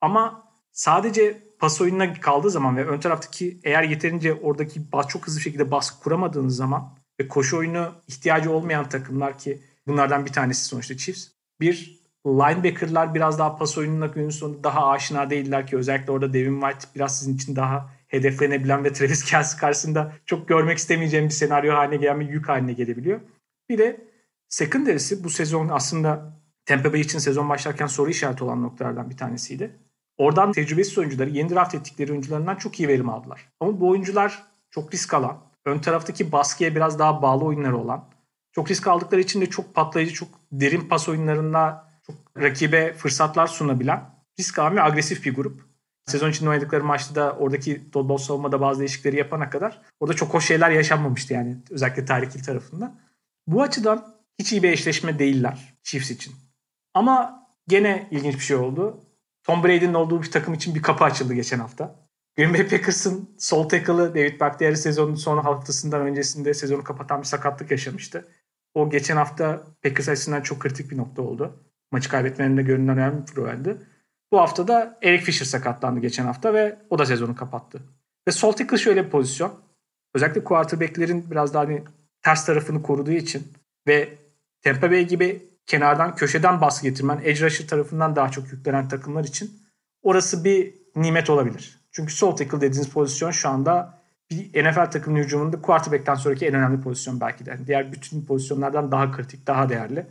Ama 0.00 0.42
sadece 0.72 1.42
pas 1.58 1.80
oyununa 1.80 2.14
kaldığı 2.14 2.50
zaman 2.50 2.76
ve 2.76 2.86
ön 2.86 3.00
taraftaki 3.00 3.60
eğer 3.64 3.82
yeterince 3.82 4.34
oradaki 4.34 4.80
çok 5.08 5.26
hızlı 5.26 5.40
şekilde 5.40 5.70
baskı 5.70 6.02
kuramadığınız 6.02 6.56
zaman 6.56 7.01
ve 7.20 7.28
koşu 7.28 7.58
oyunu 7.58 7.94
ihtiyacı 8.08 8.50
olmayan 8.52 8.88
takımlar 8.88 9.38
ki 9.38 9.62
bunlardan 9.86 10.26
bir 10.26 10.32
tanesi 10.32 10.64
sonuçta 10.64 10.96
Chiefs. 10.96 11.28
Bir 11.60 12.02
linebacker'lar 12.26 13.14
biraz 13.14 13.38
daha 13.38 13.56
pas 13.56 13.78
oyununa 13.78 14.06
günün 14.06 14.30
sonunda 14.30 14.64
daha 14.64 14.88
aşina 14.88 15.30
değiller 15.30 15.66
ki 15.66 15.76
özellikle 15.76 16.12
orada 16.12 16.32
Devin 16.32 16.60
White 16.60 16.86
biraz 16.94 17.18
sizin 17.18 17.36
için 17.36 17.56
daha 17.56 17.90
hedeflenebilen 18.08 18.84
ve 18.84 18.92
Travis 18.92 19.24
Kelsey 19.24 19.60
karşısında 19.60 20.12
çok 20.26 20.48
görmek 20.48 20.78
istemeyeceğim 20.78 21.26
bir 21.26 21.34
senaryo 21.34 21.74
haline 21.74 21.96
gelen 21.96 22.20
bir 22.20 22.28
yük 22.28 22.48
haline 22.48 22.72
gelebiliyor. 22.72 23.20
Bir 23.68 23.78
de 23.78 24.08
secondary'si 24.48 25.24
bu 25.24 25.30
sezon 25.30 25.68
aslında 25.68 26.42
Tampa 26.66 26.92
Bay 26.92 27.00
için 27.00 27.18
sezon 27.18 27.48
başlarken 27.48 27.86
soru 27.86 28.10
işareti 28.10 28.44
olan 28.44 28.62
noktalardan 28.62 29.10
bir 29.10 29.16
tanesiydi. 29.16 29.76
Oradan 30.16 30.52
tecrübesiz 30.52 30.98
oyuncuları 30.98 31.30
yeni 31.30 31.50
draft 31.50 31.74
ettikleri 31.74 32.12
oyuncularından 32.12 32.56
çok 32.56 32.80
iyi 32.80 32.88
verim 32.88 33.08
aldılar. 33.08 33.48
Ama 33.60 33.80
bu 33.80 33.88
oyuncular 33.88 34.42
çok 34.70 34.94
risk 34.94 35.14
alan, 35.14 35.51
ön 35.64 35.78
taraftaki 35.78 36.32
baskıya 36.32 36.74
biraz 36.74 36.98
daha 36.98 37.22
bağlı 37.22 37.44
oyunları 37.44 37.76
olan, 37.76 38.04
çok 38.52 38.70
risk 38.70 38.86
aldıkları 38.86 39.20
için 39.20 39.40
de 39.40 39.46
çok 39.46 39.74
patlayıcı, 39.74 40.12
çok 40.12 40.28
derin 40.52 40.88
pas 40.88 41.08
oyunlarında 41.08 41.88
çok 42.06 42.16
rakibe 42.42 42.92
fırsatlar 42.92 43.46
sunabilen 43.46 44.04
risk 44.40 44.58
ve 44.58 44.82
agresif 44.82 45.24
bir 45.24 45.34
grup. 45.34 45.72
Sezon 46.06 46.30
içinde 46.30 46.50
oynadıkları 46.50 46.84
maçta 46.84 47.14
da 47.14 47.32
oradaki 47.32 47.90
Todd 47.90 48.18
savunmada 48.18 48.60
bazı 48.60 48.80
değişiklikleri 48.80 49.16
yapana 49.16 49.50
kadar 49.50 49.82
orada 50.00 50.16
çok 50.16 50.34
hoş 50.34 50.46
şeyler 50.46 50.70
yaşanmamıştı 50.70 51.34
yani 51.34 51.56
özellikle 51.70 52.04
Tarık 52.04 52.32
tarihil 52.32 52.44
tarafında. 52.44 52.94
Bu 53.46 53.62
açıdan 53.62 54.14
hiç 54.38 54.52
iyi 54.52 54.62
bir 54.62 54.72
eşleşme 54.72 55.18
değiller 55.18 55.74
Chiefs 55.82 56.10
için. 56.10 56.34
Ama 56.94 57.46
gene 57.68 58.08
ilginç 58.10 58.34
bir 58.34 58.40
şey 58.40 58.56
oldu. 58.56 59.00
Tom 59.44 59.64
Brady'nin 59.64 59.94
olduğu 59.94 60.22
bir 60.22 60.30
takım 60.30 60.54
için 60.54 60.74
bir 60.74 60.82
kapı 60.82 61.04
açıldı 61.04 61.34
geçen 61.34 61.58
hafta. 61.58 62.01
Green 62.36 62.54
Bay 62.54 62.68
Packers'ın 62.68 63.30
sol 63.38 63.68
tackle'ı 63.68 64.14
David 64.14 64.40
Bakhtiari 64.40 64.76
sezonun 64.76 65.14
son 65.14 65.38
haftasından 65.38 66.00
öncesinde 66.00 66.54
sezonu 66.54 66.84
kapatan 66.84 67.20
bir 67.20 67.26
sakatlık 67.26 67.70
yaşamıştı. 67.70 68.28
O 68.74 68.90
geçen 68.90 69.16
hafta 69.16 69.62
Packers 69.82 70.08
açısından 70.08 70.40
çok 70.40 70.60
kritik 70.60 70.90
bir 70.90 70.96
nokta 70.96 71.22
oldu. 71.22 71.64
Maçı 71.92 72.08
kaybetmelerinde 72.08 72.62
görünen 72.62 72.98
önemli 72.98 73.20
bir 73.20 73.26
problemdi. 73.26 73.76
Bu 74.32 74.38
hafta 74.38 74.68
da 74.68 74.98
Eric 75.02 75.24
Fisher 75.24 75.46
sakatlandı 75.46 76.00
geçen 76.00 76.24
hafta 76.24 76.54
ve 76.54 76.78
o 76.90 76.98
da 76.98 77.06
sezonu 77.06 77.36
kapattı. 77.36 77.82
Ve 78.28 78.32
sol 78.32 78.52
tackle 78.52 78.78
şöyle 78.78 79.04
bir 79.04 79.10
pozisyon. 79.10 79.60
Özellikle 80.14 80.44
quarterback'lerin 80.44 81.30
biraz 81.30 81.54
daha 81.54 81.62
hani 81.62 81.82
ters 82.22 82.46
tarafını 82.46 82.82
koruduğu 82.82 83.10
için 83.10 83.52
ve 83.86 84.18
Tampa 84.62 84.90
Bay 84.90 85.06
gibi 85.06 85.42
kenardan 85.66 86.16
köşeden 86.16 86.60
baskı 86.60 86.88
getirmen 86.88 87.20
edge 87.24 87.46
rusher 87.46 87.66
tarafından 87.66 88.16
daha 88.16 88.30
çok 88.30 88.52
yüklenen 88.52 88.88
takımlar 88.88 89.24
için 89.24 89.50
orası 90.02 90.44
bir 90.44 90.74
nimet 90.96 91.30
olabilir. 91.30 91.81
Çünkü 91.92 92.12
sol 92.14 92.36
tackle 92.36 92.60
dediğiniz 92.60 92.88
pozisyon 92.88 93.30
şu 93.30 93.48
anda 93.48 94.02
bir 94.30 94.64
NFL 94.64 94.90
takımının 94.90 95.22
hücumunda 95.22 95.62
quarterback'ten 95.62 96.14
sonraki 96.14 96.46
en 96.46 96.54
önemli 96.54 96.80
pozisyon 96.80 97.20
belki 97.20 97.46
de. 97.46 97.50
Yani 97.50 97.66
diğer 97.66 97.92
bütün 97.92 98.24
pozisyonlardan 98.24 98.92
daha 98.92 99.12
kritik, 99.12 99.46
daha 99.46 99.68
değerli. 99.68 100.06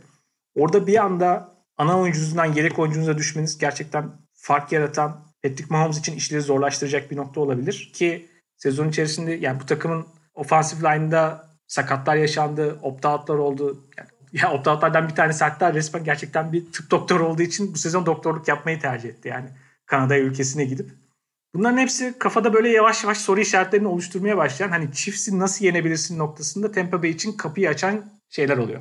Orada 0.54 0.86
bir 0.86 1.04
anda 1.04 1.52
ana 1.76 2.00
oyuncunuzdan 2.00 2.44
yedek 2.44 2.78
oyuncunuza 2.78 3.18
düşmeniz 3.18 3.58
gerçekten 3.58 4.10
fark 4.32 4.72
yaratan 4.72 5.24
Patrick 5.42 5.66
Mahomes 5.70 5.98
için 5.98 6.16
işleri 6.16 6.40
zorlaştıracak 6.40 7.10
bir 7.10 7.16
nokta 7.16 7.40
olabilir 7.40 7.90
ki 7.94 8.28
sezon 8.56 8.88
içerisinde 8.88 9.32
yani 9.32 9.60
bu 9.60 9.66
takımın 9.66 10.06
ofansif 10.34 10.84
line'da 10.84 11.48
sakatlar 11.66 12.16
yaşandı, 12.16 12.78
opt-out'lar 12.82 13.38
oldu. 13.38 13.84
Yani, 13.98 14.08
ya 14.42 14.52
opt-out'lardan 14.52 15.08
bir 15.08 15.14
tanesi 15.14 15.44
hatta 15.44 15.74
resmen 15.74 16.04
gerçekten 16.04 16.52
bir 16.52 16.72
tıp 16.72 16.90
doktoru 16.90 17.26
olduğu 17.26 17.42
için 17.42 17.74
bu 17.74 17.78
sezon 17.78 18.06
doktorluk 18.06 18.48
yapmayı 18.48 18.80
tercih 18.80 19.08
etti. 19.08 19.28
Yani 19.28 19.48
Kanada 19.86 20.18
ülkesine 20.18 20.64
gidip. 20.64 21.01
Bunların 21.54 21.78
hepsi 21.78 22.18
kafada 22.18 22.54
böyle 22.54 22.68
yavaş 22.68 23.04
yavaş 23.04 23.18
soru 23.18 23.40
işaretlerini 23.40 23.88
oluşturmaya 23.88 24.36
başlayan 24.36 24.68
hani 24.68 24.92
Chiefs'i 24.92 25.38
nasıl 25.38 25.64
yenebilirsin 25.64 26.18
noktasında 26.18 26.72
Tampa 26.72 27.02
Bay 27.02 27.10
için 27.10 27.32
kapıyı 27.32 27.68
açan 27.68 28.04
şeyler 28.30 28.56
oluyor. 28.58 28.80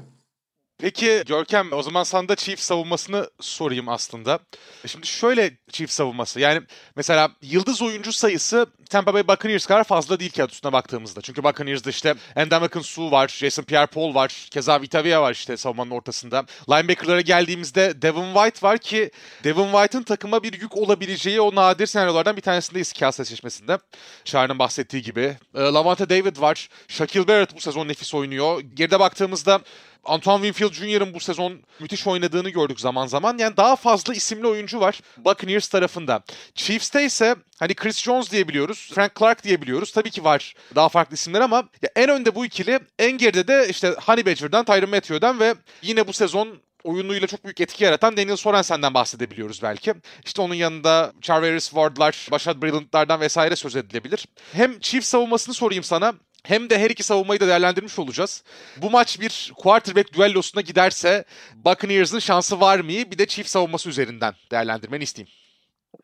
Peki 0.82 1.24
Görkem 1.28 1.74
o 1.74 1.84
zaman 1.84 2.04
sana 2.04 2.30
da 2.30 2.36
Chiefs 2.36 2.64
savunmasını 2.64 3.30
sorayım 3.40 3.90
aslında. 3.90 4.40
E 4.84 4.88
şimdi 4.88 5.08
şöyle 5.08 5.58
Chiefs 5.72 5.96
savunması 5.96 6.40
yani 6.40 6.62
mesela 6.96 7.30
yıldız 7.42 7.82
oyuncu 7.82 8.14
sayısı 8.14 8.68
Tampa 8.90 9.14
Bay 9.14 9.28
Buccaneers 9.28 9.66
kadar 9.66 9.84
fazla 9.84 10.20
değil 10.20 10.32
kağıt 10.32 10.52
üstüne 10.52 10.74
baktığımızda. 10.74 11.22
Çünkü 11.22 11.44
Buccaneers'da 11.44 11.90
işte 11.90 12.16
Endamakin 12.36 12.82
Su 12.82 13.12
var, 13.12 13.28
Jason 13.28 13.64
Pierre-Paul 13.64 14.16
var, 14.16 14.48
keza 14.52 14.82
Vitavia 14.82 15.22
var 15.22 15.32
işte 15.32 15.58
savunmanın 15.58 15.92
ortasında. 15.92 16.46
Linebacker'lara 16.70 17.22
geldiğimizde 17.22 18.02
Devin 18.02 18.34
White 18.34 18.68
var 18.68 18.78
ki 18.78 19.12
Devin 19.44 19.72
White'ın 19.72 20.04
takıma 20.04 20.44
bir 20.44 20.62
yük 20.62 20.78
olabileceği 20.78 21.42
o 21.42 21.56
nadir 21.56 21.86
senaryolardan 21.86 22.38
bir 22.38 22.42
tanesindeyiz 22.42 22.94
kağıt 22.94 23.16
seçmesinde. 23.16 23.78
Çağrı'nın 24.26 24.60
bahsettiği 24.60 25.04
gibi. 25.04 25.38
E, 25.56 25.60
Lavante 25.60 26.10
David 26.10 26.42
var, 26.42 26.70
Shaquille 26.88 27.28
Barrett 27.28 27.56
bu 27.56 27.62
sezon 27.62 27.88
nefis 27.88 28.14
oynuyor. 28.14 28.62
Geride 28.74 29.00
baktığımızda 29.00 29.62
Antoine 30.04 30.48
Winfield 30.48 30.74
Jr.'ın 30.74 31.14
bu 31.14 31.20
sezon 31.20 31.60
müthiş 31.80 32.08
oynadığını 32.08 32.50
gördük 32.50 32.80
zaman 32.80 33.08
zaman. 33.08 33.38
Yani 33.38 33.58
daha 33.58 33.76
fazla 33.76 34.14
isimli 34.14 34.48
oyuncu 34.48 34.80
var 34.80 35.02
Buccaneers 35.18 35.68
tarafında. 35.68 36.24
Chiefs'te 36.56 37.06
ise 37.06 37.36
hani 37.60 37.74
Chris 37.76 38.02
Jones 38.02 38.32
diyebiliyoruz, 38.32 38.92
Frank 38.94 39.16
Clark 39.16 39.44
diyebiliyoruz. 39.44 39.92
Tabii 39.92 40.12
ki 40.12 40.24
var 40.24 40.54
daha 40.76 40.90
farklı 40.90 41.14
isimler 41.14 41.42
ama 41.42 41.64
en 41.96 42.10
önde 42.10 42.36
bu 42.36 42.46
ikili, 42.46 42.80
en 43.00 43.12
geride 43.12 43.48
de 43.48 43.68
işte 43.70 43.96
Honey 44.06 44.26
Badger'dan, 44.26 44.66
Tyron 44.66 44.90
Matthew'dan 44.90 45.40
ve 45.40 45.56
yine 45.82 46.08
bu 46.08 46.14
sezon 46.14 46.62
oyunuyla 46.84 47.28
çok 47.28 47.44
büyük 47.44 47.62
etki 47.62 47.84
yaratan 47.84 48.18
Daniel 48.18 48.36
Sorensen'den 48.36 48.94
bahsedebiliyoruz 48.94 49.64
belki. 49.64 49.94
İşte 50.26 50.42
onun 50.42 50.54
yanında 50.54 51.14
Charveris 51.22 51.66
Ward'lar, 51.66 52.28
Bashad 52.32 52.62
Brilliant'lardan 52.62 53.22
vesaire 53.22 53.56
söz 53.56 53.76
edilebilir. 53.76 54.26
Hem 54.54 54.80
Chiefs 54.80 55.10
savunmasını 55.10 55.56
sorayım 55.56 55.84
sana 55.84 56.14
hem 56.44 56.70
de 56.70 56.80
her 56.80 56.90
iki 56.90 57.04
savunmayı 57.04 57.40
da 57.40 57.48
değerlendirmiş 57.48 58.00
olacağız. 58.00 58.44
Bu 58.82 58.90
maç 58.90 59.22
bir 59.22 59.52
quarterback 59.58 60.14
düellosuna 60.14 60.62
giderse 60.62 61.26
Buccaneers'ın 61.56 62.20
şansı 62.20 62.60
var 62.60 62.80
mı? 62.80 62.90
Bir 62.90 63.18
de 63.18 63.26
çift 63.26 63.50
savunması 63.50 63.90
üzerinden 63.90 64.34
değerlendirmeni 64.52 65.04
isteyeyim. 65.04 65.32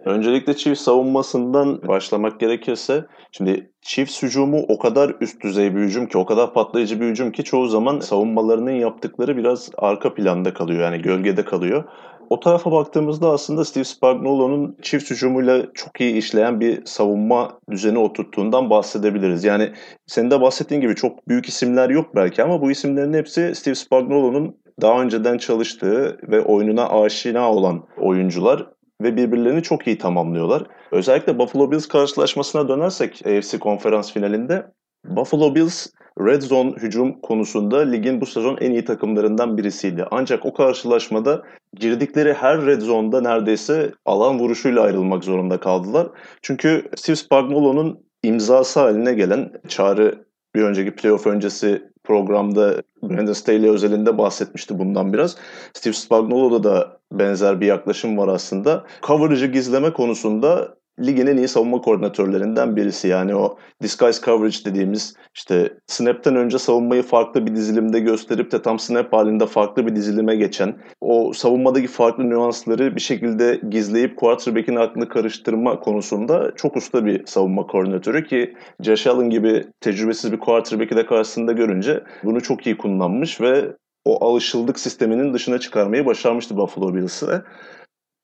Öncelikle 0.05 0.57
çift 0.57 0.81
savunmasından 0.81 1.87
başlamak 1.87 2.39
gerekirse 2.39 3.05
şimdi 3.31 3.71
çift 3.81 4.23
hücumu 4.23 4.65
o 4.67 4.79
kadar 4.79 5.15
üst 5.21 5.43
düzey 5.43 5.75
bir 5.75 5.81
hücum 5.81 6.07
ki 6.07 6.17
o 6.17 6.25
kadar 6.25 6.53
patlayıcı 6.53 7.01
bir 7.01 7.05
hücum 7.05 7.31
ki 7.31 7.43
çoğu 7.43 7.67
zaman 7.67 7.99
savunmalarının 7.99 8.71
yaptıkları 8.71 9.37
biraz 9.37 9.69
arka 9.77 10.13
planda 10.13 10.53
kalıyor 10.53 10.81
yani 10.81 11.01
gölgede 11.01 11.45
kalıyor. 11.45 11.83
O 12.29 12.39
tarafa 12.39 12.71
baktığımızda 12.71 13.29
aslında 13.29 13.65
Steve 13.65 13.83
Spagnuolo'nun 13.83 14.77
çift 14.81 15.11
hücumuyla 15.11 15.73
çok 15.73 16.01
iyi 16.01 16.13
işleyen 16.13 16.59
bir 16.59 16.85
savunma 16.85 17.59
düzeni 17.71 17.97
oturttuğundan 17.99 18.69
bahsedebiliriz. 18.69 19.43
Yani 19.43 19.71
senin 20.07 20.31
de 20.31 20.41
bahsettiğin 20.41 20.81
gibi 20.81 20.95
çok 20.95 21.27
büyük 21.27 21.45
isimler 21.49 21.89
yok 21.89 22.15
belki 22.15 22.43
ama 22.43 22.61
bu 22.61 22.71
isimlerin 22.71 23.13
hepsi 23.13 23.55
Steve 23.55 23.75
Spagnuolo'nun 23.75 24.55
daha 24.81 25.01
önceden 25.01 25.37
çalıştığı 25.37 26.17
ve 26.23 26.41
oyununa 26.41 26.89
aşina 26.89 27.51
olan 27.51 27.83
oyuncular 27.97 28.67
ve 29.01 29.15
birbirlerini 29.15 29.63
çok 29.63 29.87
iyi 29.87 29.97
tamamlıyorlar. 29.97 30.63
Özellikle 30.91 31.39
Buffalo 31.39 31.71
Bills 31.71 31.87
karşılaşmasına 31.87 32.67
dönersek 32.67 33.21
AFC 33.25 33.59
konferans 33.59 34.13
finalinde 34.13 34.65
Buffalo 35.07 35.55
Bills 35.55 35.87
Red 36.19 36.41
Zone 36.41 36.71
hücum 36.71 37.21
konusunda 37.21 37.77
ligin 37.77 38.21
bu 38.21 38.25
sezon 38.25 38.57
en 38.61 38.71
iyi 38.71 38.85
takımlarından 38.85 39.57
birisiydi. 39.57 40.05
Ancak 40.11 40.45
o 40.45 40.53
karşılaşmada 40.53 41.43
girdikleri 41.75 42.33
her 42.33 42.65
Red 42.65 42.81
Zone'da 42.81 43.21
neredeyse 43.21 43.91
alan 44.05 44.39
vuruşuyla 44.39 44.81
ayrılmak 44.81 45.23
zorunda 45.23 45.59
kaldılar. 45.59 46.07
Çünkü 46.41 46.89
Steve 46.95 47.15
Spagnuolo'nun 47.15 47.99
imzası 48.23 48.79
haline 48.79 49.13
gelen 49.13 49.51
Çağrı 49.67 50.25
bir 50.55 50.61
önceki 50.61 50.95
playoff 50.95 51.27
öncesi 51.27 51.83
programda 52.03 52.83
Brandon 53.03 53.33
Staley 53.33 53.69
özelinde 53.69 54.17
bahsetmişti 54.17 54.79
bundan 54.79 55.13
biraz. 55.13 55.37
Steve 55.73 55.93
Spagnuolo'da 55.93 56.63
da 56.63 56.99
benzer 57.11 57.61
bir 57.61 57.65
yaklaşım 57.65 58.17
var 58.17 58.27
aslında. 58.27 58.83
Coverage'ı 59.03 59.51
gizleme 59.51 59.93
konusunda 59.93 60.77
ligin 60.99 61.27
en 61.27 61.37
iyi 61.37 61.47
savunma 61.47 61.81
koordinatörlerinden 61.81 62.75
birisi. 62.75 63.07
Yani 63.07 63.35
o 63.35 63.57
disguise 63.81 64.21
coverage 64.21 64.57
dediğimiz 64.65 65.13
işte 65.35 65.73
snap'ten 65.87 66.35
önce 66.35 66.59
savunmayı 66.59 67.03
farklı 67.03 67.45
bir 67.45 67.55
dizilimde 67.55 67.99
gösterip 67.99 68.51
de 68.51 68.61
tam 68.61 68.79
snap 68.79 69.13
halinde 69.13 69.45
farklı 69.45 69.87
bir 69.87 69.95
dizilime 69.95 70.35
geçen 70.35 70.75
o 71.01 71.33
savunmadaki 71.33 71.87
farklı 71.87 72.29
nüansları 72.29 72.95
bir 72.95 73.01
şekilde 73.01 73.61
gizleyip 73.69 74.17
quarterback'in 74.17 74.75
aklını 74.75 75.09
karıştırma 75.09 75.79
konusunda 75.79 76.51
çok 76.55 76.75
usta 76.75 77.05
bir 77.05 77.25
savunma 77.25 77.67
koordinatörü 77.67 78.27
ki 78.27 78.53
Josh 78.81 79.07
Allen 79.07 79.29
gibi 79.29 79.65
tecrübesiz 79.81 80.31
bir 80.31 80.39
quarterback'i 80.39 80.95
de 80.95 81.05
karşısında 81.05 81.51
görünce 81.51 82.03
bunu 82.23 82.41
çok 82.41 82.67
iyi 82.67 82.77
kullanmış 82.77 83.41
ve 83.41 83.65
o 84.05 84.25
alışıldık 84.25 84.79
sisteminin 84.79 85.33
dışına 85.33 85.59
çıkarmayı 85.59 86.05
başarmıştı 86.05 86.57
Buffalo 86.57 86.95
Bills'ı. 86.95 87.45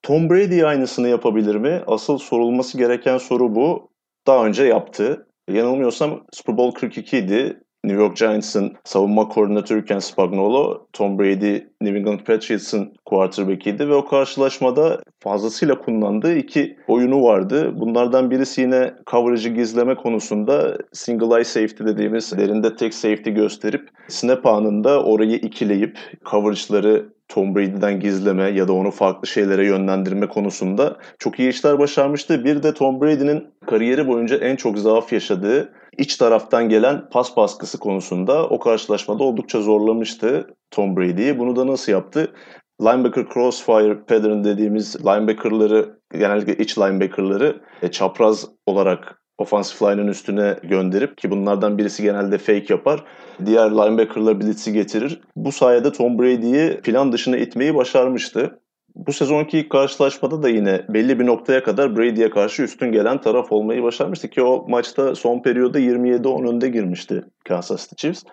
Tom 0.03 0.29
Brady 0.29 0.65
aynısını 0.65 1.07
yapabilir 1.07 1.55
mi? 1.55 1.81
Asıl 1.87 2.17
sorulması 2.17 2.77
gereken 2.77 3.17
soru 3.17 3.55
bu. 3.55 3.89
Daha 4.27 4.45
önce 4.45 4.63
yaptı. 4.63 5.27
Yanılmıyorsam 5.49 6.23
Super 6.31 6.57
Bowl 6.57 6.79
42 6.79 7.17
idi. 7.17 7.59
New 7.83 8.03
York 8.03 8.17
Giants'ın 8.17 8.73
savunma 8.83 9.27
koordinatörüyken 9.27 9.99
Spagnuolo, 9.99 10.87
Tom 10.93 11.19
Brady 11.19 11.53
New 11.81 11.99
England 11.99 12.19
Patriots'ın 12.19 12.93
quarterback'iydi 13.05 13.89
ve 13.89 13.93
o 13.93 14.05
karşılaşmada 14.05 15.01
fazlasıyla 15.19 15.79
kullandığı 15.79 16.35
iki 16.35 16.77
oyunu 16.87 17.23
vardı. 17.23 17.71
Bunlardan 17.75 18.31
birisi 18.31 18.61
yine 18.61 18.93
coverage'ı 19.11 19.53
gizleme 19.53 19.95
konusunda 19.95 20.77
single 20.93 21.35
eye 21.35 21.43
safety 21.43 21.83
dediğimiz 21.83 22.37
derinde 22.37 22.75
tek 22.75 22.93
safety 22.93 23.29
gösterip 23.29 23.89
snap 24.07 24.45
anında 24.45 25.03
orayı 25.03 25.35
ikileyip 25.35 25.99
coverage'ları 26.31 27.12
Tom 27.27 27.55
Brady'den 27.55 27.99
gizleme 27.99 28.49
ya 28.49 28.67
da 28.67 28.73
onu 28.73 28.91
farklı 28.91 29.27
şeylere 29.27 29.65
yönlendirme 29.65 30.27
konusunda 30.27 30.97
çok 31.19 31.39
iyi 31.39 31.49
işler 31.49 31.79
başarmıştı. 31.79 32.43
Bir 32.45 32.63
de 32.63 32.73
Tom 32.73 33.01
Brady'nin 33.01 33.47
kariyeri 33.65 34.07
boyunca 34.07 34.37
en 34.37 34.55
çok 34.55 34.79
zaaf 34.79 35.13
yaşadığı 35.13 35.73
iç 35.97 36.17
taraftan 36.17 36.69
gelen 36.69 37.09
pas 37.09 37.37
baskısı 37.37 37.79
konusunda 37.79 38.47
o 38.49 38.59
karşılaşmada 38.59 39.23
oldukça 39.23 39.61
zorlamıştı 39.61 40.47
Tom 40.71 40.97
Brady'yi. 40.97 41.39
Bunu 41.39 41.55
da 41.55 41.67
nasıl 41.67 41.91
yaptı? 41.91 42.33
Linebacker 42.81 43.25
crossfire 43.33 43.99
pattern 43.99 44.43
dediğimiz 44.43 45.05
linebacker'ları 45.05 45.99
genellikle 46.11 46.57
iç 46.57 46.77
linebacker'ları 46.77 47.61
e, 47.81 47.91
çapraz 47.91 48.45
olarak 48.65 49.22
offensive 49.37 49.91
line'ın 49.91 50.07
üstüne 50.07 50.55
gönderip 50.63 51.17
ki 51.17 51.31
bunlardan 51.31 51.77
birisi 51.77 52.03
genelde 52.03 52.37
fake 52.37 52.65
yapar. 52.69 53.03
Diğer 53.45 53.71
linebacker'la 53.71 54.41
blitz'i 54.41 54.73
getirir. 54.73 55.21
Bu 55.35 55.51
sayede 55.51 55.91
Tom 55.91 56.19
Brady'yi 56.19 56.81
plan 56.81 57.11
dışına 57.11 57.37
itmeyi 57.37 57.75
başarmıştı. 57.75 58.59
Bu 58.95 59.13
sezonki 59.13 59.69
karşılaşmada 59.69 60.43
da 60.43 60.49
yine 60.49 60.85
belli 60.89 61.19
bir 61.19 61.25
noktaya 61.25 61.63
kadar 61.63 61.97
Brady'ye 61.97 62.29
karşı 62.29 62.63
üstün 62.63 62.91
gelen 62.91 63.21
taraf 63.21 63.51
olmayı 63.51 63.83
başarmıştı 63.83 64.29
ki 64.29 64.41
o 64.41 64.65
maçta 64.69 65.15
son 65.15 65.41
periyoda 65.41 65.79
27-10 65.79 66.47
önde 66.49 66.69
girmişti 66.69 67.23
Kansas 67.45 67.81
City 67.81 67.95
Chiefs. 67.95 68.23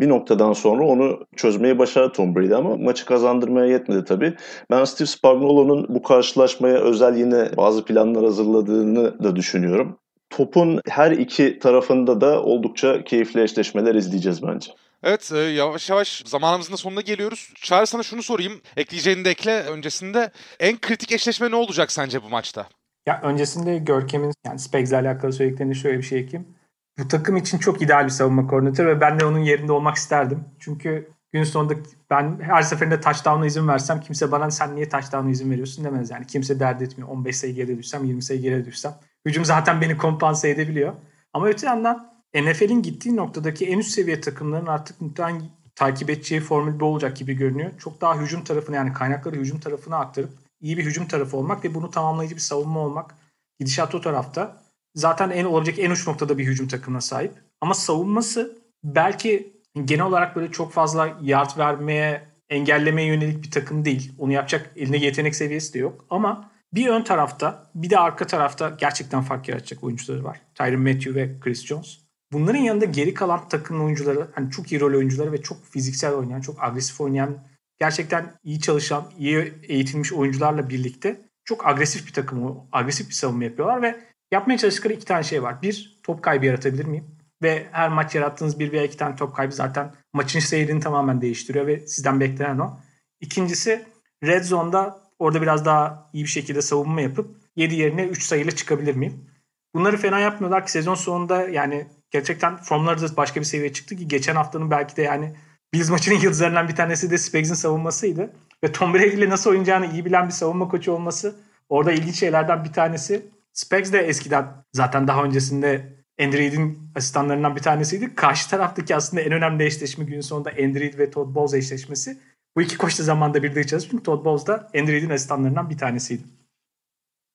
bir 0.00 0.08
noktadan 0.08 0.52
sonra 0.52 0.86
onu 0.86 1.26
çözmeyi 1.36 1.78
başardı 1.78 2.12
Tom 2.12 2.36
Brady 2.36 2.54
ama 2.54 2.76
maçı 2.76 3.06
kazandırmaya 3.06 3.66
yetmedi 3.66 4.04
tabii. 4.04 4.34
Ben 4.70 4.84
Steve 4.84 5.06
Spagnuolo'nun 5.06 5.86
bu 5.88 6.02
karşılaşmaya 6.02 6.78
özel 6.78 7.16
yine 7.16 7.56
bazı 7.56 7.84
planlar 7.84 8.24
hazırladığını 8.24 9.24
da 9.24 9.36
düşünüyorum. 9.36 9.98
Topun 10.36 10.80
her 10.88 11.10
iki 11.10 11.58
tarafında 11.58 12.20
da 12.20 12.42
oldukça 12.42 13.04
keyifli 13.04 13.42
eşleşmeler 13.42 13.94
izleyeceğiz 13.94 14.42
bence. 14.42 14.70
Evet 15.02 15.32
e, 15.34 15.38
yavaş 15.38 15.90
yavaş 15.90 16.22
zamanımızın 16.26 16.72
da 16.72 16.76
sonuna 16.76 17.00
geliyoruz. 17.00 17.52
Çağrı 17.56 17.86
sana 17.86 18.02
şunu 18.02 18.22
sorayım. 18.22 18.60
Ekleyeceğini 18.76 19.24
de 19.24 19.30
ekle. 19.30 19.60
Öncesinde 19.60 20.30
en 20.60 20.80
kritik 20.80 21.12
eşleşme 21.12 21.50
ne 21.50 21.56
olacak 21.56 21.92
sence 21.92 22.22
bu 22.22 22.28
maçta? 22.28 22.66
Ya 23.06 23.20
öncesinde 23.22 23.78
Görkem'in 23.78 24.32
yani 24.46 24.58
Spags'le 24.58 24.92
alakalı 24.92 25.32
söylediklerini 25.32 25.74
şöyle 25.74 25.98
bir 25.98 26.02
şey 26.02 26.18
ekleyeyim. 26.18 26.54
Bu 26.98 27.08
takım 27.08 27.36
için 27.36 27.58
çok 27.58 27.82
ideal 27.82 28.04
bir 28.04 28.10
savunma 28.10 28.46
koordinatörü 28.46 28.88
ve 28.88 29.00
ben 29.00 29.20
de 29.20 29.24
onun 29.24 29.38
yerinde 29.38 29.72
olmak 29.72 29.96
isterdim. 29.96 30.44
Çünkü 30.60 31.10
gün 31.32 31.44
sonunda 31.44 31.74
ben 32.10 32.38
her 32.40 32.62
seferinde 32.62 33.00
touchdown'a 33.00 33.46
izin 33.46 33.68
versem 33.68 34.00
kimse 34.00 34.32
bana 34.32 34.50
sen 34.50 34.76
niye 34.76 34.88
touchdown'a 34.88 35.30
izin 35.30 35.50
veriyorsun 35.50 35.84
demez. 35.84 36.10
Yani 36.10 36.26
kimse 36.26 36.60
dert 36.60 36.82
etmiyor. 36.82 37.08
15 37.08 37.36
sayı 37.36 37.54
geri 37.54 37.78
düşsem 37.78 38.04
20 38.04 38.22
sayı 38.22 38.40
geri 38.40 38.66
düşsem. 38.66 38.94
Hücum 39.26 39.44
zaten 39.44 39.80
beni 39.80 39.96
kompanse 39.96 40.50
edebiliyor. 40.50 40.92
Ama 41.32 41.46
öte 41.46 41.66
yandan 41.66 42.14
NFL'in 42.34 42.82
gittiği 42.82 43.16
noktadaki 43.16 43.66
en 43.66 43.78
üst 43.78 43.90
seviye 43.90 44.20
takımların 44.20 44.66
artık 44.66 45.00
muhtemelen 45.00 45.42
takip 45.74 46.10
edeceği 46.10 46.40
formül 46.40 46.80
bu 46.80 46.84
olacak 46.84 47.16
gibi 47.16 47.34
görünüyor. 47.34 47.70
Çok 47.78 48.00
daha 48.00 48.20
hücum 48.20 48.44
tarafına 48.44 48.76
yani 48.76 48.92
kaynakları 48.92 49.36
hücum 49.36 49.60
tarafına 49.60 49.96
aktarıp 49.96 50.30
iyi 50.60 50.78
bir 50.78 50.84
hücum 50.84 51.08
tarafı 51.08 51.36
olmak 51.36 51.64
ve 51.64 51.74
bunu 51.74 51.90
tamamlayıcı 51.90 52.34
bir 52.34 52.40
savunma 52.40 52.80
olmak. 52.80 53.14
Gidişat 53.60 53.94
o 53.94 54.00
tarafta. 54.00 54.62
Zaten 54.94 55.30
en 55.30 55.44
olacak 55.44 55.78
en 55.78 55.90
uç 55.90 56.06
noktada 56.06 56.38
bir 56.38 56.46
hücum 56.46 56.68
takımına 56.68 57.00
sahip. 57.00 57.32
Ama 57.60 57.74
savunması 57.74 58.58
belki 58.84 59.60
genel 59.84 60.04
olarak 60.04 60.36
böyle 60.36 60.52
çok 60.52 60.72
fazla 60.72 61.18
yard 61.22 61.58
vermeye, 61.58 62.28
engellemeye 62.48 63.08
yönelik 63.08 63.42
bir 63.42 63.50
takım 63.50 63.84
değil. 63.84 64.12
Onu 64.18 64.32
yapacak 64.32 64.70
eline 64.76 64.96
yetenek 64.96 65.34
seviyesi 65.34 65.74
de 65.74 65.78
yok. 65.78 66.04
Ama 66.10 66.50
bir 66.74 66.88
ön 66.88 67.02
tarafta 67.02 67.70
bir 67.74 67.90
de 67.90 67.98
arka 67.98 68.26
tarafta 68.26 68.76
gerçekten 68.78 69.22
fark 69.22 69.48
yaratacak 69.48 69.84
oyuncuları 69.84 70.24
var. 70.24 70.40
Tyron 70.54 70.80
Matthew 70.80 71.14
ve 71.14 71.40
Chris 71.40 71.66
Jones. 71.66 71.98
Bunların 72.32 72.58
yanında 72.58 72.84
geri 72.84 73.14
kalan 73.14 73.48
takım 73.48 73.84
oyuncuları 73.84 74.28
hani 74.34 74.50
çok 74.50 74.72
iyi 74.72 74.80
rol 74.80 74.94
oyuncuları 74.94 75.32
ve 75.32 75.42
çok 75.42 75.66
fiziksel 75.66 76.14
oynayan, 76.14 76.40
çok 76.40 76.62
agresif 76.62 77.00
oynayan, 77.00 77.38
gerçekten 77.78 78.32
iyi 78.44 78.60
çalışan, 78.60 79.10
iyi 79.18 79.54
eğitilmiş 79.62 80.12
oyuncularla 80.12 80.68
birlikte 80.68 81.20
çok 81.44 81.66
agresif 81.66 82.06
bir 82.06 82.12
takım, 82.12 82.60
agresif 82.72 83.08
bir 83.08 83.14
savunma 83.14 83.44
yapıyorlar 83.44 83.82
ve 83.82 84.00
yapmaya 84.32 84.58
çalıştıkları 84.58 84.94
iki 84.94 85.04
tane 85.04 85.22
şey 85.22 85.42
var. 85.42 85.62
Bir, 85.62 86.00
top 86.02 86.22
kaybı 86.22 86.46
yaratabilir 86.46 86.84
miyim? 86.84 87.04
Ve 87.42 87.66
her 87.72 87.88
maç 87.88 88.14
yarattığınız 88.14 88.58
bir 88.58 88.72
veya 88.72 88.84
iki 88.84 88.96
tane 88.96 89.16
top 89.16 89.36
kaybı 89.36 89.52
zaten 89.52 89.94
maçın 90.12 90.40
seyrini 90.40 90.80
tamamen 90.80 91.20
değiştiriyor 91.20 91.66
ve 91.66 91.86
sizden 91.86 92.20
beklenen 92.20 92.58
o. 92.58 92.80
İkincisi 93.20 93.84
red 94.24 94.44
zone'da 94.44 95.03
orada 95.18 95.42
biraz 95.42 95.64
daha 95.64 96.10
iyi 96.12 96.24
bir 96.24 96.28
şekilde 96.28 96.62
savunma 96.62 97.00
yapıp 97.00 97.36
7 97.56 97.74
yerine 97.74 98.04
3 98.04 98.22
sayıyla 98.22 98.52
çıkabilir 98.52 98.94
miyim? 98.94 99.30
Bunları 99.74 99.96
fena 99.96 100.18
yapmıyorlar 100.18 100.66
ki 100.66 100.72
sezon 100.72 100.94
sonunda 100.94 101.48
yani 101.48 101.86
gerçekten 102.10 102.56
formları 102.56 103.02
da 103.02 103.16
başka 103.16 103.40
bir 103.40 103.44
seviyeye 103.44 103.72
çıktı 103.72 103.96
ki 103.96 104.08
geçen 104.08 104.34
haftanın 104.34 104.70
belki 104.70 104.96
de 104.96 105.02
yani 105.02 105.34
Bills 105.72 105.90
maçının 105.90 106.18
yıldızlarından 106.22 106.68
bir 106.68 106.76
tanesi 106.76 107.10
de 107.10 107.18
Spags'in 107.18 107.54
savunmasıydı. 107.54 108.30
Ve 108.64 108.72
Tom 108.72 108.94
Brady 108.94 109.06
ile 109.14 109.28
nasıl 109.28 109.50
oynayacağını 109.50 109.86
iyi 109.92 110.04
bilen 110.04 110.26
bir 110.26 110.32
savunma 110.32 110.68
koçu 110.68 110.92
olması 110.92 111.36
orada 111.68 111.92
ilginç 111.92 112.14
şeylerden 112.14 112.64
bir 112.64 112.72
tanesi. 112.72 113.26
Spags 113.52 113.92
de 113.92 113.98
eskiden 113.98 114.46
zaten 114.72 115.08
daha 115.08 115.24
öncesinde 115.24 115.94
Andrew 116.20 116.74
asistanlarından 116.96 117.56
bir 117.56 117.60
tanesiydi. 117.60 118.14
Karşı 118.14 118.50
taraftaki 118.50 118.96
aslında 118.96 119.22
en 119.22 119.32
önemli 119.32 119.64
eşleşme 119.64 120.04
günün 120.04 120.20
sonunda 120.20 120.50
Andrew 120.50 120.98
ve 120.98 121.10
Todd 121.10 121.34
Bowles 121.34 121.54
eşleşmesi. 121.64 122.18
Bu 122.56 122.62
iki 122.62 122.78
koç 122.78 122.98
da 122.98 123.02
zamanda 123.02 123.42
birlikte 123.42 123.66
çalıştı. 123.66 123.90
Çünkü 123.90 124.02
Todd 124.02 124.24
Bowles 124.24 124.46
da 124.46 124.70
Andrew'in 124.80 125.10
asistanlarından 125.10 125.70
bir 125.70 125.78
tanesiydi. 125.78 126.22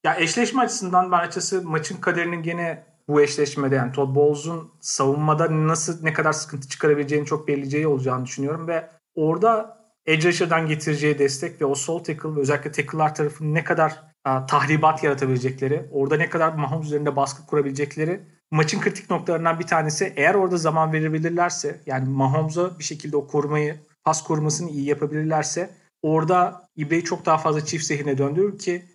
Ya 0.06 0.16
eşleşme 0.16 0.62
açısından 0.62 1.12
ben 1.12 1.20
açısı 1.20 1.62
maçın 1.62 2.02
kaderinin 2.02 2.44
gene 2.44 2.84
bu 3.08 3.22
eşleşmede 3.22 3.76
yani 3.76 3.92
Todd 3.92 4.16
Bowles'un 4.16 4.72
savunmada 4.80 5.68
nasıl 5.68 6.04
ne 6.04 6.14
kadar 6.14 6.34
sıkıntı 6.34 6.68
çıkarabileceğini 6.68 7.26
çok 7.26 7.48
belirleyeceği 7.48 7.88
olacağını 7.88 8.26
düşünüyorum 8.26 8.68
ve 8.68 8.90
orada 9.16 9.80
edge 10.06 10.28
rusher'dan 10.28 10.68
getireceği 10.68 11.20
destek 11.20 11.62
ve 11.62 11.66
o 11.66 11.76
sol 11.76 12.04
tackle 12.04 12.36
ve 12.36 12.40
özellikle 12.40 12.72
tackle'lar 12.72 13.16
tarafının 13.16 13.54
ne 13.54 13.64
kadar 13.64 14.02
a, 14.24 14.46
tahribat 14.46 15.04
yaratabilecekleri, 15.04 15.90
orada 15.92 16.18
ne 16.18 16.30
kadar 16.30 16.54
Mahomes 16.54 16.86
üzerinde 16.88 17.16
baskı 17.16 17.46
kurabilecekleri 17.46 18.22
maçın 18.52 18.82
kritik 18.82 19.10
noktalarından 19.10 19.60
bir 19.60 19.68
tanesi. 19.68 20.14
Eğer 20.16 20.36
orada 20.36 20.58
zaman 20.58 20.94
verebilirlerse 20.94 21.80
yani 21.86 22.10
Mahomes'a 22.10 22.80
bir 22.80 22.84
şekilde 22.84 23.18
o 23.18 23.28
korumayı, 23.28 23.80
pas 24.04 24.24
korumasını 24.24 24.70
iyi 24.70 24.86
yapabilirlerse 24.86 25.70
orada 26.02 26.68
İbre'yi 26.76 27.04
çok 27.04 27.26
daha 27.26 27.38
fazla 27.38 27.66
çift 27.66 27.86
zehirine 27.86 28.18
döndürür 28.18 28.58
ki 28.58 28.86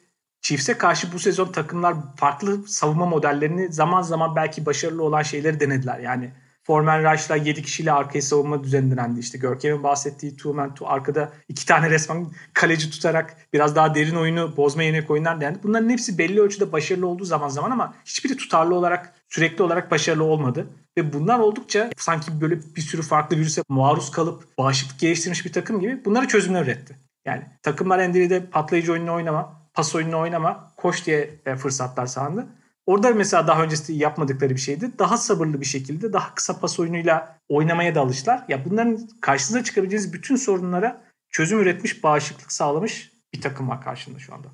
Chiefs'e 0.43 0.79
karşı 0.79 1.13
bu 1.13 1.19
sezon 1.19 1.53
takımlar 1.53 1.95
farklı 2.17 2.69
savunma 2.69 3.07
modellerini 3.07 3.73
zaman 3.73 4.03
zaman 4.03 4.37
belki 4.37 4.67
başarılı 4.67 5.03
olan 5.03 5.23
şeyleri 5.23 5.61
denediler. 5.61 5.99
Yani 5.99 6.31
Foreman 6.67 7.13
Rush'la 7.13 7.37
7 7.37 7.63
kişiyle 7.63 7.93
arkaya 7.93 8.23
savunma 8.23 8.65
düzenlendi. 8.65 9.21
İşte 9.21 9.39
Görkem'in 9.39 9.83
bahsettiği 9.83 10.37
two 10.37 10.53
man 10.53 10.75
two 10.75 10.89
arkada 10.89 11.33
iki 11.49 11.67
tane 11.67 11.91
resmen 11.91 12.27
kaleci 12.55 12.91
tutarak 12.91 13.37
biraz 13.53 13.77
daha 13.77 13.95
derin 13.95 14.17
oyunu 14.17 14.57
bozma 14.57 14.83
yönelik 14.83 15.11
oyunlar 15.11 15.41
denendi. 15.41 15.59
Bunların 15.63 15.91
hepsi 15.91 16.19
belli 16.19 16.41
ölçüde 16.41 16.73
başarılı 16.73 17.07
olduğu 17.07 17.25
zaman 17.25 17.49
zaman 17.49 17.71
ama 17.71 17.95
hiçbiri 18.05 18.37
tutarlı 18.37 18.75
olarak 18.75 19.15
sürekli 19.35 19.63
olarak 19.63 19.91
başarılı 19.91 20.25
olmadı. 20.25 20.67
Ve 20.99 21.13
bunlar 21.13 21.39
oldukça 21.39 21.91
sanki 21.97 22.41
böyle 22.41 22.59
bir 22.77 22.81
sürü 22.81 23.03
farklı 23.03 23.37
virüse 23.37 23.63
maruz 23.69 24.11
kalıp 24.11 24.59
bağışıklık 24.59 25.01
geliştirmiş 25.01 25.45
bir 25.45 25.53
takım 25.53 25.81
gibi 25.81 26.05
bunları 26.05 26.29
çözümler 26.29 26.63
üretti. 26.63 26.97
Yani 27.25 27.43
takımlar 27.63 27.99
Endiri'de 27.99 28.47
patlayıcı 28.47 28.93
oyununu 28.93 29.15
oynama, 29.15 29.53
pas 29.75 29.95
oyununu 29.95 30.19
oynama, 30.19 30.73
koş 30.77 31.07
diye 31.07 31.31
e, 31.47 31.57
fırsatlar 31.57 32.07
sağlandı. 32.07 32.47
Orada 32.87 33.11
mesela 33.11 33.47
daha 33.47 33.63
öncesi 33.63 33.93
yapmadıkları 33.93 34.51
bir 34.51 34.61
şeydi. 34.61 34.91
Daha 34.99 35.19
sabırlı 35.19 35.61
bir 35.61 35.67
şekilde 35.67 36.13
daha 36.13 36.35
kısa 36.35 36.61
pas 36.61 36.81
oyunuyla 36.81 37.39
oynamaya 37.49 37.95
da 37.95 38.01
alıştılar. 38.01 38.45
Ya 38.49 38.65
bunların 38.65 39.09
karşınıza 39.21 39.65
çıkabileceğiniz 39.65 40.13
bütün 40.13 40.37
sorunlara 40.37 41.01
çözüm 41.31 41.61
üretmiş, 41.61 42.03
bağışıklık 42.03 42.53
sağlamış 42.53 43.13
bir 43.35 43.41
takım 43.41 43.69
var 43.69 43.83
karşında 43.83 44.19
şu 44.19 44.35
anda. 44.35 44.49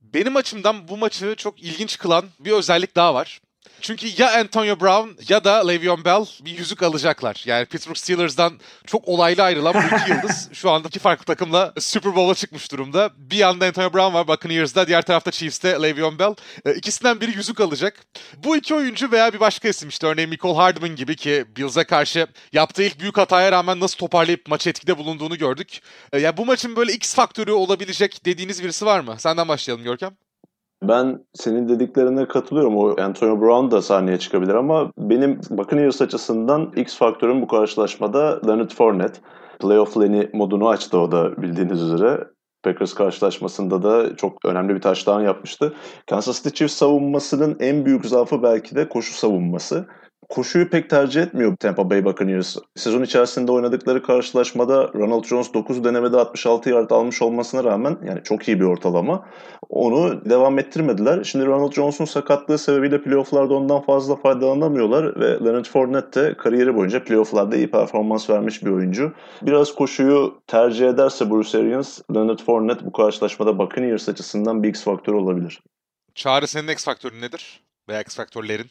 Benim 0.00 0.36
açımdan 0.36 0.88
bu 0.88 0.96
maçı 0.96 1.34
çok 1.36 1.62
ilginç 1.62 1.98
kılan 1.98 2.24
bir 2.40 2.52
özellik 2.52 2.96
daha 2.96 3.14
var. 3.14 3.40
Çünkü 3.80 4.22
ya 4.22 4.38
Antonio 4.40 4.80
Brown 4.80 5.08
ya 5.28 5.44
da 5.44 5.66
Le'Veon 5.66 6.04
Bell 6.04 6.24
bir 6.40 6.58
yüzük 6.58 6.82
alacaklar. 6.82 7.42
Yani 7.46 7.66
Pittsburgh 7.66 7.96
Steelers'dan 7.96 8.60
çok 8.86 9.08
olaylı 9.08 9.42
ayrılan 9.42 9.74
bu 9.74 9.96
iki 9.96 10.10
yıldız 10.10 10.48
şu 10.52 10.70
anda 10.70 10.88
iki 10.88 10.98
farklı 10.98 11.24
takımla 11.24 11.72
Super 11.78 12.16
Bowl'a 12.16 12.34
çıkmış 12.34 12.72
durumda. 12.72 13.10
Bir 13.16 13.36
yanda 13.36 13.66
Antonio 13.66 13.92
Brown 13.92 14.14
var 14.14 14.28
Buccaneers'da, 14.28 14.86
diğer 14.86 15.02
tarafta 15.02 15.30
Chiefs'te 15.30 15.68
Le'Veon 15.82 16.18
Bell. 16.18 16.34
E, 16.64 16.74
ikisinden 16.74 17.20
biri 17.20 17.36
yüzük 17.36 17.60
alacak. 17.60 18.06
Bu 18.36 18.56
iki 18.56 18.74
oyuncu 18.74 19.12
veya 19.12 19.32
bir 19.32 19.40
başka 19.40 19.68
isim 19.68 19.88
işte 19.88 20.06
örneğin 20.06 20.30
Michael 20.30 20.54
Hardman 20.54 20.96
gibi 20.96 21.16
ki 21.16 21.44
Bills'e 21.56 21.84
karşı 21.84 22.26
yaptığı 22.52 22.82
ilk 22.82 23.00
büyük 23.00 23.18
hataya 23.18 23.52
rağmen 23.52 23.80
nasıl 23.80 23.96
toparlayıp 23.96 24.48
maç 24.48 24.66
etkide 24.66 24.98
bulunduğunu 24.98 25.38
gördük. 25.38 25.80
E, 26.12 26.18
ya 26.18 26.36
bu 26.36 26.46
maçın 26.46 26.76
böyle 26.76 26.92
X 26.92 27.14
faktörü 27.14 27.52
olabilecek 27.52 28.24
dediğiniz 28.24 28.62
birisi 28.62 28.86
var 28.86 29.00
mı? 29.00 29.16
Senden 29.18 29.48
başlayalım 29.48 29.84
Görkem. 29.84 30.27
Ben 30.82 31.26
senin 31.34 31.68
dediklerine 31.68 32.28
katılıyorum. 32.28 32.76
O 32.76 33.00
Antonio 33.00 33.40
Brown 33.40 33.70
da 33.70 33.82
sahneye 33.82 34.18
çıkabilir 34.18 34.54
ama 34.54 34.92
benim 34.98 35.40
Buccaneers 35.50 36.02
açısından 36.02 36.72
X 36.76 36.96
faktörüm 36.96 37.42
bu 37.42 37.46
karşılaşmada 37.46 38.40
Leonard 38.46 38.70
Fournette. 38.70 39.20
Playoff 39.60 39.96
Lenny 40.00 40.28
modunu 40.32 40.68
açtı 40.68 40.98
o 40.98 41.12
da 41.12 41.42
bildiğiniz 41.42 41.82
üzere. 41.82 42.24
Packers 42.62 42.94
karşılaşmasında 42.94 43.82
da 43.82 44.16
çok 44.16 44.44
önemli 44.44 44.74
bir 44.74 44.80
taştan 44.80 45.20
yapmıştı. 45.20 45.74
Kansas 46.06 46.42
City 46.42 46.48
Chiefs 46.48 46.74
savunmasının 46.74 47.56
en 47.60 47.84
büyük 47.84 48.06
zaafı 48.06 48.42
belki 48.42 48.76
de 48.76 48.88
koşu 48.88 49.14
savunması 49.14 49.86
koşuyu 50.28 50.70
pek 50.70 50.90
tercih 50.90 51.22
etmiyor 51.22 51.56
Tampa 51.56 51.90
Bay 51.90 52.04
Buccaneers. 52.04 52.56
Sezon 52.76 53.02
içerisinde 53.02 53.52
oynadıkları 53.52 54.02
karşılaşmada 54.02 54.90
Ronald 54.94 55.24
Jones 55.24 55.54
9 55.54 55.84
denemede 55.84 56.16
66 56.16 56.70
yard 56.70 56.90
almış 56.90 57.22
olmasına 57.22 57.64
rağmen 57.64 57.98
yani 58.04 58.20
çok 58.24 58.48
iyi 58.48 58.60
bir 58.60 58.64
ortalama. 58.64 59.26
Onu 59.68 60.30
devam 60.30 60.58
ettirmediler. 60.58 61.24
Şimdi 61.24 61.46
Ronald 61.46 61.72
Jones'un 61.72 62.04
sakatlığı 62.04 62.58
sebebiyle 62.58 63.02
playofflarda 63.02 63.54
ondan 63.54 63.80
fazla 63.80 64.16
faydalanamıyorlar 64.16 65.20
ve 65.20 65.44
Leonard 65.44 65.66
Fournette 65.66 66.22
de 66.22 66.36
kariyeri 66.36 66.74
boyunca 66.74 67.04
playofflarda 67.04 67.56
iyi 67.56 67.70
performans 67.70 68.30
vermiş 68.30 68.64
bir 68.64 68.70
oyuncu. 68.70 69.12
Biraz 69.42 69.74
koşuyu 69.74 70.40
tercih 70.46 70.88
ederse 70.88 71.30
Bruce 71.30 71.58
Arians, 71.58 72.00
Leonard 72.14 72.38
Fournette 72.38 72.86
bu 72.86 72.92
karşılaşmada 72.92 73.58
Buccaneers 73.58 74.08
açısından 74.08 74.62
bir 74.62 74.68
X 74.68 74.84
faktörü 74.84 75.16
olabilir. 75.16 75.60
Çağrı 76.14 76.46
senin 76.46 76.68
X 76.68 76.84
faktörün 76.84 77.20
nedir? 77.20 77.60
Veya 77.88 78.00
X 78.00 78.16
faktörlerin? 78.16 78.66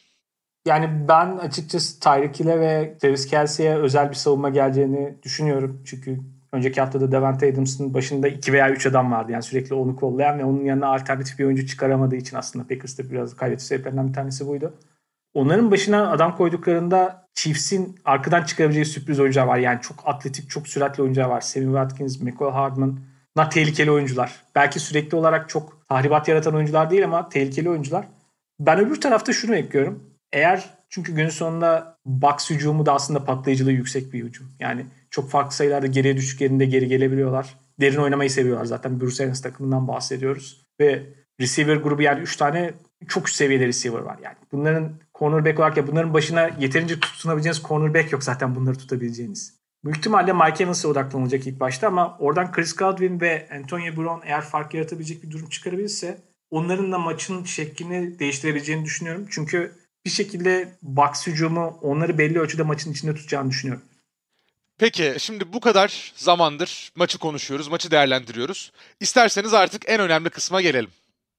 Yani 0.66 1.08
ben 1.08 1.36
açıkçası 1.36 2.00
Tyreek 2.00 2.40
ile 2.40 2.60
ve 2.60 2.98
Travis 2.98 3.26
Kelsey'e 3.26 3.74
özel 3.74 4.08
bir 4.08 4.14
savunma 4.14 4.48
geleceğini 4.50 5.14
düşünüyorum. 5.22 5.82
Çünkü 5.84 6.20
önceki 6.52 6.80
haftada 6.80 7.12
Devante 7.12 7.52
Adams'ın 7.52 7.94
başında 7.94 8.28
2 8.28 8.52
veya 8.52 8.70
3 8.70 8.86
adam 8.86 9.12
vardı. 9.12 9.32
Yani 9.32 9.42
sürekli 9.42 9.74
onu 9.74 9.96
kollayan 9.96 10.38
ve 10.38 10.44
onun 10.44 10.64
yanına 10.64 10.86
alternatif 10.86 11.38
bir 11.38 11.44
oyuncu 11.44 11.66
çıkaramadığı 11.66 12.16
için 12.16 12.36
aslında 12.36 12.66
Packers'ta 12.68 13.10
biraz 13.10 13.36
kaybettiği 13.36 13.66
sebeplerinden 13.66 14.08
bir 14.08 14.12
tanesi 14.14 14.46
buydu. 14.46 14.74
onların 15.34 15.70
başına 15.70 16.10
adam 16.10 16.36
koyduklarında 16.36 17.26
Chiefs'in 17.34 17.96
arkadan 18.04 18.42
çıkarabileceği 18.42 18.84
sürpriz 18.86 19.20
oyuncular 19.20 19.46
var. 19.46 19.58
Yani 19.58 19.80
çok 19.80 19.96
atletik, 20.04 20.50
çok 20.50 20.68
süratli 20.68 21.02
oyuncular 21.02 21.28
var. 21.28 21.40
Sammy 21.40 21.66
Watkins, 21.66 22.20
Michael 22.20 22.52
Hardman. 22.52 23.00
Bunlar 23.36 23.50
tehlikeli 23.50 23.90
oyuncular. 23.90 24.44
Belki 24.54 24.80
sürekli 24.80 25.16
olarak 25.16 25.48
çok 25.48 25.88
tahribat 25.88 26.28
yaratan 26.28 26.54
oyuncular 26.54 26.90
değil 26.90 27.04
ama 27.04 27.28
tehlikeli 27.28 27.70
oyuncular. 27.70 28.04
Ben 28.60 28.78
öbür 28.78 29.00
tarafta 29.00 29.32
şunu 29.32 29.52
bekliyorum. 29.52 30.07
Eğer 30.32 30.70
çünkü 30.88 31.14
günün 31.14 31.28
sonunda 31.28 31.98
Bucks 32.04 32.50
hücumu 32.50 32.86
da 32.86 32.92
aslında 32.92 33.24
patlayıcılığı 33.24 33.72
yüksek 33.72 34.12
bir 34.12 34.24
hücum. 34.24 34.46
Yani 34.60 34.86
çok 35.10 35.30
farklı 35.30 35.56
sayılarda 35.56 35.86
geriye 35.86 36.16
düştüklerinde 36.16 36.64
geri 36.64 36.88
gelebiliyorlar. 36.88 37.56
Derin 37.80 37.96
oynamayı 37.96 38.30
seviyorlar 38.30 38.64
zaten. 38.64 39.00
Bruce 39.00 39.24
Arians 39.24 39.42
takımından 39.42 39.88
bahsediyoruz. 39.88 40.66
Ve 40.80 41.02
receiver 41.40 41.76
grubu 41.76 42.02
yani 42.02 42.20
3 42.20 42.36
tane 42.36 42.74
çok 43.08 43.28
üst 43.28 43.36
seviyede 43.36 43.66
receiver 43.66 43.98
var. 44.00 44.16
Yani 44.22 44.36
bunların 44.52 44.92
cornerback 45.18 45.58
olarak 45.58 45.76
ya 45.76 45.86
bunların 45.86 46.14
başına 46.14 46.50
yeterince 46.60 47.00
tutunabileceğiniz 47.00 47.62
cornerback 47.62 48.12
yok 48.12 48.24
zaten 48.24 48.54
bunları 48.54 48.78
tutabileceğiniz. 48.78 49.58
Büyük 49.84 49.96
ihtimalle 49.96 50.32
Mike 50.32 50.64
Evans'a 50.64 50.88
odaklanılacak 50.88 51.46
ilk 51.46 51.60
başta 51.60 51.86
ama 51.86 52.16
oradan 52.18 52.52
Chris 52.52 52.76
Godwin 52.76 53.20
ve 53.20 53.48
Antonio 53.52 53.96
Brown 53.96 54.26
eğer 54.26 54.40
fark 54.40 54.74
yaratabilecek 54.74 55.22
bir 55.22 55.30
durum 55.30 55.48
çıkarabilirse 55.48 56.18
onların 56.50 56.92
da 56.92 56.98
maçın 56.98 57.44
şeklini 57.44 58.18
değiştirebileceğini 58.18 58.84
düşünüyorum. 58.84 59.26
Çünkü 59.30 59.72
bir 60.08 60.12
şekilde 60.12 60.68
Bucks 60.82 61.26
hücumu 61.26 61.78
onları 61.82 62.18
belli 62.18 62.38
ölçüde 62.38 62.62
maçın 62.62 62.92
içinde 62.92 63.14
tutacağını 63.14 63.50
düşünüyorum. 63.50 63.84
Peki 64.78 65.16
şimdi 65.18 65.52
bu 65.52 65.60
kadar 65.60 66.12
zamandır 66.16 66.92
maçı 66.96 67.18
konuşuyoruz, 67.18 67.68
maçı 67.68 67.90
değerlendiriyoruz. 67.90 68.72
İsterseniz 69.00 69.54
artık 69.54 69.82
en 69.86 70.00
önemli 70.00 70.30
kısma 70.30 70.60
gelelim. 70.60 70.90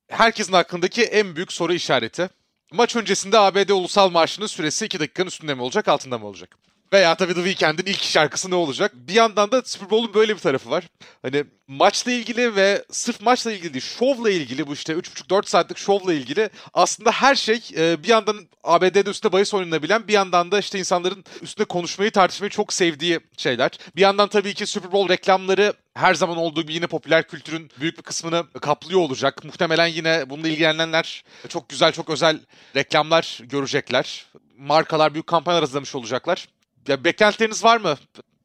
Herkesin 0.07 0.53
hakkındaki 0.53 1.03
en 1.03 1.35
büyük 1.35 1.53
soru 1.53 1.73
işareti. 1.73 2.29
Maç 2.71 2.95
öncesinde 2.95 3.39
ABD 3.39 3.69
Ulusal 3.69 4.09
Marşı'nın 4.09 4.47
süresi 4.47 4.85
2 4.85 4.99
dakikanın 4.99 5.27
üstünde 5.27 5.53
mi 5.53 5.61
olacak, 5.61 5.87
altında 5.87 6.17
mı 6.17 6.25
olacak? 6.25 6.49
Veya 6.93 7.15
tabii 7.15 7.33
The 7.33 7.43
Weeknd'in 7.43 7.91
ilk 7.91 8.03
şarkısı 8.03 8.51
ne 8.51 8.55
olacak? 8.55 8.91
Bir 8.95 9.13
yandan 9.13 9.51
da 9.51 9.61
Super 9.65 9.89
Bowl'un 9.89 10.13
böyle 10.13 10.35
bir 10.35 10.39
tarafı 10.39 10.69
var. 10.69 10.83
Hani 11.21 11.45
maçla 11.67 12.11
ilgili 12.11 12.55
ve 12.55 12.85
sırf 12.91 13.21
maçla 13.21 13.51
ilgili 13.51 13.73
değil, 13.73 13.85
şovla 13.99 14.29
ilgili 14.29 14.67
bu 14.67 14.73
işte 14.73 14.93
3,5-4 14.93 15.49
saatlik 15.49 15.77
şovla 15.77 16.13
ilgili 16.13 16.49
aslında 16.73 17.11
her 17.11 17.35
şey 17.35 17.61
e, 17.77 18.03
bir 18.03 18.07
yandan 18.07 18.47
ABD'de 18.63 19.09
üstüne 19.09 19.31
bahis 19.31 19.53
oynanabilen 19.53 20.07
bir 20.07 20.13
yandan 20.13 20.51
da 20.51 20.59
işte 20.59 20.79
insanların 20.79 21.23
üstüne 21.41 21.65
konuşmayı 21.65 22.11
tartışmayı 22.11 22.49
çok 22.49 22.73
sevdiği 22.73 23.19
şeyler. 23.37 23.71
Bir 23.95 24.01
yandan 24.01 24.29
tabii 24.29 24.53
ki 24.53 24.65
Super 24.65 24.91
Bowl 24.91 25.13
reklamları 25.13 25.73
her 25.93 26.13
zaman 26.13 26.37
olduğu 26.37 26.61
gibi 26.61 26.73
yine 26.73 26.87
popüler 26.87 27.27
kültürün 27.27 27.71
büyük 27.79 27.97
bir 27.97 28.03
kısmını 28.03 28.43
kaplıyor 28.61 28.99
olacak. 28.99 29.43
Muhtemelen 29.45 29.87
yine 29.87 30.29
bununla 30.29 30.47
ilgilenenler 30.47 31.23
çok 31.49 31.69
güzel, 31.69 31.91
çok 31.91 32.09
özel 32.09 32.39
reklamlar 32.75 33.39
görecekler. 33.43 34.25
Markalar 34.57 35.13
büyük 35.13 35.27
kampanyalar 35.27 35.63
hazırlamış 35.63 35.95
olacaklar. 35.95 36.47
Ya 36.89 37.03
beklentileriniz 37.03 37.63
var 37.63 37.77
mı? 37.77 37.95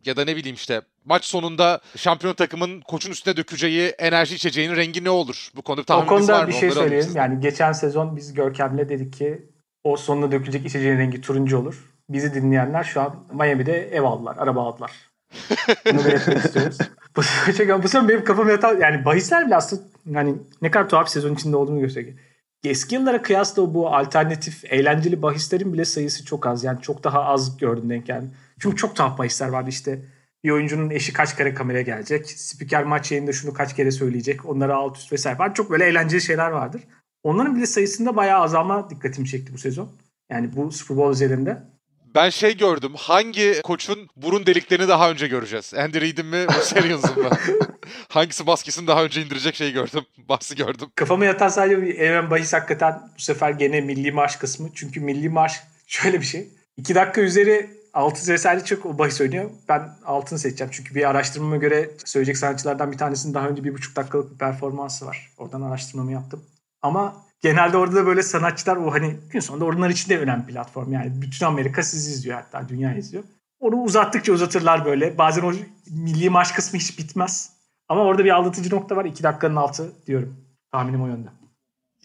Ya 0.05 0.17
da 0.17 0.25
ne 0.25 0.37
bileyim 0.37 0.55
işte 0.55 0.83
maç 1.05 1.25
sonunda 1.25 1.81
şampiyon 1.97 2.35
takımın 2.35 2.81
koçun 2.81 3.11
üstüne 3.11 3.37
dökeceği 3.37 3.89
enerji 3.89 4.35
içeceğinin 4.35 4.77
rengi 4.77 5.05
ne 5.05 5.11
olur? 5.11 5.49
Bu 5.57 5.63
konuda 5.63 5.85
tahmininiz 5.85 6.29
var 6.29 6.35
mı? 6.35 6.41
O 6.41 6.45
konuda 6.45 6.49
bir 6.49 6.53
şey 6.53 6.71
söyleyeyim. 6.71 7.13
Yani 7.15 7.41
geçen 7.41 7.73
sezon 7.73 8.17
biz 8.17 8.35
Görkem'le 8.35 8.89
dedik 8.89 9.13
ki 9.13 9.49
o 9.85 9.97
sonunda 9.97 10.33
dökülecek 10.33 10.67
içeceğin 10.67 10.99
rengi 10.99 11.21
turuncu 11.21 11.59
olur. 11.59 11.85
Bizi 12.09 12.35
dinleyenler 12.35 12.85
şu 12.85 13.01
an 13.01 13.27
Miami'de 13.33 13.89
ev 13.89 14.03
aldılar, 14.03 14.37
araba 14.39 14.63
aldılar. 14.63 14.93
Bunu 15.93 16.05
belirtmek 16.05 16.45
istiyoruz. 16.45 16.79
Bu, 17.17 17.21
bu 17.83 17.89
sezon 17.89 18.09
benim 18.09 18.25
kafam 18.25 18.49
yatan 18.49 18.81
yani 18.81 19.05
bahisler 19.05 19.47
bile 19.47 19.57
aslında 19.57 19.83
yani 20.07 20.35
ne 20.63 20.71
kadar 20.71 20.89
tuhaf 20.89 21.09
sezon 21.09 21.35
içinde 21.35 21.57
olduğunu 21.57 21.81
gösteriyor. 21.81 22.19
Eski 22.65 22.95
yıllara 22.95 23.23
kıyasla 23.23 23.75
bu 23.75 23.95
alternatif, 23.95 24.65
eğlenceli 24.65 25.23
bahislerin 25.23 25.73
bile 25.73 25.85
sayısı 25.85 26.25
çok 26.25 26.47
az. 26.47 26.65
Yani 26.65 26.81
çok 26.81 27.05
daha 27.05 27.25
az 27.25 27.57
gördüm 27.57 27.91
denk 27.91 28.09
yani. 28.09 28.29
Çünkü 28.59 28.77
çok 28.77 28.97
tuhaf 28.97 29.19
bahisler 29.19 29.49
vardı 29.49 29.71
işte. 29.71 29.99
Bir 30.45 30.51
oyuncunun 30.51 30.91
eşi 30.91 31.13
kaç 31.13 31.37
kere 31.37 31.55
kameraya 31.55 31.83
gelecek. 31.83 32.31
Spiker 32.31 32.85
maç 32.85 33.13
yayında 33.13 33.33
şunu 33.33 33.55
kaç 33.55 33.77
kere 33.77 33.91
söyleyecek. 33.91 34.47
Onları 34.47 34.75
alt 34.75 34.97
üst 34.97 35.13
vesaire 35.13 35.37
falan. 35.37 35.53
Çok 35.53 35.71
böyle 35.71 35.85
eğlenceli 35.85 36.21
şeyler 36.21 36.51
vardır. 36.51 36.83
Onların 37.23 37.57
bile 37.57 37.67
sayısında 37.67 38.17
bayağı 38.17 38.41
azalma 38.41 38.91
dikkatimi 38.91 39.29
çekti 39.29 39.53
bu 39.53 39.59
sezon. 39.59 39.89
Yani 40.31 40.57
bu 40.57 40.73
Super 40.73 40.97
Bowl 40.97 41.13
üzerinde. 41.13 41.63
Ben 42.15 42.31
şey 42.31 42.57
gördüm. 42.57 42.93
Hangi 42.97 43.61
koçun 43.65 44.09
burun 44.17 44.47
deliklerini 44.47 44.89
daha 44.89 45.11
önce 45.11 45.27
göreceğiz? 45.29 45.75
Andy 45.75 46.01
Reid'in 46.01 46.27
mi, 46.27 46.47
Bruce 46.49 46.81
Arians'ın 46.81 47.23
mı? 47.23 47.31
Hangisi 48.09 48.45
maskesini 48.45 48.87
daha 48.87 49.05
önce 49.05 49.23
indirecek 49.23 49.55
şeyi 49.55 49.73
gördüm. 49.73 50.05
Bahsi 50.29 50.57
gördüm. 50.57 50.89
Kafama 50.95 51.25
yatan 51.25 51.49
sadece 51.49 51.83
bir 51.83 51.99
evren 51.99 52.31
bahis 52.31 52.53
hakikaten 52.53 53.03
bu 53.19 53.23
sefer 53.23 53.51
gene 53.51 53.81
milli 53.81 54.13
marş 54.13 54.37
kısmı. 54.37 54.69
Çünkü 54.75 55.01
milli 55.01 55.29
marş 55.29 55.61
şöyle 55.87 56.21
bir 56.21 56.27
şey. 56.27 56.49
2 56.77 56.95
dakika 56.95 57.21
üzeri 57.21 57.71
altın 57.95 58.33
vesaire 58.33 58.65
çok 58.65 58.87
o 58.87 58.99
bahis 58.99 59.21
oynuyor. 59.21 59.51
Ben 59.69 59.97
altını 60.05 60.39
seçeceğim. 60.39 60.71
Çünkü 60.75 60.95
bir 60.95 61.11
araştırmama 61.11 61.57
göre 61.57 61.91
söyleyecek 62.05 62.37
sanatçılardan 62.37 62.93
bir 62.93 62.99
tanesinin 62.99 63.35
daha 63.35 63.49
önce 63.49 63.65
bir 63.65 63.75
buçuk 63.75 63.97
dakikalık 63.97 64.33
bir 64.33 64.39
performansı 64.39 65.07
var. 65.07 65.31
Oradan 65.39 65.63
araştırmamı 65.63 66.13
yaptım. 66.13 66.45
Ama 66.83 67.25
genelde 67.41 67.77
orada 67.77 67.97
da 67.97 68.07
böyle 68.07 68.23
sanatçılar 68.23 68.77
o 68.77 68.93
hani 68.93 69.17
gün 69.31 69.41
sonunda 69.41 69.65
onlar 69.65 69.91
için 69.91 70.11
de 70.11 70.19
önemli 70.19 70.47
platform. 70.47 70.93
Yani 70.93 71.23
bütün 71.23 71.47
Amerika 71.47 71.83
sizi 71.83 72.11
izliyor 72.11 72.37
hatta 72.37 72.69
dünya 72.69 72.95
izliyor. 72.95 73.25
Onu 73.61 73.77
uzattıkça 73.77 74.33
uzatırlar 74.33 74.85
böyle. 74.85 75.19
Bazen 75.19 75.43
o 75.43 75.53
milli 75.91 76.31
maç 76.31 76.55
kısmı 76.55 76.79
hiç 76.79 76.99
bitmez. 76.99 77.53
Ama 77.89 78.03
orada 78.03 78.25
bir 78.25 78.31
aldatıcı 78.31 78.75
nokta 78.75 78.97
var. 78.97 79.05
2 79.05 79.23
dakikanın 79.23 79.57
altı 79.57 79.93
diyorum. 80.07 80.37
Tahminim 80.73 81.03
o 81.03 81.07
yönde. 81.07 81.29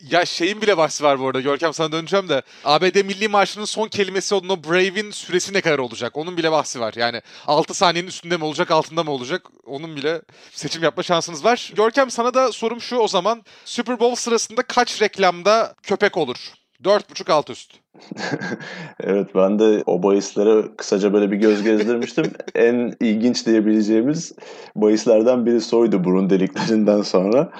Ya 0.08 0.26
şeyin 0.26 0.62
bile 0.62 0.78
bahsi 0.78 1.04
var 1.04 1.20
bu 1.20 1.28
arada. 1.28 1.41
Görkem 1.41 1.74
sana 1.74 1.91
döneceğim 1.91 2.30
de. 2.30 2.41
ABD 2.66 3.06
Milli 3.06 3.28
Marşı'nın 3.28 3.66
son 3.66 3.88
kelimesi 3.88 4.36
olan 4.36 4.50
o 4.50 4.64
Brave'in 4.64 5.12
süresi 5.12 5.54
ne 5.54 5.62
kadar 5.62 5.80
olacak? 5.80 6.18
Onun 6.18 6.38
bile 6.38 6.52
bahsi 6.52 6.80
var. 6.80 6.93
Yani 6.97 7.22
6 7.47 7.74
saniyenin 7.74 8.08
üstünde 8.08 8.38
mi 8.38 8.43
olacak, 8.43 8.72
altında 8.72 9.04
mı 9.04 9.12
olacak? 9.12 9.41
Onun 9.66 9.95
bile 9.95 10.22
seçim 10.52 10.84
yapma 10.84 11.04
şansınız 11.04 11.45
var. 11.45 11.72
Görkem 11.76 12.12
sana 12.12 12.34
da 12.34 12.52
sorum 12.52 12.82
şu 12.82 12.95
o 12.95 13.08
zaman. 13.08 13.43
Super 13.66 14.00
Bowl 14.00 14.16
sırasında 14.16 14.62
kaç 14.62 15.02
reklamda 15.02 15.76
köpek 15.84 16.18
olur? 16.18 16.54
4.5 16.84 17.32
alt 17.32 17.50
üst. 17.50 17.74
evet 19.04 19.36
ben 19.36 19.60
de 19.60 19.84
o 19.86 20.04
bahislere 20.04 20.64
kısaca 20.78 21.14
böyle 21.14 21.32
bir 21.32 21.38
göz 21.38 21.64
gezdirmiştim. 21.64 22.26
en 22.56 22.95
ilginç 23.00 23.45
diyebileceğimiz 23.45 24.32
bahislerden 24.76 25.45
biri 25.45 25.62
soydu 25.62 26.04
burun 26.04 26.30
deliklerinden 26.30 27.02
sonra. 27.02 27.52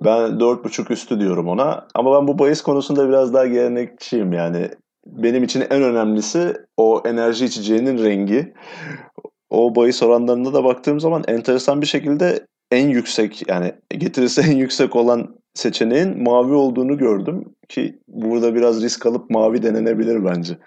Ben 0.00 0.40
4.5 0.40 0.92
üstü 0.92 1.20
diyorum 1.20 1.48
ona. 1.48 1.88
Ama 1.94 2.20
ben 2.20 2.28
bu 2.28 2.38
bahis 2.38 2.62
konusunda 2.62 3.08
biraz 3.08 3.34
daha 3.34 3.46
gelenekçiyim 3.46 4.32
yani. 4.32 4.70
Benim 5.06 5.44
için 5.44 5.60
en 5.60 5.82
önemlisi 5.82 6.56
o 6.76 7.02
enerji 7.04 7.44
içeceğinin 7.44 8.04
rengi. 8.04 8.54
O 9.50 9.76
bahis 9.76 10.02
oranlarına 10.02 10.54
da 10.54 10.64
baktığım 10.64 11.00
zaman 11.00 11.24
enteresan 11.28 11.80
bir 11.80 11.86
şekilde 11.86 12.46
en 12.70 12.88
yüksek 12.88 13.48
yani 13.48 13.72
getirisi 13.88 14.40
en 14.50 14.56
yüksek 14.56 14.96
olan 14.96 15.36
seçeneğin 15.54 16.22
mavi 16.22 16.52
olduğunu 16.52 16.98
gördüm 16.98 17.44
ki 17.68 17.98
burada 18.08 18.54
biraz 18.54 18.82
risk 18.82 19.06
alıp 19.06 19.30
mavi 19.30 19.62
denenebilir 19.62 20.24
bence. 20.24 20.58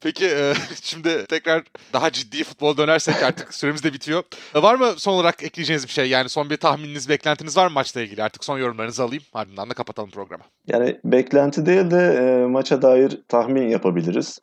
Peki 0.00 0.26
e, 0.26 0.52
şimdi 0.82 1.26
tekrar 1.26 1.62
daha 1.92 2.12
ciddi 2.12 2.44
futbol 2.44 2.76
dönersek 2.76 3.22
artık 3.22 3.54
süremiz 3.54 3.84
de 3.84 3.92
bitiyor. 3.92 4.22
E, 4.54 4.62
var 4.62 4.74
mı 4.74 4.92
son 4.96 5.12
olarak 5.12 5.42
ekleyeceğiniz 5.42 5.86
bir 5.86 5.92
şey? 5.92 6.08
Yani 6.08 6.28
son 6.28 6.50
bir 6.50 6.56
tahmininiz, 6.56 7.08
beklentiniz 7.08 7.56
var 7.56 7.66
mı 7.66 7.72
maçla 7.72 8.00
ilgili? 8.00 8.22
Artık 8.22 8.44
son 8.44 8.58
yorumlarınızı 8.58 9.02
alayım. 9.02 9.22
Ardından 9.34 9.70
da 9.70 9.74
kapatalım 9.74 10.10
programı. 10.10 10.44
Yani 10.66 11.00
beklenti 11.04 11.66
değil 11.66 11.90
de 11.90 12.14
e, 12.20 12.46
maça 12.46 12.82
dair 12.82 13.20
tahmin 13.28 13.68
yapabiliriz. 13.68 14.38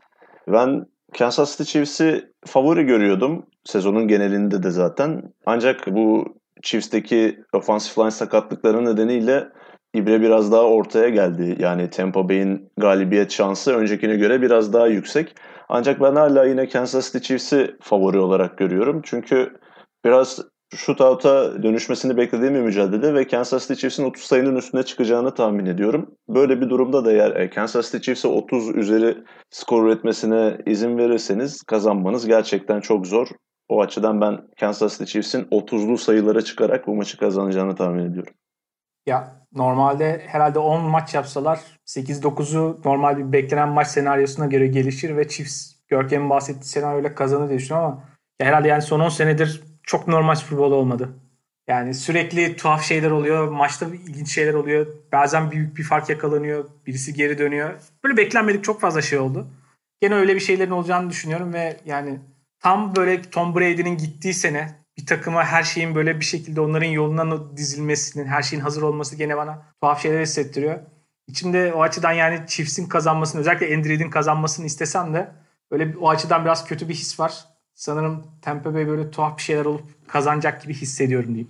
Ben 0.48 0.86
Kansas 1.18 1.58
City 1.58 1.72
Chiefs'i 1.72 2.32
favori 2.46 2.84
görüyordum. 2.84 3.46
Sezonun 3.64 4.08
genelinde 4.08 4.64
de 4.64 4.70
zaten. 4.70 5.22
Ancak 5.46 5.88
bu 5.88 6.36
Chiefs'teki 6.64 7.40
offensive 7.54 8.04
line 8.04 8.12
sakatlıkları 8.12 8.86
nedeniyle 8.86 9.48
İbre 9.96 10.22
biraz 10.22 10.52
daha 10.52 10.64
ortaya 10.64 11.10
geldi. 11.10 11.56
Yani 11.60 11.90
Tampa 11.90 12.30
Bay'in 12.30 12.70
galibiyet 12.78 13.32
şansı 13.32 13.74
öncekine 13.76 14.16
göre 14.16 14.42
biraz 14.42 14.74
daha 14.74 14.88
yüksek. 14.88 15.36
Ancak 15.70 16.02
ben 16.02 16.16
hala 16.16 16.46
yine 16.46 16.70
Kansas 16.70 17.06
City 17.06 17.28
Chiefs'i 17.28 17.76
favori 17.82 18.20
olarak 18.20 18.58
görüyorum. 18.58 19.02
Çünkü 19.04 19.54
biraz 20.06 20.40
shootout'a 20.76 21.64
dönüşmesini 21.64 22.18
beklediğim 22.18 22.56
bir 22.56 22.60
mücadele 22.60 23.14
ve 23.14 23.28
Kansas 23.28 23.68
City 23.68 23.74
Chiefs'in 23.80 24.04
30 24.04 24.24
sayının 24.24 24.56
üstüne 24.56 24.84
çıkacağını 24.84 25.34
tahmin 25.34 25.66
ediyorum. 25.66 26.16
Böyle 26.30 26.62
bir 26.62 26.70
durumda 26.70 27.06
da 27.06 27.12
eğer 27.12 27.36
e, 27.36 27.50
Kansas 27.50 27.92
City 27.92 27.98
Chiefs'e 28.06 28.28
30 28.28 28.76
üzeri 28.76 29.18
skor 29.50 29.86
üretmesine 29.86 30.58
izin 30.66 30.98
verirseniz 30.98 31.64
kazanmanız 31.64 32.28
gerçekten 32.28 32.80
çok 32.80 33.08
zor. 33.08 33.28
O 33.70 33.82
açıdan 33.82 34.22
ben 34.22 34.40
Kansas 34.60 34.98
City 34.98 35.12
Chiefs'in 35.12 35.44
30'lu 35.44 35.98
sayılara 35.98 36.42
çıkarak 36.42 36.88
bu 36.88 36.96
maçı 36.96 37.18
kazanacağını 37.18 37.76
tahmin 37.76 38.12
ediyorum. 38.12 38.34
Ya 39.06 39.46
normalde 39.54 40.24
herhalde 40.28 40.60
10 40.60 40.84
maç 40.84 41.14
yapsalar 41.14 41.60
8-9'u 41.86 42.82
normal 42.86 43.18
bir 43.18 43.32
beklenen 43.32 43.70
maç 43.70 43.88
senaryosuna 43.88 44.46
göre 44.46 44.68
gelişir 44.68 45.18
ve 45.18 45.28
Chiefs 45.28 45.76
Görkem'in 45.88 46.30
bahsettiği 46.30 46.66
senaryoyla 46.66 47.16
kazanır 47.16 47.50
diye 47.50 47.60
düşünüyorum 47.60 47.92
ama 47.92 48.04
herhalde 48.40 48.68
yani 48.68 48.82
son 48.82 49.00
10 49.00 49.10
senedir 49.10 49.64
çok 49.84 50.08
normal 50.08 50.36
Super 50.36 50.60
Bowl 50.60 50.74
olmadı. 50.74 51.10
Yani 51.68 51.94
sürekli 51.94 52.56
tuhaf 52.56 52.84
şeyler 52.84 53.12
oluyor. 53.12 53.48
Maçta 53.48 53.86
ilginç 53.86 54.34
şeyler 54.34 54.54
oluyor. 54.54 54.88
Bazen 55.12 55.52
büyük 55.52 55.78
bir 55.78 55.84
fark 55.84 56.10
yakalanıyor. 56.10 56.66
Birisi 56.88 57.14
geri 57.14 57.38
dönüyor. 57.38 57.74
Böyle 58.04 58.18
beklenmedik 58.18 58.64
çok 58.64 58.82
fazla 58.82 59.02
şey 59.02 59.20
oldu. 59.20 59.48
Gene 60.02 60.16
öyle 60.16 60.36
bir 60.36 60.40
şeylerin 60.40 60.72
olacağını 60.72 61.10
düşünüyorum 61.10 61.54
ve 61.54 61.78
yani 61.86 62.20
tam 62.60 62.96
böyle 62.96 63.22
Tom 63.22 63.56
Brady'nin 63.56 63.98
gittiği 63.98 64.34
sene 64.34 64.85
bir 65.06 65.08
takıma 65.08 65.46
her 65.46 65.64
şeyin 65.64 65.96
böyle 65.96 66.20
bir 66.20 66.26
şekilde 66.26 66.62
onların 66.62 66.88
yoluna 66.88 67.58
dizilmesinin, 67.58 68.26
her 68.26 68.42
şeyin 68.42 68.64
hazır 68.64 68.82
olması 68.82 69.16
gene 69.16 69.38
bana 69.38 69.66
tuhaf 69.82 70.02
şeyler 70.02 70.22
hissettiriyor. 70.22 70.80
İçimde 71.28 71.74
o 71.74 71.82
açıdan 71.82 72.12
yani 72.12 72.48
Chiefs'in 72.48 72.88
kazanmasını, 72.88 73.42
özellikle 73.42 73.76
Andrew'in 73.76 74.10
kazanmasını 74.10 74.66
istesem 74.66 75.14
de 75.14 75.32
böyle 75.72 75.98
o 75.98 76.10
açıdan 76.10 76.46
biraz 76.46 76.66
kötü 76.66 76.90
bir 76.90 76.94
his 76.94 77.20
var. 77.20 77.46
Sanırım 77.76 78.28
Tampa 78.42 78.74
Bay 78.74 78.88
böyle 78.88 79.12
tuhaf 79.12 79.38
bir 79.38 79.44
şeyler 79.44 79.66
olup 79.66 80.08
kazanacak 80.08 80.62
gibi 80.62 80.74
hissediyorum 80.74 81.28
diyeyim. 81.28 81.50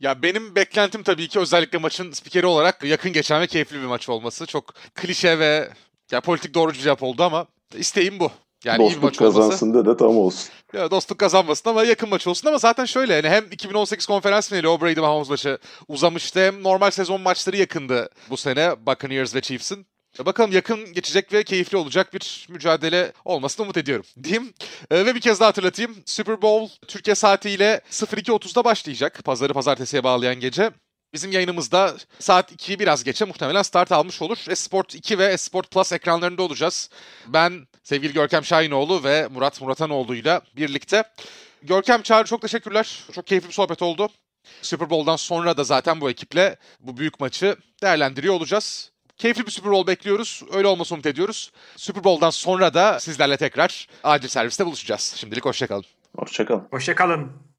Ya 0.00 0.22
benim 0.22 0.54
beklentim 0.54 1.02
tabii 1.02 1.28
ki 1.28 1.38
özellikle 1.38 1.78
maçın 1.78 2.12
spikeri 2.12 2.46
olarak 2.46 2.84
yakın 2.84 3.12
geçen 3.12 3.40
ve 3.42 3.46
keyifli 3.46 3.80
bir 3.80 3.86
maç 3.86 4.08
olması. 4.08 4.46
Çok 4.46 4.74
klişe 4.94 5.38
ve 5.38 5.70
ya 6.10 6.20
politik 6.20 6.54
doğrucu 6.54 6.80
cevap 6.80 7.02
oldu 7.02 7.22
ama 7.22 7.46
isteğim 7.74 8.20
bu. 8.20 8.30
Yani 8.64 8.78
Dostluk 8.78 9.02
maç 9.02 9.20
olması. 9.20 9.38
kazansın 9.38 9.74
da 9.74 9.84
da 9.86 9.96
tam 9.96 10.16
olsun. 10.16 10.48
Ya 10.72 10.90
dostluk 10.90 11.18
kazanmasın 11.18 11.70
ama 11.70 11.84
yakın 11.84 12.08
maç 12.08 12.26
olsun 12.26 12.48
ama 12.48 12.58
zaten 12.58 12.84
şöyle 12.84 13.14
yani 13.14 13.28
hem 13.28 13.44
2018 13.52 14.06
konferans 14.06 14.48
finali 14.48 14.68
o 14.68 14.80
Brady 14.80 15.00
Mahomes 15.00 15.28
maçı 15.30 15.58
uzamıştı 15.88 16.40
hem 16.40 16.62
normal 16.62 16.90
sezon 16.90 17.20
maçları 17.20 17.56
yakındı 17.56 18.08
bu 18.30 18.36
sene 18.36 18.86
Buccaneers 18.86 19.34
ve 19.34 19.40
Chiefs'in. 19.40 19.86
Ya 20.18 20.26
Bakalım 20.26 20.52
yakın 20.52 20.92
geçecek 20.92 21.32
ve 21.32 21.44
keyifli 21.44 21.76
olacak 21.76 22.14
bir 22.14 22.46
mücadele 22.50 23.12
olmasını 23.24 23.64
umut 23.64 23.76
ediyorum 23.76 24.04
diyeyim. 24.22 24.52
Ee, 24.90 25.06
ve 25.06 25.14
bir 25.14 25.20
kez 25.20 25.40
daha 25.40 25.48
hatırlatayım. 25.48 25.96
Super 26.06 26.42
Bowl 26.42 26.74
Türkiye 26.86 27.14
saatiyle 27.14 27.80
02.30'da 27.90 28.64
başlayacak. 28.64 29.20
Pazarı 29.24 29.52
pazartesiye 29.52 30.04
bağlayan 30.04 30.40
gece. 30.40 30.70
Bizim 31.12 31.32
yayınımızda 31.32 31.94
saat 32.18 32.52
2'yi 32.52 32.78
biraz 32.78 33.04
geçe 33.04 33.24
muhtemelen 33.24 33.62
start 33.62 33.92
almış 33.92 34.22
olur. 34.22 34.38
Esport 34.48 34.94
2 34.94 35.18
ve 35.18 35.24
Esport 35.26 35.70
Plus 35.70 35.92
ekranlarında 35.92 36.42
olacağız. 36.42 36.90
Ben 37.26 37.66
sevgili 37.90 38.12
Görkem 38.12 38.44
Şahinoğlu 38.44 39.04
ve 39.04 39.28
Murat 39.28 39.60
Muratanoğlu'yla 39.60 40.40
birlikte. 40.56 41.04
Görkem 41.62 42.02
Çağrı 42.02 42.24
çok 42.24 42.42
teşekkürler. 42.42 43.04
Çok 43.12 43.26
keyifli 43.26 43.48
bir 43.48 43.52
sohbet 43.52 43.82
oldu. 43.82 44.08
Super 44.62 44.90
Bowl'dan 44.90 45.16
sonra 45.16 45.56
da 45.56 45.64
zaten 45.64 46.00
bu 46.00 46.10
ekiple 46.10 46.56
bu 46.80 46.96
büyük 46.96 47.20
maçı 47.20 47.56
değerlendiriyor 47.82 48.34
olacağız. 48.34 48.90
Keyifli 49.16 49.46
bir 49.46 49.50
Super 49.50 49.72
Bowl 49.72 49.86
bekliyoruz. 49.86 50.42
Öyle 50.52 50.66
olmasını 50.66 50.96
umut 50.96 51.06
ediyoruz. 51.06 51.52
Super 51.76 52.04
Bowl'dan 52.04 52.30
sonra 52.30 52.74
da 52.74 53.00
sizlerle 53.00 53.36
tekrar 53.36 53.86
acil 54.04 54.28
serviste 54.28 54.66
buluşacağız. 54.66 55.14
Şimdilik 55.16 55.44
hoşçakalın. 55.44 55.84
Hoşçakalın. 56.16 56.68
Hoşçakalın. 56.70 57.49